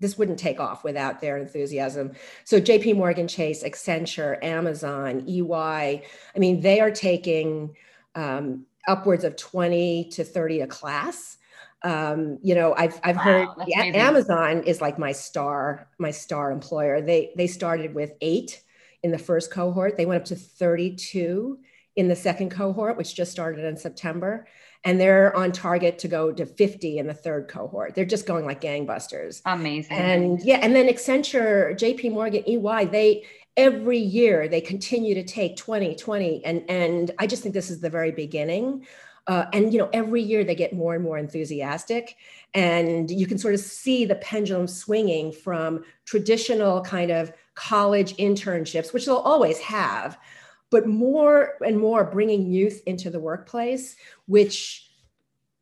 this 0.00 0.18
wouldn't 0.18 0.38
take 0.38 0.58
off 0.58 0.82
without 0.82 1.20
their 1.20 1.36
enthusiasm. 1.36 2.12
So 2.44 2.60
JP 2.60 2.96
Morgan 2.96 3.28
Chase, 3.28 3.62
Accenture, 3.62 4.42
Amazon, 4.42 5.24
EY, 5.28 6.02
I 6.34 6.38
mean, 6.38 6.62
they 6.62 6.80
are 6.80 6.90
taking 6.90 7.76
um, 8.14 8.64
upwards 8.88 9.24
of 9.24 9.36
20 9.36 10.08
to 10.12 10.24
30 10.24 10.62
a 10.62 10.66
class. 10.66 11.36
Um, 11.82 12.38
you 12.42 12.54
know, 12.54 12.74
I've, 12.76 13.00
I've 13.02 13.16
wow, 13.16 13.22
heard 13.22 13.48
yeah, 13.66 13.84
Amazon 13.84 14.64
is 14.64 14.80
like 14.80 14.98
my 14.98 15.12
star, 15.12 15.88
my 15.98 16.10
star 16.10 16.50
employer. 16.50 17.00
They, 17.00 17.32
they 17.36 17.46
started 17.46 17.94
with 17.94 18.12
eight 18.20 18.62
in 19.02 19.10
the 19.10 19.18
first 19.18 19.50
cohort. 19.50 19.96
They 19.96 20.06
went 20.06 20.22
up 20.22 20.26
to 20.26 20.36
32 20.36 21.58
in 21.96 22.08
the 22.08 22.16
second 22.16 22.50
cohort, 22.50 22.96
which 22.96 23.14
just 23.14 23.32
started 23.32 23.64
in 23.64 23.76
September 23.76 24.46
and 24.84 24.98
they're 24.98 25.36
on 25.36 25.52
target 25.52 25.98
to 25.98 26.08
go 26.08 26.32
to 26.32 26.46
50 26.46 26.98
in 26.98 27.06
the 27.06 27.14
third 27.14 27.48
cohort. 27.48 27.94
They're 27.94 28.04
just 28.04 28.26
going 28.26 28.46
like 28.46 28.60
gangbusters. 28.60 29.42
Amazing. 29.44 29.96
And 29.96 30.42
yeah, 30.42 30.58
and 30.62 30.74
then 30.74 30.88
Accenture, 30.88 31.74
JP 31.74 32.12
Morgan, 32.12 32.42
EY, 32.46 32.86
they 32.86 33.24
every 33.56 33.98
year 33.98 34.48
they 34.48 34.60
continue 34.60 35.14
to 35.14 35.24
take 35.24 35.56
20, 35.56 35.96
20 35.96 36.44
and 36.44 36.64
and 36.70 37.10
I 37.18 37.26
just 37.26 37.42
think 37.42 37.52
this 37.52 37.70
is 37.70 37.80
the 37.80 37.90
very 37.90 38.12
beginning. 38.12 38.86
Uh, 39.30 39.46
and 39.52 39.72
you 39.72 39.78
know 39.78 39.88
every 39.92 40.20
year 40.20 40.42
they 40.42 40.54
get 40.54 40.72
more 40.72 40.94
and 40.94 41.04
more 41.04 41.16
enthusiastic 41.16 42.16
and 42.54 43.10
you 43.10 43.26
can 43.26 43.38
sort 43.38 43.54
of 43.54 43.60
see 43.60 44.04
the 44.04 44.16
pendulum 44.16 44.66
swinging 44.66 45.30
from 45.30 45.84
traditional 46.04 46.82
kind 46.82 47.10
of 47.12 47.32
college 47.54 48.16
internships 48.16 48.92
which 48.92 49.06
they'll 49.06 49.28
always 49.34 49.58
have 49.60 50.18
but 50.70 50.86
more 50.86 51.54
and 51.66 51.78
more 51.78 52.04
bringing 52.04 52.50
youth 52.50 52.82
into 52.86 53.10
the 53.10 53.20
workplace, 53.20 53.96
which 54.26 54.86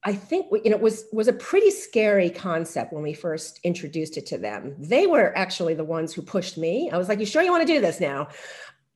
I 0.04 0.12
think 0.12 0.46
you 0.64 0.70
know 0.70 0.76
was 0.76 1.06
was 1.12 1.26
a 1.26 1.32
pretty 1.32 1.70
scary 1.70 2.30
concept 2.30 2.92
when 2.92 3.02
we 3.02 3.14
first 3.14 3.58
introduced 3.64 4.16
it 4.16 4.26
to 4.26 4.38
them. 4.38 4.76
They 4.78 5.06
were 5.06 5.36
actually 5.36 5.74
the 5.74 5.84
ones 5.84 6.12
who 6.12 6.22
pushed 6.22 6.56
me. 6.56 6.88
I 6.92 6.98
was 6.98 7.08
like, 7.08 7.18
"You 7.18 7.26
sure 7.26 7.42
you 7.42 7.50
want 7.50 7.66
to 7.66 7.72
do 7.72 7.80
this 7.80 7.98
now?" 8.00 8.28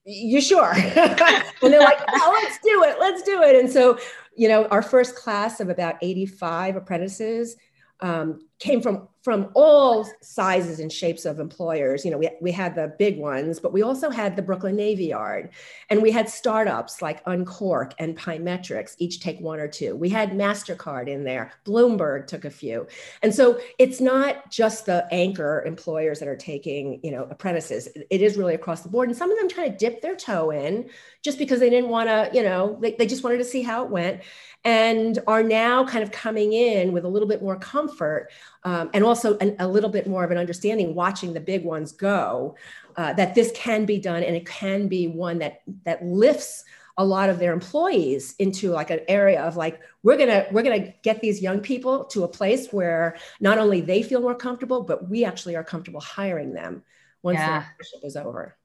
You 0.05 0.41
sure? 0.41 0.73
and 0.75 1.17
they're 1.61 1.81
like, 1.81 2.01
"Oh, 2.09 2.41
let's 2.43 2.59
do 2.59 2.83
it. 2.85 2.97
Let's 2.99 3.23
do 3.23 3.43
it." 3.43 3.57
And 3.57 3.71
so, 3.71 3.99
you 4.37 4.49
know, 4.49 4.67
our 4.67 4.83
first 4.83 5.15
class 5.15 5.61
of 5.61 5.69
about 5.69 5.97
85 6.03 6.77
apprentices 6.77 7.57
um, 8.01 8.41
came 8.63 8.81
from 8.81 9.09
from 9.23 9.51
all 9.55 10.05
sizes 10.21 10.81
and 10.81 10.93
shapes 10.93 11.25
of 11.25 11.39
employers. 11.39 12.05
You 12.05 12.11
know, 12.11 12.19
we, 12.19 12.29
we 12.41 12.51
had 12.51 12.75
the 12.75 12.93
big 12.99 13.19
ones, 13.19 13.61
but 13.61 13.73
we 13.73 13.83
also 13.83 14.11
had 14.11 14.35
the 14.35 14.43
Brooklyn 14.43 14.75
Navy 14.75 15.07
Yard. 15.07 15.51
And 15.91 16.03
we 16.03 16.11
had 16.11 16.29
startups 16.29 17.01
like 17.01 17.23
Uncork 17.27 17.95
and 18.01 18.19
Pymetrics, 18.19 18.97
each 18.99 19.21
take 19.21 19.41
one 19.41 19.61
or 19.61 19.69
two. 19.69 19.95
We 19.95 20.09
had 20.09 20.33
MasterCard 20.33 21.07
in 21.07 21.23
there. 21.23 21.53
Bloomberg 21.65 22.27
took 22.27 22.45
a 22.45 22.51
few. 22.51 22.89
And 23.23 23.33
so 23.33 23.61
it's 23.79 24.01
not 24.01 24.51
just 24.51 24.87
the 24.87 25.07
anchor 25.13 25.63
employers 25.65 26.19
that 26.19 26.29
are 26.29 26.37
taking, 26.37 26.99
you 27.05 27.13
know, 27.13 27.29
apprentices. 27.31 27.89
It 28.11 28.23
is 28.23 28.37
really 28.37 28.55
across 28.55 28.81
the 28.81 28.89
board. 28.89 29.09
And 29.09 29.17
some 29.17 29.31
of 29.31 29.39
them 29.39 29.49
try 29.49 29.69
to 29.69 29.77
dip 29.77 30.03
their 30.03 30.17
toe 30.17 30.51
in 30.51 30.91
just 31.23 31.39
because 31.39 31.61
they 31.61 31.71
didn't 31.71 31.91
want 31.91 32.09
to, 32.09 32.29
you 32.37 32.43
know, 32.43 32.77
they, 32.81 32.93
they 32.95 33.07
just 33.07 33.23
wanted 33.23 33.39
to 33.39 33.45
see 33.45 33.63
how 33.63 33.85
it 33.85 33.91
went 33.91 34.23
and 34.65 35.19
are 35.27 35.43
now 35.43 35.85
kind 35.85 36.03
of 36.03 36.13
coming 36.13 36.53
in 36.53 36.93
with 36.93 37.05
a 37.05 37.09
little 37.09 37.29
bit 37.29 37.43
more 37.43 37.57
comfort 37.57 38.31
um, 38.65 38.91
and 38.95 39.05
also 39.05 39.37
an, 39.39 39.57
a 39.59 39.67
little 39.67 39.91
bit 39.91 40.07
more 40.07 40.25
of 40.25 40.31
an 40.31 40.39
understanding 40.39 40.95
watching 40.95 41.33
the 41.33 41.41
big 41.41 41.65
ones 41.65 41.93
go 41.93 42.57
uh, 42.97 43.13
that 43.15 43.35
this 43.35 43.53
can 43.55 43.85
be 43.85 43.99
done 43.99 44.23
and 44.23 44.37
it 44.37 44.47
can 44.47 44.89
be 44.89 45.09
one 45.09 45.39
that 45.39 45.63
that 45.85 46.05
lifts 46.05 46.65
a 46.99 47.05
lot 47.05 47.31
of 47.31 47.39
their 47.39 47.53
employees 47.53 48.35
into 48.39 48.71
like 48.71 48.91
an 48.91 49.01
area 49.09 49.43
of 49.43 49.57
like 49.57 49.81
we're 50.03 50.17
gonna 50.19 50.47
we're 50.53 50.63
gonna 50.63 50.93
get 51.03 51.21
these 51.21 51.41
young 51.41 51.61
people 51.61 52.05
to 52.05 52.25
a 52.25 52.29
place 52.29 52.71
where 52.71 53.17
not 53.41 53.59
only 53.59 53.81
they 53.81 54.03
feel 54.03 54.21
more 54.21 54.35
comfortable 54.35 54.83
but 54.83 55.09
we 55.09 55.25
actually 55.25 55.57
are 55.57 55.65
comfortable 55.65 56.01
hiring 56.01 56.53
them 56.53 56.83
once 57.23 57.39
yeah. 57.39 57.61
the 57.61 57.67
membership 57.67 58.01
is 58.05 58.17
over 58.17 58.57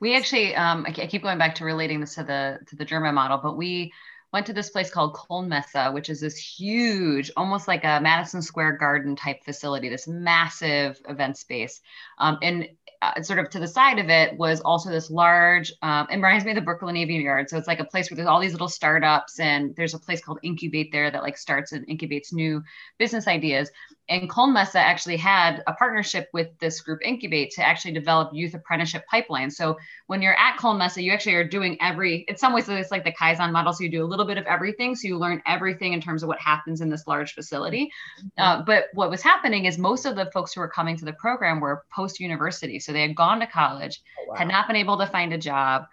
we 0.00 0.16
actually 0.16 0.54
um, 0.56 0.84
I 0.86 0.92
keep 0.92 1.22
going 1.22 1.38
back 1.38 1.54
to 1.56 1.64
relating 1.64 2.00
this 2.00 2.16
to 2.16 2.24
the 2.24 2.58
to 2.66 2.76
the 2.76 2.84
german 2.84 3.14
model 3.14 3.38
but 3.38 3.56
we 3.56 3.92
went 4.32 4.46
to 4.46 4.52
this 4.52 4.70
place 4.70 4.90
called 4.90 5.14
Koelnmesse, 5.14 5.92
which 5.92 6.08
is 6.08 6.20
this 6.20 6.36
huge, 6.36 7.30
almost 7.36 7.66
like 7.68 7.84
a 7.84 8.00
Madison 8.00 8.42
Square 8.42 8.72
Garden 8.78 9.16
type 9.16 9.44
facility, 9.44 9.88
this 9.88 10.06
massive 10.06 11.00
event 11.08 11.36
space. 11.36 11.80
Um, 12.18 12.38
and 12.42 12.68
uh, 13.02 13.22
sort 13.22 13.38
of 13.38 13.48
to 13.50 13.58
the 13.58 13.66
side 13.66 13.98
of 13.98 14.10
it 14.10 14.36
was 14.36 14.60
also 14.60 14.90
this 14.90 15.10
large, 15.10 15.72
um, 15.82 16.06
it 16.10 16.16
reminds 16.16 16.44
me 16.44 16.50
of 16.50 16.54
the 16.54 16.60
Brooklyn 16.60 16.94
Navy 16.94 17.14
Yard. 17.14 17.48
So 17.48 17.56
it's 17.56 17.66
like 17.66 17.80
a 17.80 17.84
place 17.84 18.10
where 18.10 18.16
there's 18.16 18.28
all 18.28 18.40
these 18.40 18.52
little 18.52 18.68
startups, 18.68 19.40
and 19.40 19.74
there's 19.74 19.94
a 19.94 19.98
place 19.98 20.22
called 20.22 20.38
Incubate 20.42 20.92
there 20.92 21.10
that 21.10 21.22
like 21.22 21.38
starts 21.38 21.72
and 21.72 21.86
incubates 21.88 22.32
new 22.32 22.62
business 22.98 23.26
ideas. 23.26 23.70
And 24.10 24.28
Koelnmesse 24.28 24.74
actually 24.74 25.16
had 25.16 25.62
a 25.68 25.72
partnership 25.72 26.28
with 26.32 26.48
this 26.58 26.80
group 26.80 27.00
Incubate 27.02 27.52
to 27.52 27.66
actually 27.66 27.92
develop 27.92 28.30
youth 28.34 28.54
apprenticeship 28.54 29.04
pipelines. 29.10 29.52
So 29.52 29.78
when 30.08 30.20
you're 30.20 30.36
at 30.36 30.58
Koelnmesse, 30.58 31.00
you 31.00 31.12
actually 31.12 31.36
are 31.36 31.48
doing 31.48 31.78
every, 31.80 32.24
in 32.26 32.36
some 32.36 32.52
ways, 32.52 32.68
it's 32.68 32.90
like 32.90 33.04
the 33.04 33.12
Kaizen 33.12 33.52
model. 33.52 33.72
So 33.72 33.84
you 33.84 33.88
do 33.88 34.04
a 34.04 34.06
little 34.06 34.24
bit 34.24 34.36
of 34.36 34.44
everything. 34.46 34.96
So 34.96 35.06
you 35.06 35.16
learn 35.16 35.40
everything 35.46 35.92
in 35.92 36.00
terms 36.00 36.24
of 36.24 36.28
what 36.28 36.40
happens 36.40 36.80
in 36.80 36.90
this 36.90 37.06
large 37.06 37.34
facility. 37.34 37.92
Mm-hmm. 38.18 38.42
Uh, 38.42 38.62
but 38.64 38.86
what 38.94 39.10
was 39.10 39.22
happening 39.22 39.66
is 39.66 39.78
most 39.78 40.04
of 40.06 40.16
the 40.16 40.28
folks 40.32 40.52
who 40.52 40.60
were 40.60 40.68
coming 40.68 40.96
to 40.96 41.04
the 41.04 41.12
program 41.12 41.60
were 41.60 41.84
post 41.94 42.18
university. 42.18 42.80
So 42.80 42.92
they 42.92 43.02
had 43.02 43.14
gone 43.14 43.38
to 43.38 43.46
college, 43.46 44.02
oh, 44.18 44.30
wow. 44.30 44.36
had 44.36 44.48
not 44.48 44.66
been 44.66 44.76
able 44.76 44.98
to 44.98 45.06
find 45.06 45.32
a 45.32 45.38
job, 45.38 45.86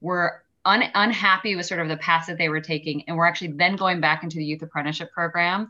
were 0.00 0.44
un- 0.64 0.90
unhappy 0.94 1.56
with 1.56 1.66
sort 1.66 1.80
of 1.80 1.88
the 1.88 1.96
path 1.96 2.26
that 2.26 2.38
they 2.38 2.48
were 2.48 2.60
taking, 2.60 3.02
and 3.08 3.16
were 3.16 3.26
actually 3.26 3.52
then 3.52 3.76
going 3.76 4.00
back 4.00 4.22
into 4.22 4.36
the 4.36 4.44
youth 4.44 4.62
apprenticeship 4.62 5.10
program 5.12 5.68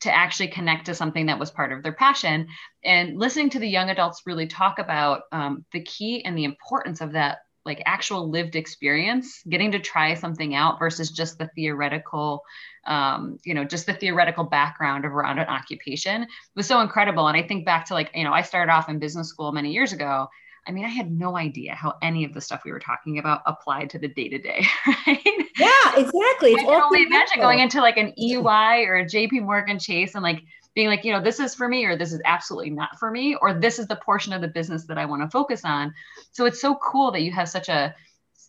to 0.00 0.14
actually 0.14 0.48
connect 0.48 0.86
to 0.86 0.94
something 0.94 1.26
that 1.26 1.38
was 1.38 1.50
part 1.50 1.72
of 1.72 1.82
their 1.82 1.92
passion. 1.92 2.48
And 2.84 3.18
listening 3.18 3.50
to 3.50 3.58
the 3.58 3.68
young 3.68 3.90
adults 3.90 4.22
really 4.26 4.46
talk 4.46 4.78
about 4.78 5.22
um, 5.32 5.64
the 5.72 5.82
key 5.82 6.24
and 6.24 6.36
the 6.36 6.44
importance 6.44 7.00
of 7.00 7.12
that 7.12 7.38
like 7.66 7.82
actual 7.84 8.30
lived 8.30 8.56
experience 8.56 9.42
getting 9.48 9.72
to 9.72 9.78
try 9.78 10.14
something 10.14 10.54
out 10.54 10.78
versus 10.78 11.10
just 11.10 11.38
the 11.38 11.50
theoretical 11.54 12.42
um, 12.86 13.38
you 13.44 13.54
know 13.54 13.64
just 13.64 13.86
the 13.86 13.92
theoretical 13.92 14.44
background 14.44 15.04
around 15.04 15.38
an 15.38 15.46
occupation 15.46 16.26
was 16.56 16.66
so 16.66 16.80
incredible 16.80 17.28
and 17.28 17.36
i 17.36 17.42
think 17.46 17.66
back 17.66 17.84
to 17.84 17.94
like 17.94 18.10
you 18.14 18.24
know 18.24 18.32
i 18.32 18.42
started 18.42 18.72
off 18.72 18.88
in 18.88 18.98
business 18.98 19.28
school 19.28 19.52
many 19.52 19.72
years 19.72 19.92
ago 19.92 20.26
I 20.66 20.72
mean, 20.72 20.84
I 20.84 20.88
had 20.88 21.10
no 21.10 21.36
idea 21.36 21.74
how 21.74 21.96
any 22.02 22.24
of 22.24 22.34
the 22.34 22.40
stuff 22.40 22.62
we 22.64 22.72
were 22.72 22.80
talking 22.80 23.18
about 23.18 23.42
applied 23.46 23.90
to 23.90 23.98
the 23.98 24.08
day 24.08 24.28
to 24.28 24.38
day, 24.38 24.66
right? 25.06 25.18
Yeah, 25.58 25.96
exactly. 25.96 26.52
It's 26.52 26.62
I 26.62 26.66
can 26.66 26.82
only 26.82 27.02
imagine 27.02 27.40
going 27.40 27.60
into 27.60 27.80
like 27.80 27.96
an 27.96 28.12
EY 28.18 28.84
or 28.84 28.98
a 28.98 29.04
JP 29.04 29.42
Morgan 29.42 29.78
Chase 29.78 30.14
and 30.14 30.22
like 30.22 30.42
being 30.74 30.88
like, 30.88 31.04
you 31.04 31.12
know, 31.12 31.20
this 31.20 31.40
is 31.40 31.54
for 31.54 31.68
me, 31.68 31.84
or 31.84 31.96
this 31.96 32.12
is 32.12 32.20
absolutely 32.24 32.70
not 32.70 32.98
for 32.98 33.10
me, 33.10 33.36
or 33.40 33.54
this 33.54 33.78
is 33.78 33.86
the 33.86 33.96
portion 33.96 34.32
of 34.32 34.40
the 34.40 34.48
business 34.48 34.86
that 34.86 34.98
I 34.98 35.06
want 35.06 35.22
to 35.22 35.28
focus 35.28 35.62
on. 35.64 35.92
So 36.32 36.46
it's 36.46 36.60
so 36.60 36.76
cool 36.76 37.10
that 37.12 37.22
you 37.22 37.32
have 37.32 37.48
such 37.48 37.68
a, 37.68 37.94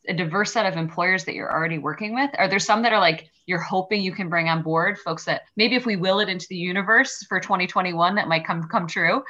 a 0.07 0.13
diverse 0.13 0.53
set 0.53 0.65
of 0.65 0.77
employers 0.77 1.25
that 1.25 1.33
you're 1.33 1.51
already 1.51 1.79
working 1.79 2.13
with. 2.13 2.29
Are 2.37 2.47
there 2.47 2.59
some 2.59 2.83
that 2.83 2.93
are 2.93 2.99
like, 2.99 3.29
you're 3.47 3.59
hoping 3.59 4.03
you 4.03 4.11
can 4.11 4.29
bring 4.29 4.49
on 4.49 4.61
board 4.61 4.99
folks 4.99 5.25
that 5.25 5.41
maybe 5.55 5.75
if 5.75 5.85
we 5.85 5.95
will 5.95 6.19
it 6.19 6.29
into 6.29 6.47
the 6.49 6.55
universe 6.55 7.25
for 7.27 7.39
2021 7.39 8.15
that 8.15 8.27
might 8.27 8.45
come 8.45 8.63
come 8.67 8.87
true 8.87 9.23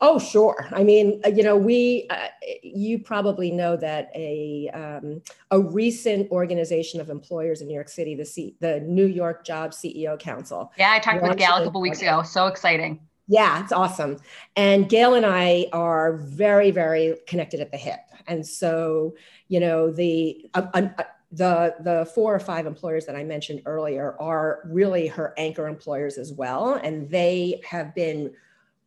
Oh, 0.00 0.18
sure. 0.18 0.68
I 0.72 0.82
mean, 0.84 1.20
uh, 1.24 1.28
you 1.28 1.42
know, 1.42 1.56
we, 1.56 2.06
uh, 2.10 2.28
you 2.62 2.98
probably 2.98 3.50
know 3.50 3.76
that 3.76 4.10
a 4.14 4.68
um, 4.74 5.22
a 5.50 5.60
recent 5.60 6.30
organization 6.30 7.00
of 7.00 7.10
employers 7.10 7.60
in 7.60 7.68
New 7.68 7.74
York 7.74 7.88
City, 7.88 8.14
the 8.14 8.24
C, 8.24 8.56
the 8.60 8.80
New 8.80 9.06
York 9.06 9.44
Job 9.44 9.72
CEO 9.72 10.18
Council. 10.18 10.72
Yeah, 10.76 10.92
I 10.92 10.98
talked 10.98 11.22
with 11.22 11.36
Gail 11.36 11.56
a 11.56 11.64
couple 11.64 11.80
weeks 11.80 12.00
ago. 12.00 12.22
So 12.22 12.46
exciting. 12.46 13.00
Yeah, 13.28 13.62
it's 13.62 13.72
awesome. 13.72 14.18
And 14.56 14.88
Gail 14.88 15.14
and 15.14 15.24
I 15.24 15.66
are 15.72 16.16
very, 16.16 16.70
very 16.70 17.16
connected 17.26 17.60
at 17.60 17.70
the 17.70 17.78
hip. 17.78 18.00
And 18.26 18.46
so, 18.46 19.14
you 19.48 19.60
know, 19.60 19.90
the 19.90 20.50
uh, 20.54 20.66
uh, 20.74 20.88
the 21.30 21.74
the 21.80 22.10
four 22.14 22.34
or 22.34 22.40
five 22.40 22.66
employers 22.66 23.06
that 23.06 23.16
I 23.16 23.24
mentioned 23.24 23.62
earlier 23.64 24.16
are 24.20 24.60
really 24.66 25.06
her 25.06 25.34
anchor 25.38 25.66
employers 25.66 26.18
as 26.18 26.32
well, 26.32 26.74
and 26.74 27.08
they 27.08 27.60
have 27.64 27.94
been 27.94 28.32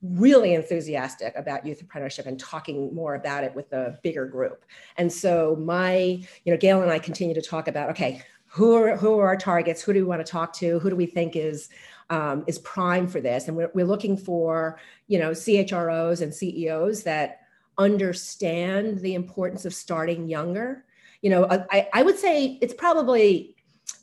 really 0.02 0.54
enthusiastic 0.54 1.34
about 1.36 1.66
youth 1.66 1.82
apprenticeship 1.82 2.26
and 2.26 2.40
talking 2.40 2.94
more 2.94 3.16
about 3.16 3.44
it 3.44 3.56
with 3.56 3.72
a 3.74 3.98
bigger 4.04 4.26
group. 4.26 4.66
And 4.98 5.12
so 5.12 5.56
my, 5.56 5.96
you 6.44 6.52
know, 6.52 6.58
Gail 6.58 6.82
and 6.82 6.92
I 6.92 7.00
continue 7.00 7.34
to 7.34 7.42
talk 7.42 7.68
about, 7.68 7.90
okay, 7.92 8.22
who 8.56 8.74
are 8.76 8.96
who 8.96 9.20
are 9.20 9.28
our 9.28 9.36
targets? 9.36 9.82
Who 9.82 9.92
do 9.92 10.00
we 10.00 10.06
want 10.06 10.26
to 10.26 10.32
talk 10.32 10.54
to? 10.54 10.80
Who 10.80 10.90
do 10.90 10.96
we 10.96 11.06
think 11.06 11.36
is 11.36 11.70
um, 12.10 12.46
is 12.48 12.60
prime 12.60 13.06
for 13.08 13.20
this? 13.20 13.48
And 13.48 13.58
we're, 13.58 13.70
we're 13.74 13.86
looking 13.86 14.16
for 14.16 14.80
you 15.08 15.20
know 15.20 15.32
chros 15.32 16.22
and 16.22 16.34
ceos 16.34 17.04
that 17.04 17.42
understand 17.78 19.00
the 19.00 19.14
importance 19.14 19.66
of 19.66 19.74
starting 19.74 20.30
younger. 20.30 20.86
You 21.22 21.32
know 21.32 21.48
i, 21.50 21.88
I 21.92 22.04
would 22.04 22.20
say 22.20 22.60
it's 22.62 22.74
probably 22.74 23.56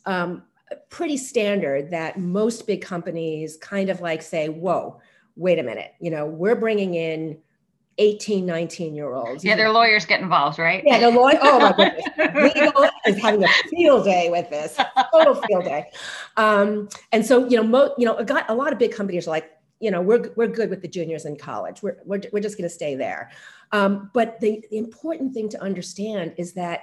um, 0.05 0.43
pretty 0.89 1.17
standard 1.17 1.89
that 1.91 2.19
most 2.19 2.67
big 2.67 2.81
companies 2.81 3.57
kind 3.57 3.89
of 3.89 4.01
like 4.01 4.21
say 4.21 4.49
whoa 4.49 4.99
wait 5.35 5.59
a 5.59 5.63
minute 5.63 5.93
you 5.99 6.11
know 6.11 6.25
we're 6.25 6.55
bringing 6.55 6.95
in 6.95 7.37
18, 7.97 8.45
19 8.45 8.95
year 8.95 9.13
olds. 9.13 9.43
Yeah, 9.43 9.55
their 9.55 9.71
lawyers 9.71 10.05
get 10.05 10.21
involved, 10.21 10.57
right? 10.57 10.83
Yeah, 10.85 10.99
the 10.99 11.11
lawyer. 11.11 11.37
Oh 11.41 11.59
my 11.59 11.73
goodness. 11.73 12.55
Legal 12.55 12.89
is 13.05 13.21
having 13.21 13.43
a 13.43 13.47
field 13.69 14.05
day 14.05 14.29
with 14.29 14.49
this, 14.49 14.79
total 15.11 15.35
field 15.35 15.65
day. 15.65 15.85
Um, 16.37 16.89
and 17.11 17.25
so, 17.25 17.47
you 17.47 17.57
know, 17.57 17.63
mo- 17.63 17.93
you 17.97 18.05
know, 18.05 18.15
a, 18.15 18.25
got, 18.25 18.49
a 18.49 18.53
lot 18.55 18.73
of 18.73 18.79
big 18.79 18.93
companies 18.93 19.27
are 19.27 19.31
like, 19.31 19.51
you 19.79 19.91
know, 19.91 20.01
we're, 20.01 20.31
we're 20.35 20.47
good 20.47 20.69
with 20.69 20.81
the 20.81 20.87
juniors 20.87 21.25
in 21.25 21.35
college. 21.35 21.83
We're, 21.83 21.97
we're, 22.05 22.21
we're 22.31 22.41
just 22.41 22.57
going 22.57 22.67
to 22.67 22.73
stay 22.73 22.95
there. 22.95 23.31
Um, 23.71 24.09
but 24.13 24.39
the, 24.39 24.63
the 24.71 24.77
important 24.77 25.33
thing 25.33 25.49
to 25.49 25.61
understand 25.61 26.33
is 26.37 26.53
that 26.53 26.81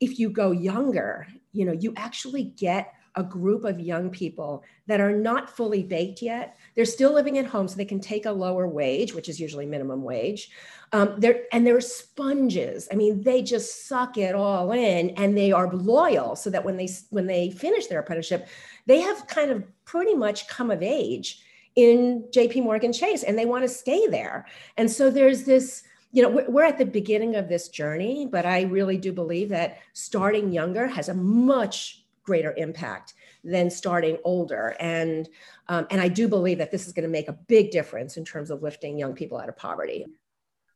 if 0.00 0.18
you 0.18 0.30
go 0.30 0.50
younger, 0.50 1.26
you 1.52 1.64
know, 1.64 1.72
you 1.72 1.94
actually 1.96 2.44
get 2.44 2.92
a 3.16 3.22
group 3.22 3.64
of 3.64 3.78
young 3.78 4.10
people 4.10 4.64
that 4.86 5.00
are 5.00 5.12
not 5.12 5.48
fully 5.48 5.82
baked 5.82 6.20
yet. 6.20 6.56
They're 6.74 6.84
still 6.84 7.12
living 7.12 7.38
at 7.38 7.46
home, 7.46 7.68
so 7.68 7.76
they 7.76 7.84
can 7.84 8.00
take 8.00 8.26
a 8.26 8.32
lower 8.32 8.66
wage, 8.66 9.14
which 9.14 9.28
is 9.28 9.40
usually 9.40 9.66
minimum 9.66 10.02
wage. 10.02 10.50
Um, 10.92 11.14
they're 11.18 11.42
and 11.52 11.66
they're 11.66 11.80
sponges. 11.80 12.88
I 12.90 12.96
mean, 12.96 13.22
they 13.22 13.42
just 13.42 13.86
suck 13.86 14.16
it 14.16 14.34
all 14.34 14.72
in, 14.72 15.10
and 15.10 15.36
they 15.36 15.52
are 15.52 15.72
loyal, 15.72 16.36
so 16.36 16.50
that 16.50 16.64
when 16.64 16.76
they 16.76 16.88
when 17.10 17.26
they 17.26 17.50
finish 17.50 17.86
their 17.86 18.00
apprenticeship, 18.00 18.48
they 18.86 19.00
have 19.00 19.26
kind 19.26 19.50
of 19.50 19.64
pretty 19.84 20.14
much 20.14 20.48
come 20.48 20.70
of 20.70 20.82
age 20.82 21.42
in 21.76 22.24
J.P. 22.32 22.60
Morgan 22.60 22.92
Chase, 22.92 23.22
and 23.22 23.38
they 23.38 23.46
want 23.46 23.64
to 23.64 23.68
stay 23.68 24.06
there. 24.06 24.46
And 24.76 24.90
so 24.90 25.10
there's 25.10 25.44
this 25.44 25.84
you 26.12 26.22
know 26.22 26.44
we're 26.48 26.64
at 26.64 26.78
the 26.78 26.86
beginning 26.86 27.34
of 27.34 27.48
this 27.48 27.68
journey 27.68 28.28
but 28.30 28.46
i 28.46 28.62
really 28.62 28.96
do 28.96 29.12
believe 29.12 29.48
that 29.48 29.78
starting 29.94 30.52
younger 30.52 30.86
has 30.86 31.08
a 31.08 31.14
much 31.14 32.03
greater 32.24 32.54
impact 32.56 33.14
than 33.44 33.70
starting 33.70 34.18
older. 34.24 34.74
And, 34.80 35.28
um, 35.68 35.86
and 35.90 36.00
I 36.00 36.08
do 36.08 36.26
believe 36.28 36.58
that 36.58 36.70
this 36.70 36.86
is 36.86 36.92
going 36.92 37.04
to 37.04 37.08
make 37.08 37.28
a 37.28 37.38
big 37.48 37.70
difference 37.70 38.16
in 38.16 38.24
terms 38.24 38.50
of 38.50 38.62
lifting 38.62 38.98
young 38.98 39.14
people 39.14 39.38
out 39.38 39.48
of 39.48 39.56
poverty. 39.56 40.06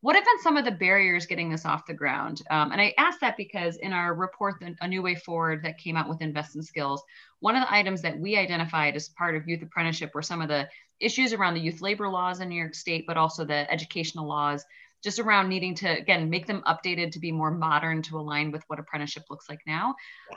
What 0.01 0.15
have 0.15 0.25
been 0.25 0.43
some 0.43 0.57
of 0.57 0.65
the 0.65 0.71
barriers 0.71 1.27
getting 1.27 1.51
this 1.51 1.67
off 1.67 1.87
the 1.87 1.95
ground? 1.95 2.43
Um, 2.51 2.71
and 2.71 2.81
I 2.81 2.95
ask 2.99 3.19
that 3.19 3.37
because 3.37 3.79
in 3.79 3.93
our 3.93 4.15
report, 4.15 4.63
A 4.81 4.87
New 4.87 5.03
Way 5.03 5.17
Forward, 5.17 5.65
that 5.65 5.79
came 5.79 5.97
out 5.97 6.09
with 6.09 6.23
Invest 6.23 6.55
in 6.55 6.63
Skills, 6.63 7.03
one 7.41 7.57
of 7.57 7.63
the 7.63 7.75
items 7.75 8.01
that 8.03 8.17
we 8.17 8.37
identified 8.37 8.95
as 8.95 9.09
part 9.09 9.35
of 9.35 9.49
youth 9.49 9.63
apprenticeship 9.63 10.13
were 10.15 10.23
some 10.23 10.41
of 10.41 10.49
the 10.49 10.69
issues 11.01 11.33
around 11.33 11.55
the 11.55 11.61
youth 11.61 11.81
labor 11.81 12.09
laws 12.09 12.41
in 12.41 12.49
New 12.49 12.61
York 12.61 12.77
State, 12.77 13.07
but 13.09 13.17
also 13.17 13.45
the 13.45 13.69
educational 13.73 14.29
laws 14.29 14.65
just 15.03 15.19
around 15.19 15.49
needing 15.49 15.75
to 15.77 15.89
again 15.89 16.29
make 16.29 16.47
them 16.47 16.63
updated 16.67 17.13
to 17.13 17.19
be 17.19 17.33
more 17.33 17.51
modern 17.51 18.03
to 18.03 18.19
align 18.19 18.51
with 18.51 18.63
what 18.67 18.79
apprenticeship 18.79 19.25
looks 19.31 19.49
like 19.49 19.61
now. 19.67 19.95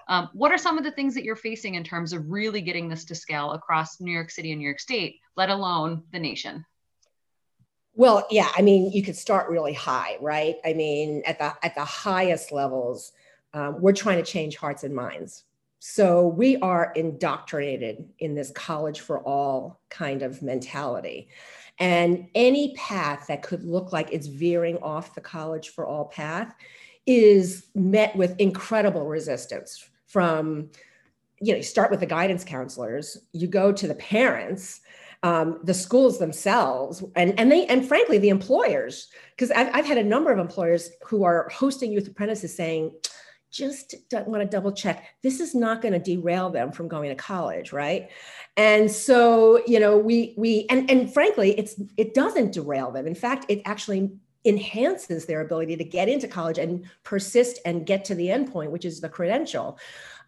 Um, 0.07 0.29
what 0.33 0.51
are 0.51 0.57
some 0.57 0.77
of 0.77 0.83
the 0.83 0.91
things 0.91 1.13
that 1.15 1.23
you're 1.23 1.35
facing 1.35 1.75
in 1.75 1.83
terms 1.83 2.13
of 2.13 2.29
really 2.29 2.61
getting 2.61 2.89
this 2.89 3.05
to 3.05 3.15
scale 3.15 3.51
across 3.51 3.99
new 3.99 4.11
york 4.11 4.29
city 4.29 4.51
and 4.51 4.59
new 4.59 4.65
york 4.65 4.79
state 4.79 5.19
let 5.35 5.49
alone 5.49 6.03
the 6.11 6.19
nation? 6.19 6.65
Well 7.93 8.25
yeah 8.31 8.49
i 8.55 8.61
mean 8.61 8.91
you 8.91 9.03
could 9.03 9.17
start 9.17 9.49
really 9.49 9.73
high 9.73 10.17
right? 10.21 10.55
I 10.65 10.73
mean 10.73 11.23
at 11.25 11.39
the 11.39 11.53
at 11.63 11.75
the 11.75 11.85
highest 11.85 12.51
levels 12.51 13.11
um, 13.53 13.81
we're 13.81 13.93
trying 13.93 14.23
to 14.23 14.29
change 14.29 14.55
hearts 14.55 14.83
and 14.83 14.95
minds. 14.95 15.43
So 15.79 16.27
we 16.27 16.57
are 16.57 16.93
indoctrinated 16.95 18.07
in 18.19 18.35
this 18.35 18.51
college 18.51 18.99
for 18.99 19.19
all 19.19 19.81
kind 19.89 20.21
of 20.21 20.41
mentality 20.41 21.29
and 21.79 22.27
any 22.35 22.73
path 22.75 23.25
that 23.27 23.41
could 23.41 23.63
look 23.63 23.91
like 23.91 24.11
it's 24.11 24.27
veering 24.27 24.77
off 24.77 25.15
the 25.15 25.21
college 25.21 25.69
for 25.69 25.85
all 25.85 26.05
path 26.05 26.53
is 27.05 27.67
met 27.73 28.15
with 28.15 28.39
incredible 28.39 29.07
resistance 29.07 29.89
from, 30.07 30.69
you 31.39 31.53
know, 31.53 31.57
you 31.57 31.63
start 31.63 31.89
with 31.89 31.99
the 31.99 32.05
guidance 32.05 32.43
counselors, 32.43 33.17
you 33.33 33.47
go 33.47 33.71
to 33.71 33.87
the 33.87 33.95
parents, 33.95 34.81
um, 35.23 35.59
the 35.63 35.73
schools 35.73 36.19
themselves, 36.19 37.03
and, 37.15 37.39
and 37.39 37.51
they, 37.51 37.65
and 37.67 37.87
frankly, 37.87 38.17
the 38.17 38.29
employers, 38.29 39.07
because 39.35 39.51
I've, 39.51 39.69
I've 39.73 39.85
had 39.85 39.97
a 39.97 40.03
number 40.03 40.31
of 40.31 40.39
employers 40.39 40.91
who 41.05 41.23
are 41.23 41.49
hosting 41.49 41.91
youth 41.91 42.07
apprentices 42.07 42.55
saying, 42.55 42.91
just 43.51 43.95
want 44.11 44.41
to 44.41 44.47
double 44.47 44.71
check. 44.71 45.07
This 45.21 45.39
is 45.39 45.53
not 45.53 45.81
going 45.81 45.93
to 45.93 45.99
derail 45.99 46.49
them 46.49 46.71
from 46.71 46.87
going 46.87 47.09
to 47.09 47.15
college 47.15 47.73
right? 47.73 48.09
And 48.57 48.89
so 48.89 49.61
you 49.67 49.79
know 49.79 49.97
we 49.97 50.33
we 50.37 50.65
and 50.69 50.89
and 50.89 51.13
frankly 51.13 51.57
it's 51.59 51.79
it 51.97 52.13
doesn't 52.13 52.53
derail 52.53 52.91
them. 52.91 53.07
In 53.07 53.15
fact 53.15 53.45
it 53.49 53.61
actually 53.65 54.11
enhances 54.43 55.25
their 55.25 55.41
ability 55.41 55.77
to 55.77 55.83
get 55.83 56.09
into 56.09 56.27
college 56.27 56.57
and 56.57 56.85
persist 57.03 57.59
and 57.63 57.85
get 57.85 58.03
to 58.05 58.15
the 58.15 58.27
endpoint 58.27 58.71
which 58.71 58.85
is 58.85 59.01
the 59.01 59.09
credential. 59.09 59.77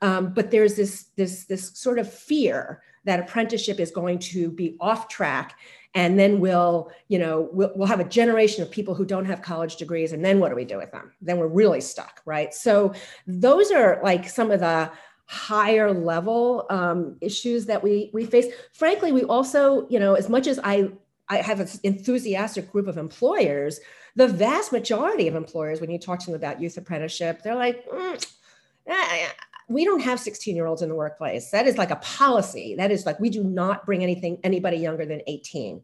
Um, 0.01 0.33
but 0.33 0.51
there's 0.51 0.75
this 0.75 1.05
this 1.15 1.45
this 1.45 1.71
sort 1.77 1.99
of 1.99 2.11
fear 2.11 2.83
that 3.05 3.19
apprenticeship 3.19 3.79
is 3.79 3.91
going 3.91 4.19
to 4.19 4.51
be 4.51 4.77
off 4.79 5.07
track 5.07 5.57
and 5.95 6.17
then 6.17 6.39
we'll 6.39 6.91
you 7.07 7.19
know 7.19 7.49
we'll, 7.51 7.71
we'll 7.75 7.87
have 7.87 7.99
a 7.99 8.05
generation 8.05 8.63
of 8.63 8.71
people 8.71 8.93
who 8.93 9.05
don't 9.05 9.25
have 9.25 9.41
college 9.41 9.75
degrees 9.75 10.11
and 10.13 10.23
then 10.23 10.39
what 10.39 10.49
do 10.49 10.55
we 10.55 10.65
do 10.65 10.77
with 10.77 10.91
them? 10.91 11.11
Then 11.21 11.37
we're 11.37 11.47
really 11.47 11.81
stuck 11.81 12.21
right? 12.25 12.53
So 12.53 12.93
those 13.27 13.71
are 13.71 13.99
like 14.03 14.27
some 14.27 14.51
of 14.51 14.59
the 14.59 14.91
higher 15.25 15.93
level 15.93 16.65
um, 16.69 17.17
issues 17.21 17.65
that 17.65 17.81
we 17.81 18.09
we 18.13 18.25
face. 18.25 18.47
Frankly 18.73 19.11
we 19.11 19.23
also 19.23 19.87
you 19.89 19.99
know 19.99 20.13
as 20.15 20.29
much 20.29 20.47
as 20.47 20.59
i 20.63 20.89
i 21.29 21.37
have 21.37 21.59
an 21.59 21.67
enthusiastic 21.83 22.71
group 22.71 22.87
of 22.87 22.97
employers 22.97 23.79
the 24.15 24.27
vast 24.27 24.71
majority 24.71 25.27
of 25.27 25.35
employers 25.35 25.81
when 25.81 25.89
you 25.89 25.97
talk 25.97 26.19
to 26.19 26.27
them 26.27 26.35
about 26.35 26.61
youth 26.61 26.77
apprenticeship 26.77 27.41
they're 27.41 27.55
like 27.55 27.89
mm, 27.89 28.33
we 29.67 29.85
don't 29.85 30.01
have 30.01 30.19
16 30.19 30.55
year 30.55 30.65
olds 30.65 30.81
in 30.81 30.89
the 30.89 30.95
workplace. 30.95 31.51
That 31.51 31.67
is 31.67 31.77
like 31.77 31.91
a 31.91 31.97
policy. 31.97 32.75
That 32.75 32.91
is 32.91 33.05
like 33.05 33.19
we 33.19 33.29
do 33.29 33.43
not 33.43 33.85
bring 33.85 34.03
anything 34.03 34.39
anybody 34.43 34.77
younger 34.77 35.05
than 35.05 35.21
18 35.27 35.81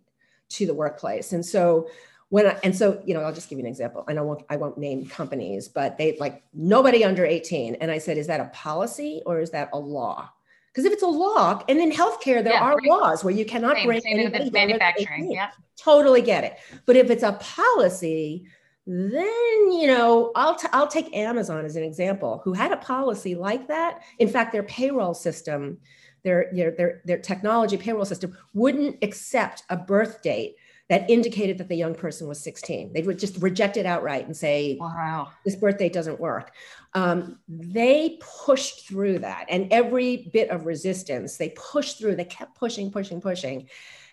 to 0.49 0.65
the 0.65 0.73
workplace. 0.73 1.33
And 1.33 1.45
so 1.45 1.89
when 2.29 2.47
I, 2.47 2.57
and 2.63 2.75
so 2.75 3.01
you 3.05 3.13
know 3.13 3.21
I'll 3.21 3.33
just 3.33 3.49
give 3.49 3.57
you 3.57 3.65
an 3.65 3.69
example. 3.69 4.03
I 4.07 4.13
know 4.13 4.39
I 4.49 4.57
won't 4.57 4.77
name 4.77 5.05
companies, 5.07 5.67
but 5.67 5.97
they 5.97 6.17
like 6.19 6.43
nobody 6.53 7.03
under 7.03 7.25
18. 7.25 7.75
And 7.75 7.89
I 7.89 7.97
said, 7.97 8.17
is 8.17 8.27
that 8.27 8.39
a 8.39 8.45
policy 8.45 9.21
or 9.25 9.39
is 9.39 9.51
that 9.51 9.69
a 9.73 9.79
law? 9.79 10.29
Because 10.71 10.85
if 10.85 10.93
it's 10.93 11.03
a 11.03 11.07
law, 11.07 11.63
and 11.67 11.79
in 11.79 11.91
healthcare 11.91 12.43
there 12.43 12.53
yeah, 12.53 12.61
are 12.61 12.77
laws 12.85 13.23
where 13.23 13.33
you 13.33 13.43
cannot 13.43 13.77
same, 13.77 13.87
bring 13.87 14.01
same 14.01 14.19
anybody 14.19 14.51
manufacturing. 14.51 15.31
Yeah, 15.31 15.49
totally 15.75 16.21
get 16.21 16.43
it. 16.43 16.57
But 16.85 16.95
if 16.95 17.09
it's 17.09 17.23
a 17.23 17.33
policy, 17.33 18.45
then 18.89 19.71
you 19.71 19.85
know 19.85 20.31
I'll 20.35 20.55
t- 20.55 20.67
I'll 20.73 20.87
take 20.87 21.15
Amazon 21.15 21.63
as 21.63 21.75
an 21.75 21.83
example, 21.83 22.41
who 22.43 22.53
had 22.53 22.71
a 22.71 22.77
policy 22.77 23.35
like 23.35 23.67
that. 23.67 24.01
In 24.17 24.27
fact, 24.27 24.51
their 24.51 24.63
payroll 24.63 25.13
system, 25.13 25.77
their 26.23 26.49
their 26.51 26.71
their, 26.71 27.01
their 27.05 27.19
technology 27.19 27.77
payroll 27.77 28.05
system 28.05 28.35
wouldn't 28.55 28.97
accept 29.03 29.61
a 29.69 29.77
birth 29.77 30.23
date 30.23 30.55
that 30.87 31.07
indicated 31.07 31.59
that 31.59 31.69
the 31.69 31.75
young 31.75 31.93
person 31.93 32.27
was 32.27 32.41
16. 32.41 32.91
They 32.93 33.03
would 33.03 33.19
just 33.19 33.39
reject 33.43 33.77
it 33.77 33.85
outright 33.85 34.25
and 34.25 34.35
say, 34.35 34.75
"Wow, 34.79 35.29
this 35.45 35.55
birth 35.55 35.77
date 35.77 35.93
doesn't 35.93 36.19
work." 36.19 36.51
Um, 36.95 37.37
they 37.47 38.17
pushed 38.43 38.87
through 38.87 39.19
that, 39.19 39.45
and 39.49 39.71
every 39.71 40.31
bit 40.33 40.49
of 40.49 40.65
resistance, 40.65 41.37
they 41.37 41.49
pushed 41.49 41.99
through. 41.99 42.15
They 42.15 42.25
kept 42.25 42.55
pushing, 42.55 42.89
pushing, 42.91 43.21
pushing, 43.21 43.69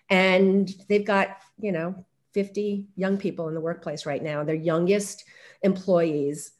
and 0.07 0.71
they've 0.87 1.03
got 1.03 1.29
you 1.59 1.71
know 1.71 2.05
50 2.37 2.85
young 2.95 3.17
people 3.17 3.47
in 3.47 3.55
the 3.55 3.59
workplace 3.59 4.05
right 4.05 4.21
now. 4.21 4.43
Their 4.43 4.53
youngest 4.53 5.25
employees, 5.63 6.51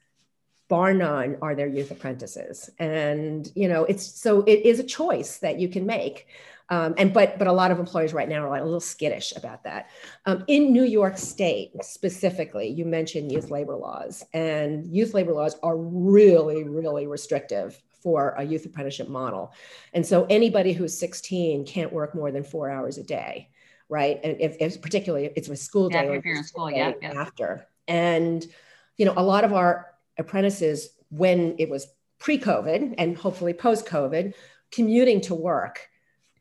bar 0.70 0.92
none, 0.92 1.38
are 1.40 1.54
their 1.54 1.68
youth 1.68 1.92
apprentices. 1.92 2.72
And, 2.80 3.48
you 3.54 3.68
know, 3.68 3.84
it's 3.84 4.20
so 4.20 4.42
it 4.42 4.66
is 4.66 4.80
a 4.80 4.84
choice 4.84 5.38
that 5.38 5.60
you 5.60 5.70
can 5.70 5.86
make. 5.86 6.26
Um, 6.70 6.96
and 6.98 7.14
but 7.14 7.38
but 7.38 7.48
a 7.48 7.54
lot 7.54 7.70
of 7.70 7.78
employers 7.78 8.12
right 8.12 8.28
now 8.28 8.44
are 8.44 8.50
like 8.50 8.62
a 8.62 8.66
little 8.66 8.80
skittish 8.80 9.36
about 9.36 9.66
that. 9.66 9.92
Um, 10.26 10.46
in 10.48 10.74
New 10.74 10.84
York 10.84 11.16
State 11.16 11.74
specifically, 11.84 12.70
you 12.70 12.84
mentioned 12.84 13.32
youth 13.32 13.52
labor 13.52 13.76
laws, 13.76 14.26
and 14.34 14.84
youth 14.88 15.14
labor 15.14 15.34
laws 15.34 15.58
are 15.62 15.78
really 15.78 16.64
really 16.64 17.06
restrictive 17.06 17.80
for 18.02 18.34
a 18.40 18.44
youth 18.44 18.66
apprenticeship 18.66 19.10
model. 19.10 19.54
And 19.94 20.04
so 20.04 20.26
anybody 20.28 20.74
who's 20.74 20.98
16 20.98 21.68
can't 21.68 21.94
work 21.94 22.16
more 22.16 22.32
than 22.32 22.44
four 22.44 22.72
hours 22.72 22.98
a 22.98 23.04
day 23.04 23.50
right? 23.90 24.20
And 24.24 24.40
if, 24.40 24.58
if 24.60 24.82
particularly 24.82 25.32
it's 25.36 25.50
a 25.50 25.56
school 25.56 25.90
day, 25.90 26.06
yeah, 26.06 26.14
if 26.14 26.26
you're 26.26 26.38
in 26.38 26.44
school, 26.44 26.72
yeah, 26.72 26.94
yeah, 27.02 27.14
after. 27.20 27.68
And 27.88 28.46
you 28.98 29.06
know, 29.06 29.14
a 29.16 29.24
lot 29.24 29.44
of 29.44 29.54
our 29.54 29.88
apprentices, 30.18 30.90
when 31.10 31.56
it 31.58 31.70
was 31.70 31.88
pre-COVID 32.20 32.96
and 32.98 33.18
hopefully 33.18 33.54
post-COVID, 33.54 34.34
commuting 34.72 35.22
to 35.22 35.34
work 35.34 35.88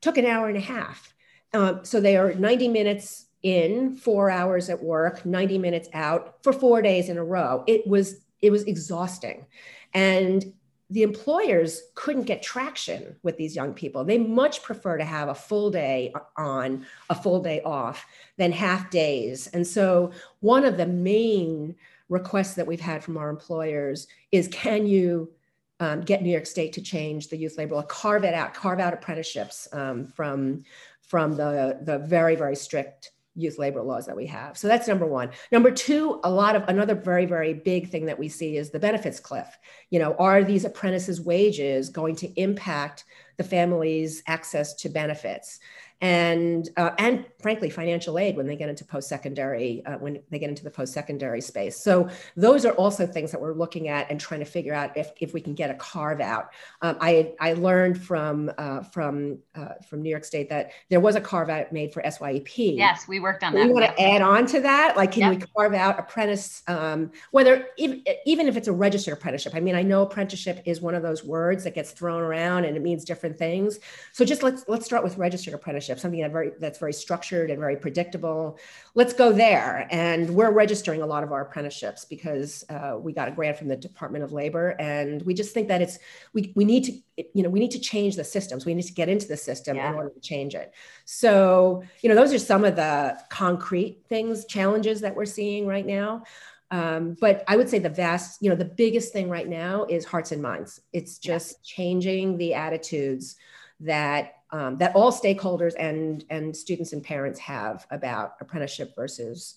took 0.00 0.18
an 0.18 0.26
hour 0.26 0.48
and 0.48 0.56
a 0.56 0.60
half. 0.60 1.14
Um, 1.52 1.80
so 1.84 2.00
they 2.00 2.16
are 2.16 2.34
90 2.34 2.68
minutes 2.68 3.26
in, 3.42 3.96
four 3.96 4.30
hours 4.30 4.68
at 4.68 4.82
work, 4.82 5.24
90 5.24 5.58
minutes 5.58 5.88
out 5.92 6.42
for 6.42 6.52
four 6.52 6.82
days 6.82 7.08
in 7.08 7.18
a 7.18 7.24
row. 7.24 7.64
It 7.66 7.86
was 7.86 8.20
it 8.42 8.50
was 8.50 8.64
exhausting, 8.64 9.46
and 9.94 10.44
the 10.88 11.02
employers 11.02 11.82
couldn't 11.94 12.24
get 12.24 12.42
traction 12.42 13.16
with 13.22 13.36
these 13.36 13.56
young 13.56 13.74
people. 13.74 14.04
They 14.04 14.18
much 14.18 14.62
prefer 14.62 14.98
to 14.98 15.04
have 15.04 15.28
a 15.28 15.34
full 15.34 15.70
day 15.70 16.14
on, 16.36 16.86
a 17.10 17.14
full 17.14 17.40
day 17.40 17.60
off 17.62 18.06
than 18.36 18.52
half 18.52 18.88
days. 18.90 19.48
And 19.48 19.66
so, 19.66 20.12
one 20.40 20.64
of 20.64 20.76
the 20.76 20.86
main 20.86 21.74
requests 22.08 22.54
that 22.54 22.66
we've 22.66 22.80
had 22.80 23.02
from 23.02 23.16
our 23.16 23.28
employers 23.28 24.06
is 24.30 24.46
can 24.48 24.86
you 24.86 25.32
um, 25.80 26.02
get 26.02 26.22
New 26.22 26.30
York 26.30 26.46
State 26.46 26.72
to 26.74 26.80
change 26.80 27.28
the 27.28 27.36
youth 27.36 27.58
labor 27.58 27.74
law, 27.74 27.82
carve 27.82 28.24
it 28.24 28.32
out, 28.32 28.54
carve 28.54 28.80
out 28.80 28.94
apprenticeships 28.94 29.68
um, 29.72 30.06
from, 30.06 30.62
from 31.02 31.36
the, 31.36 31.78
the 31.82 31.98
very, 31.98 32.36
very 32.36 32.56
strict 32.56 33.10
youth 33.36 33.58
labor 33.58 33.82
laws 33.82 34.06
that 34.06 34.16
we 34.16 34.26
have. 34.26 34.56
So 34.56 34.66
that's 34.66 34.88
number 34.88 35.06
one. 35.06 35.30
Number 35.52 35.70
two, 35.70 36.20
a 36.24 36.30
lot 36.30 36.56
of 36.56 36.64
another 36.68 36.94
very, 36.94 37.26
very 37.26 37.54
big 37.54 37.88
thing 37.88 38.06
that 38.06 38.18
we 38.18 38.28
see 38.28 38.56
is 38.56 38.70
the 38.70 38.78
benefits 38.78 39.20
cliff. 39.20 39.58
You 39.90 39.98
know, 39.98 40.14
are 40.18 40.42
these 40.42 40.64
apprentices' 40.64 41.20
wages 41.20 41.90
going 41.90 42.16
to 42.16 42.40
impact 42.40 43.04
the 43.36 43.44
family's 43.44 44.22
access 44.26 44.74
to 44.74 44.88
benefits? 44.88 45.60
And 46.02 46.68
uh, 46.76 46.90
and 46.98 47.24
frankly 47.40 47.70
financial 47.70 48.18
aid 48.18 48.36
when 48.36 48.46
they 48.46 48.56
get 48.56 48.68
into 48.68 48.84
post-secondary 48.84 49.82
uh, 49.86 49.96
when 49.96 50.20
they 50.30 50.38
get 50.38 50.50
into 50.50 50.62
the 50.62 50.70
post-secondary 50.70 51.40
space. 51.40 51.76
So 51.76 52.10
those 52.36 52.66
are 52.66 52.72
also 52.72 53.06
things 53.06 53.30
that 53.32 53.40
we're 53.40 53.54
looking 53.54 53.88
at 53.88 54.10
and 54.10 54.20
trying 54.20 54.40
to 54.40 54.46
figure 54.46 54.74
out 54.74 54.94
if, 54.96 55.10
if 55.20 55.32
we 55.32 55.40
can 55.40 55.54
get 55.54 55.70
a 55.70 55.74
carve 55.74 56.20
out. 56.20 56.50
Um, 56.82 56.98
I, 57.00 57.32
I 57.40 57.54
learned 57.54 58.02
from 58.02 58.52
uh, 58.58 58.82
from 58.82 59.38
uh, 59.54 59.74
from 59.88 60.02
new 60.02 60.10
york 60.10 60.24
state 60.24 60.50
that 60.50 60.72
there 60.90 61.00
was 61.00 61.16
a 61.16 61.20
carve 61.20 61.48
out 61.48 61.72
made 61.72 61.94
for 61.94 62.02
syep 62.02 62.46
yes 62.56 63.08
we 63.08 63.18
worked 63.18 63.42
on 63.42 63.54
that 63.54 63.66
we 63.66 63.72
want 63.72 63.86
to 63.86 64.02
add 64.02 64.20
on 64.20 64.44
to 64.46 64.60
that? 64.60 64.96
Like 64.98 65.12
can 65.12 65.22
yep. 65.22 65.40
we 65.40 65.46
carve 65.56 65.72
out 65.72 65.98
apprentice 65.98 66.62
um, 66.68 67.10
whether 67.30 67.68
even, 67.78 68.04
even 68.26 68.48
if 68.48 68.56
it's 68.58 68.68
a 68.68 68.72
registered 68.72 69.14
apprenticeship. 69.14 69.54
I 69.54 69.60
mean 69.60 69.74
i 69.74 69.82
know 69.82 70.02
apprenticeship 70.02 70.60
is 70.66 70.82
one 70.82 70.94
of 70.94 71.02
those 71.02 71.24
words 71.24 71.64
that 71.64 71.74
gets 71.74 71.92
thrown 71.92 72.20
around 72.20 72.66
and 72.66 72.76
it 72.76 72.82
means 72.82 73.02
different 73.02 73.38
things. 73.38 73.78
So 74.12 74.26
just 74.26 74.42
let's 74.42 74.64
let's 74.68 74.84
start 74.84 75.02
with 75.02 75.16
registered 75.16 75.54
apprenticeship 75.54 75.85
something 75.94 76.20
that 76.20 76.32
very 76.32 76.52
that's 76.58 76.78
very 76.78 76.92
structured 76.92 77.50
and 77.50 77.60
very 77.60 77.76
predictable. 77.76 78.58
Let's 78.94 79.12
go 79.12 79.32
there. 79.32 79.86
And 79.90 80.30
we're 80.30 80.50
registering 80.50 81.02
a 81.02 81.06
lot 81.06 81.22
of 81.22 81.32
our 81.32 81.42
apprenticeships 81.42 82.04
because 82.04 82.64
uh, 82.68 82.96
we 82.98 83.12
got 83.12 83.28
a 83.28 83.30
grant 83.30 83.56
from 83.56 83.68
the 83.68 83.76
Department 83.76 84.24
of 84.24 84.32
Labor, 84.32 84.70
and 84.78 85.22
we 85.22 85.34
just 85.34 85.54
think 85.54 85.68
that 85.68 85.80
it's 85.80 85.98
we 86.32 86.52
we 86.56 86.64
need 86.64 86.84
to 86.84 86.92
you 87.34 87.42
know 87.42 87.48
we 87.48 87.60
need 87.60 87.70
to 87.70 87.80
change 87.80 88.16
the 88.16 88.24
systems. 88.24 88.66
We 88.66 88.74
need 88.74 88.82
to 88.82 88.92
get 88.92 89.08
into 89.08 89.28
the 89.28 89.36
system 89.36 89.76
yeah. 89.76 89.90
in 89.90 89.94
order 89.94 90.10
to 90.10 90.20
change 90.20 90.54
it. 90.54 90.72
So 91.04 91.82
you 92.00 92.08
know 92.08 92.14
those 92.14 92.34
are 92.34 92.38
some 92.38 92.64
of 92.64 92.76
the 92.76 93.18
concrete 93.30 94.02
things, 94.08 94.44
challenges 94.46 95.00
that 95.02 95.14
we're 95.14 95.24
seeing 95.24 95.66
right 95.66 95.86
now. 95.86 96.24
Um, 96.70 97.16
but 97.20 97.44
I 97.46 97.56
would 97.56 97.68
say 97.68 97.78
the 97.78 97.88
vast, 97.88 98.42
you 98.42 98.50
know, 98.50 98.56
the 98.56 98.64
biggest 98.64 99.12
thing 99.12 99.28
right 99.28 99.48
now 99.48 99.84
is 99.84 100.04
hearts 100.04 100.32
and 100.32 100.42
minds. 100.42 100.80
It's 100.92 101.18
just 101.18 101.52
yeah. 101.52 101.56
changing 101.62 102.38
the 102.38 102.54
attitudes 102.54 103.36
that 103.80 104.35
um, 104.50 104.76
that 104.78 104.94
all 104.94 105.12
stakeholders 105.12 105.74
and 105.78 106.24
and 106.30 106.56
students 106.56 106.92
and 106.92 107.02
parents 107.02 107.38
have 107.40 107.86
about 107.90 108.34
apprenticeship 108.40 108.94
versus 108.94 109.56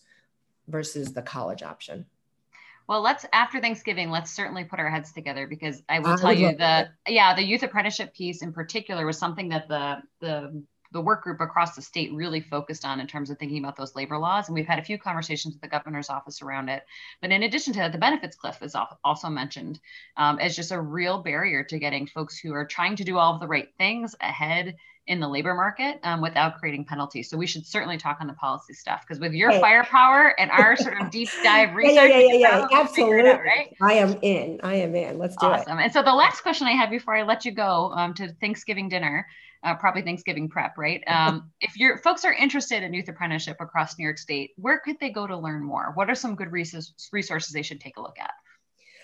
versus 0.67 1.13
the 1.13 1.21
college 1.21 1.63
option. 1.63 2.05
Well, 2.87 3.01
let's 3.01 3.25
after 3.33 3.59
Thanksgiving, 3.59 4.09
let's 4.09 4.31
certainly 4.31 4.63
put 4.63 4.79
our 4.79 4.89
heads 4.89 5.11
together 5.13 5.45
because 5.45 5.83
I 5.87 5.99
will 5.99 6.13
I 6.13 6.15
tell 6.15 6.33
you 6.33 6.55
that 6.57 6.89
yeah, 7.07 7.35
the 7.35 7.43
youth 7.43 7.61
apprenticeship 7.61 8.15
piece 8.15 8.41
in 8.41 8.51
particular 8.51 9.05
was 9.05 9.17
something 9.17 9.49
that 9.49 9.67
the 9.67 9.97
the 10.19 10.63
the 10.91 11.01
work 11.01 11.23
group 11.23 11.39
across 11.39 11.75
the 11.75 11.81
state 11.81 12.11
really 12.13 12.41
focused 12.41 12.85
on 12.85 12.99
in 12.99 13.07
terms 13.07 13.29
of 13.29 13.37
thinking 13.37 13.63
about 13.63 13.75
those 13.75 13.95
labor 13.95 14.17
laws. 14.17 14.47
And 14.47 14.55
we've 14.55 14.67
had 14.67 14.79
a 14.79 14.83
few 14.83 14.97
conversations 14.97 15.53
with 15.53 15.61
the 15.61 15.67
governor's 15.67 16.09
office 16.09 16.41
around 16.41 16.69
it. 16.69 16.83
But 17.21 17.31
in 17.31 17.43
addition 17.43 17.73
to 17.73 17.79
that, 17.79 17.91
the 17.91 17.97
benefits 17.97 18.35
cliff 18.35 18.61
is 18.61 18.75
also 19.03 19.29
mentioned 19.29 19.79
um, 20.17 20.39
as 20.39 20.55
just 20.55 20.71
a 20.71 20.81
real 20.81 21.21
barrier 21.21 21.63
to 21.65 21.79
getting 21.79 22.07
folks 22.07 22.37
who 22.37 22.53
are 22.53 22.65
trying 22.65 22.95
to 22.97 23.03
do 23.03 23.17
all 23.17 23.33
of 23.33 23.39
the 23.39 23.47
right 23.47 23.69
things 23.77 24.15
ahead 24.21 24.75
in 25.09 25.19
the 25.19 25.27
labor 25.27 25.53
market 25.53 25.99
um, 26.03 26.21
without 26.21 26.57
creating 26.59 26.85
penalties. 26.85 27.29
So 27.29 27.37
we 27.37 27.47
should 27.47 27.65
certainly 27.65 27.97
talk 27.97 28.19
on 28.21 28.27
the 28.27 28.33
policy 28.33 28.73
stuff 28.73 29.01
because 29.01 29.19
with 29.19 29.33
your 29.33 29.51
firepower 29.59 30.39
and 30.39 30.49
our 30.51 30.77
sort 30.77 31.01
of 31.01 31.11
deep 31.11 31.29
dive 31.43 31.75
research, 31.75 31.95
yeah, 31.95 32.19
yeah, 32.19 32.19
yeah, 32.19 32.33
yeah, 32.33 32.67
yeah. 32.71 32.79
absolutely. 32.79 33.29
Out, 33.29 33.41
right? 33.41 33.75
I 33.81 33.93
am 33.93 34.17
in. 34.21 34.59
I 34.63 34.75
am 34.75 34.95
in. 34.95 35.17
Let's 35.17 35.35
do 35.35 35.47
awesome. 35.47 35.59
it. 35.59 35.61
Awesome. 35.63 35.79
And 35.79 35.91
so 35.91 36.03
the 36.03 36.13
last 36.13 36.41
question 36.41 36.67
I 36.67 36.73
have 36.73 36.89
before 36.89 37.15
I 37.15 37.23
let 37.23 37.43
you 37.43 37.51
go 37.51 37.91
um, 37.95 38.13
to 38.13 38.31
Thanksgiving 38.39 38.87
dinner 38.87 39.25
uh, 39.63 39.75
probably 39.75 40.01
Thanksgiving 40.01 40.49
prep, 40.49 40.77
right? 40.77 41.03
Um, 41.19 41.51
if 41.59 41.75
your 41.75 41.97
folks 41.97 42.23
are 42.23 42.31
interested 42.31 42.81
in 42.81 42.93
youth 42.93 43.09
apprenticeship 43.09 43.57
across 43.59 43.97
New 43.97 44.03
York 44.03 44.17
State, 44.17 44.51
where 44.55 44.79
could 44.79 44.97
they 44.99 45.09
go 45.09 45.27
to 45.27 45.35
learn 45.35 45.63
more? 45.63 45.91
What 45.95 46.09
are 46.09 46.15
some 46.15 46.35
good 46.35 46.51
resources 46.51 47.51
they 47.51 47.61
should 47.61 47.81
take 47.81 47.97
a 47.97 48.01
look 48.01 48.17
at? 48.19 48.31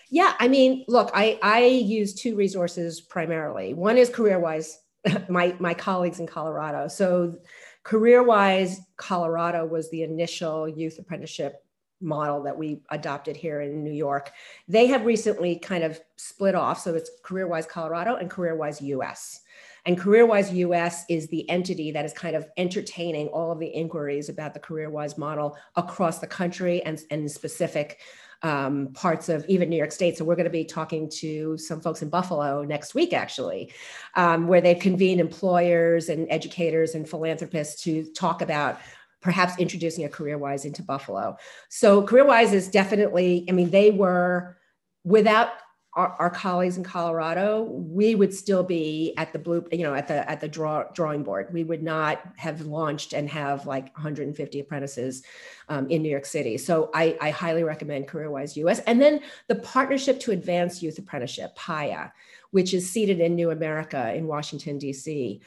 Yeah, 0.10 0.34
I 0.39 0.47
mean, 0.47 0.86
look, 0.88 1.12
I, 1.14 1.39
I 1.41 1.66
use 1.66 2.14
two 2.14 2.36
resources 2.36 3.01
primarily. 3.01 3.74
One 3.74 3.97
is 3.97 4.10
CareerWise, 4.10 4.76
my, 5.30 5.56
my 5.60 5.74
colleagues 5.74 6.20
in 6.20 6.28
Colorado. 6.28 6.88
So 6.88 7.38
CareerWise 7.84 8.78
Colorado 8.97 9.66
was 9.66 9.89
the 9.89 10.03
initial 10.03 10.68
youth 10.68 10.97
apprenticeship 10.99 11.62
model 12.01 12.43
that 12.43 12.58
we 12.58 12.82
adopted 12.89 13.38
here 13.38 13.62
in 13.62 13.84
New 13.84 13.93
York. 13.93 14.32
They 14.68 14.88
have 14.88 15.06
recently 15.06 15.58
kind 15.58 15.84
of 15.84 15.99
split 16.18 16.56
off. 16.56 16.80
So 16.80 16.95
it's 16.95 17.10
CareerWise 17.24 17.68
Colorado 17.68 18.16
and 18.16 18.30
CareerWise 18.30 18.82
US. 18.82 19.41
And 19.86 19.99
CareerWise 19.99 20.53
US 20.56 21.06
is 21.10 21.28
the 21.28 21.47
entity 21.49 21.91
that 21.91 22.06
is 22.06 22.14
kind 22.14 22.36
of 22.36 22.47
entertaining 22.58 23.28
all 23.28 23.51
of 23.51 23.60
the 23.60 23.68
inquiries 23.68 24.30
about 24.30 24.53
the 24.53 24.60
CareerWise 24.60 25.18
model 25.18 25.58
across 25.76 26.20
the 26.20 26.28
country 26.28 26.82
and, 26.84 26.99
and 27.12 27.30
specific 27.30 27.99
um, 28.46 28.89
parts 28.93 29.28
of 29.28 29.43
even 29.48 29.70
New 29.70 29.76
York 29.76 29.91
State. 29.91 30.18
So 30.18 30.24
we're 30.24 30.36
going 30.36 30.43
to 30.43 30.52
be 30.52 30.66
talking 30.66 31.10
to 31.22 31.58
some 31.58 31.82
folks 31.82 32.04
in 32.04 32.10
Buffalo 32.10 32.64
next 32.64 32.93
week, 32.93 33.12
actually, 33.12 33.74
um, 34.14 34.48
where 34.48 34.62
they've 34.62 34.80
convened 34.80 35.20
employers 35.20 36.10
and 36.10 36.28
educators 36.30 36.93
and 36.93 37.10
philanthropists 37.10 37.82
to 37.86 38.06
talk 38.14 38.43
about 38.43 38.80
perhaps 39.20 39.58
introducing 39.58 40.06
a 40.06 40.10
CareerWise 40.10 40.64
into 40.64 40.84
Buffalo. 40.84 41.36
So 41.70 42.06
CareerWise 42.06 42.54
is 42.54 42.68
definitely, 42.68 43.48
I 43.50 43.52
mean, 43.52 43.72
they 43.72 43.89
were 43.89 44.58
without 45.04 45.50
our, 45.96 46.14
our, 46.20 46.30
colleagues 46.30 46.76
in 46.76 46.84
Colorado, 46.84 47.64
we 47.64 48.16
would 48.16 48.34
still 48.34 48.64
be 48.64 49.14
at 49.16 49.32
the 49.32 49.39
blue, 49.39 49.66
you 49.72 49.84
know, 49.84 49.93
at 49.93 50.10
the 50.10 50.30
at 50.30 50.41
the 50.41 50.48
draw, 50.48 50.84
drawing 50.93 51.24
board. 51.24 51.54
We 51.54 51.64
would 51.64 51.82
not 51.82 52.22
have 52.36 52.62
launched 52.62 53.14
and 53.14 53.30
have 53.30 53.66
like 53.66 53.96
150 53.96 54.60
apprentices 54.60 55.24
um, 55.70 55.89
in 55.89 56.02
New 56.02 56.10
York 56.10 56.26
City. 56.26 56.58
So 56.58 56.89
I, 56.93 57.18
I 57.22 57.30
highly 57.30 57.64
recommend 57.64 58.10
CareerWise 58.10 58.58
US. 58.58 58.80
And 58.80 59.02
then 59.02 59.22
the 59.48 59.56
Partnership 59.56 60.20
to 60.22 60.32
Advance 60.32 60.84
Youth 60.84 60.98
Apprenticeship, 60.98 61.56
PAYA, 61.56 62.12
which 62.52 62.74
is 62.74 62.89
seated 62.89 63.22
in 63.22 63.36
New 63.36 63.52
America 63.52 64.14
in 64.14 64.28
Washington 64.28 64.78
D.C. 64.78 65.41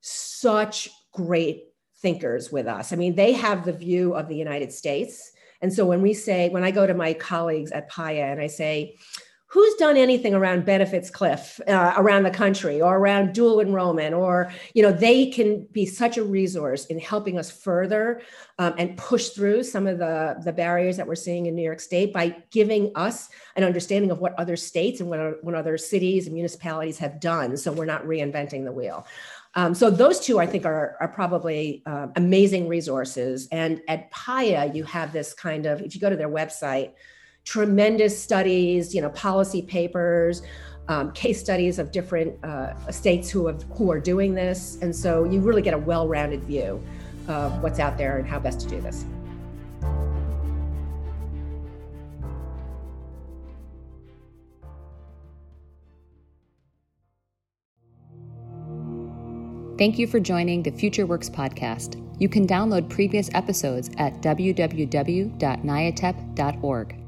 Such 0.00 0.88
great 1.12 1.68
thinkers 1.98 2.50
with 2.50 2.66
us. 2.66 2.92
I 2.92 2.96
mean, 2.96 3.14
they 3.14 3.32
have 3.32 3.64
the 3.64 3.72
view 3.72 4.14
of 4.14 4.28
the 4.28 4.36
United 4.36 4.72
States. 4.72 5.32
And 5.62 5.72
so 5.72 5.86
when 5.86 6.02
we 6.02 6.12
say, 6.12 6.48
when 6.50 6.64
I 6.64 6.70
go 6.72 6.86
to 6.86 6.94
my 6.94 7.14
colleagues 7.14 7.70
at 7.70 7.88
PAYA 7.88 8.32
and 8.32 8.40
I 8.40 8.48
say, 8.48 8.96
who's 9.56 9.74
done 9.76 9.96
anything 9.96 10.34
around 10.34 10.66
benefits 10.66 11.08
cliff 11.08 11.58
uh, 11.66 11.94
around 11.96 12.24
the 12.24 12.30
country 12.30 12.82
or 12.82 12.98
around 12.98 13.32
dual 13.32 13.58
enrollment 13.58 14.14
or 14.14 14.52
you 14.74 14.82
know 14.82 14.92
they 14.92 15.30
can 15.30 15.66
be 15.72 15.86
such 15.86 16.18
a 16.18 16.22
resource 16.22 16.84
in 16.86 16.98
helping 16.98 17.38
us 17.38 17.50
further 17.50 18.20
um, 18.58 18.74
and 18.76 18.98
push 18.98 19.30
through 19.30 19.62
some 19.62 19.86
of 19.86 19.96
the 19.96 20.36
the 20.44 20.52
barriers 20.52 20.98
that 20.98 21.06
we're 21.06 21.14
seeing 21.14 21.46
in 21.46 21.54
new 21.54 21.62
york 21.62 21.80
state 21.80 22.12
by 22.12 22.36
giving 22.50 22.92
us 22.96 23.30
an 23.56 23.64
understanding 23.64 24.10
of 24.10 24.18
what 24.18 24.34
other 24.38 24.56
states 24.56 25.00
and 25.00 25.08
what, 25.08 25.42
what 25.42 25.54
other 25.54 25.78
cities 25.78 26.26
and 26.26 26.34
municipalities 26.34 26.98
have 26.98 27.18
done 27.18 27.56
so 27.56 27.72
we're 27.72 27.86
not 27.86 28.04
reinventing 28.04 28.62
the 28.62 28.72
wheel 28.72 29.06
um, 29.54 29.74
so 29.74 29.88
those 29.88 30.20
two, 30.20 30.38
I 30.38 30.46
think, 30.46 30.66
are, 30.66 30.98
are 31.00 31.08
probably 31.08 31.82
uh, 31.86 32.08
amazing 32.14 32.68
resources. 32.68 33.48
And 33.50 33.80
at 33.88 34.10
PAYA, 34.10 34.74
you 34.74 34.84
have 34.84 35.14
this 35.14 35.32
kind 35.32 35.64
of, 35.64 35.80
if 35.80 35.94
you 35.94 36.00
go 36.02 36.10
to 36.10 36.16
their 36.16 36.28
website, 36.28 36.92
tremendous 37.46 38.20
studies, 38.20 38.94
you 38.94 39.00
know, 39.00 39.08
policy 39.10 39.62
papers, 39.62 40.42
um, 40.88 41.12
case 41.12 41.40
studies 41.40 41.78
of 41.78 41.92
different 41.92 42.44
uh, 42.44 42.74
states 42.90 43.30
who 43.30 43.46
have 43.46 43.62
who 43.74 43.90
are 43.90 44.00
doing 44.00 44.34
this, 44.34 44.76
and 44.82 44.94
so 44.94 45.24
you 45.24 45.40
really 45.40 45.62
get 45.62 45.72
a 45.72 45.78
well-rounded 45.78 46.44
view 46.44 46.82
of 47.28 47.62
what's 47.62 47.78
out 47.78 47.96
there 47.96 48.18
and 48.18 48.28
how 48.28 48.38
best 48.38 48.60
to 48.60 48.68
do 48.68 48.78
this. 48.80 49.06
Thank 59.78 59.98
you 59.98 60.06
for 60.06 60.20
joining 60.20 60.62
the 60.62 60.70
Future 60.70 61.04
Works 61.04 61.28
podcast. 61.28 62.02
You 62.18 62.30
can 62.30 62.46
download 62.46 62.88
previous 62.88 63.28
episodes 63.34 63.90
at 63.98 64.22
www.nyatep.org. 64.22 67.05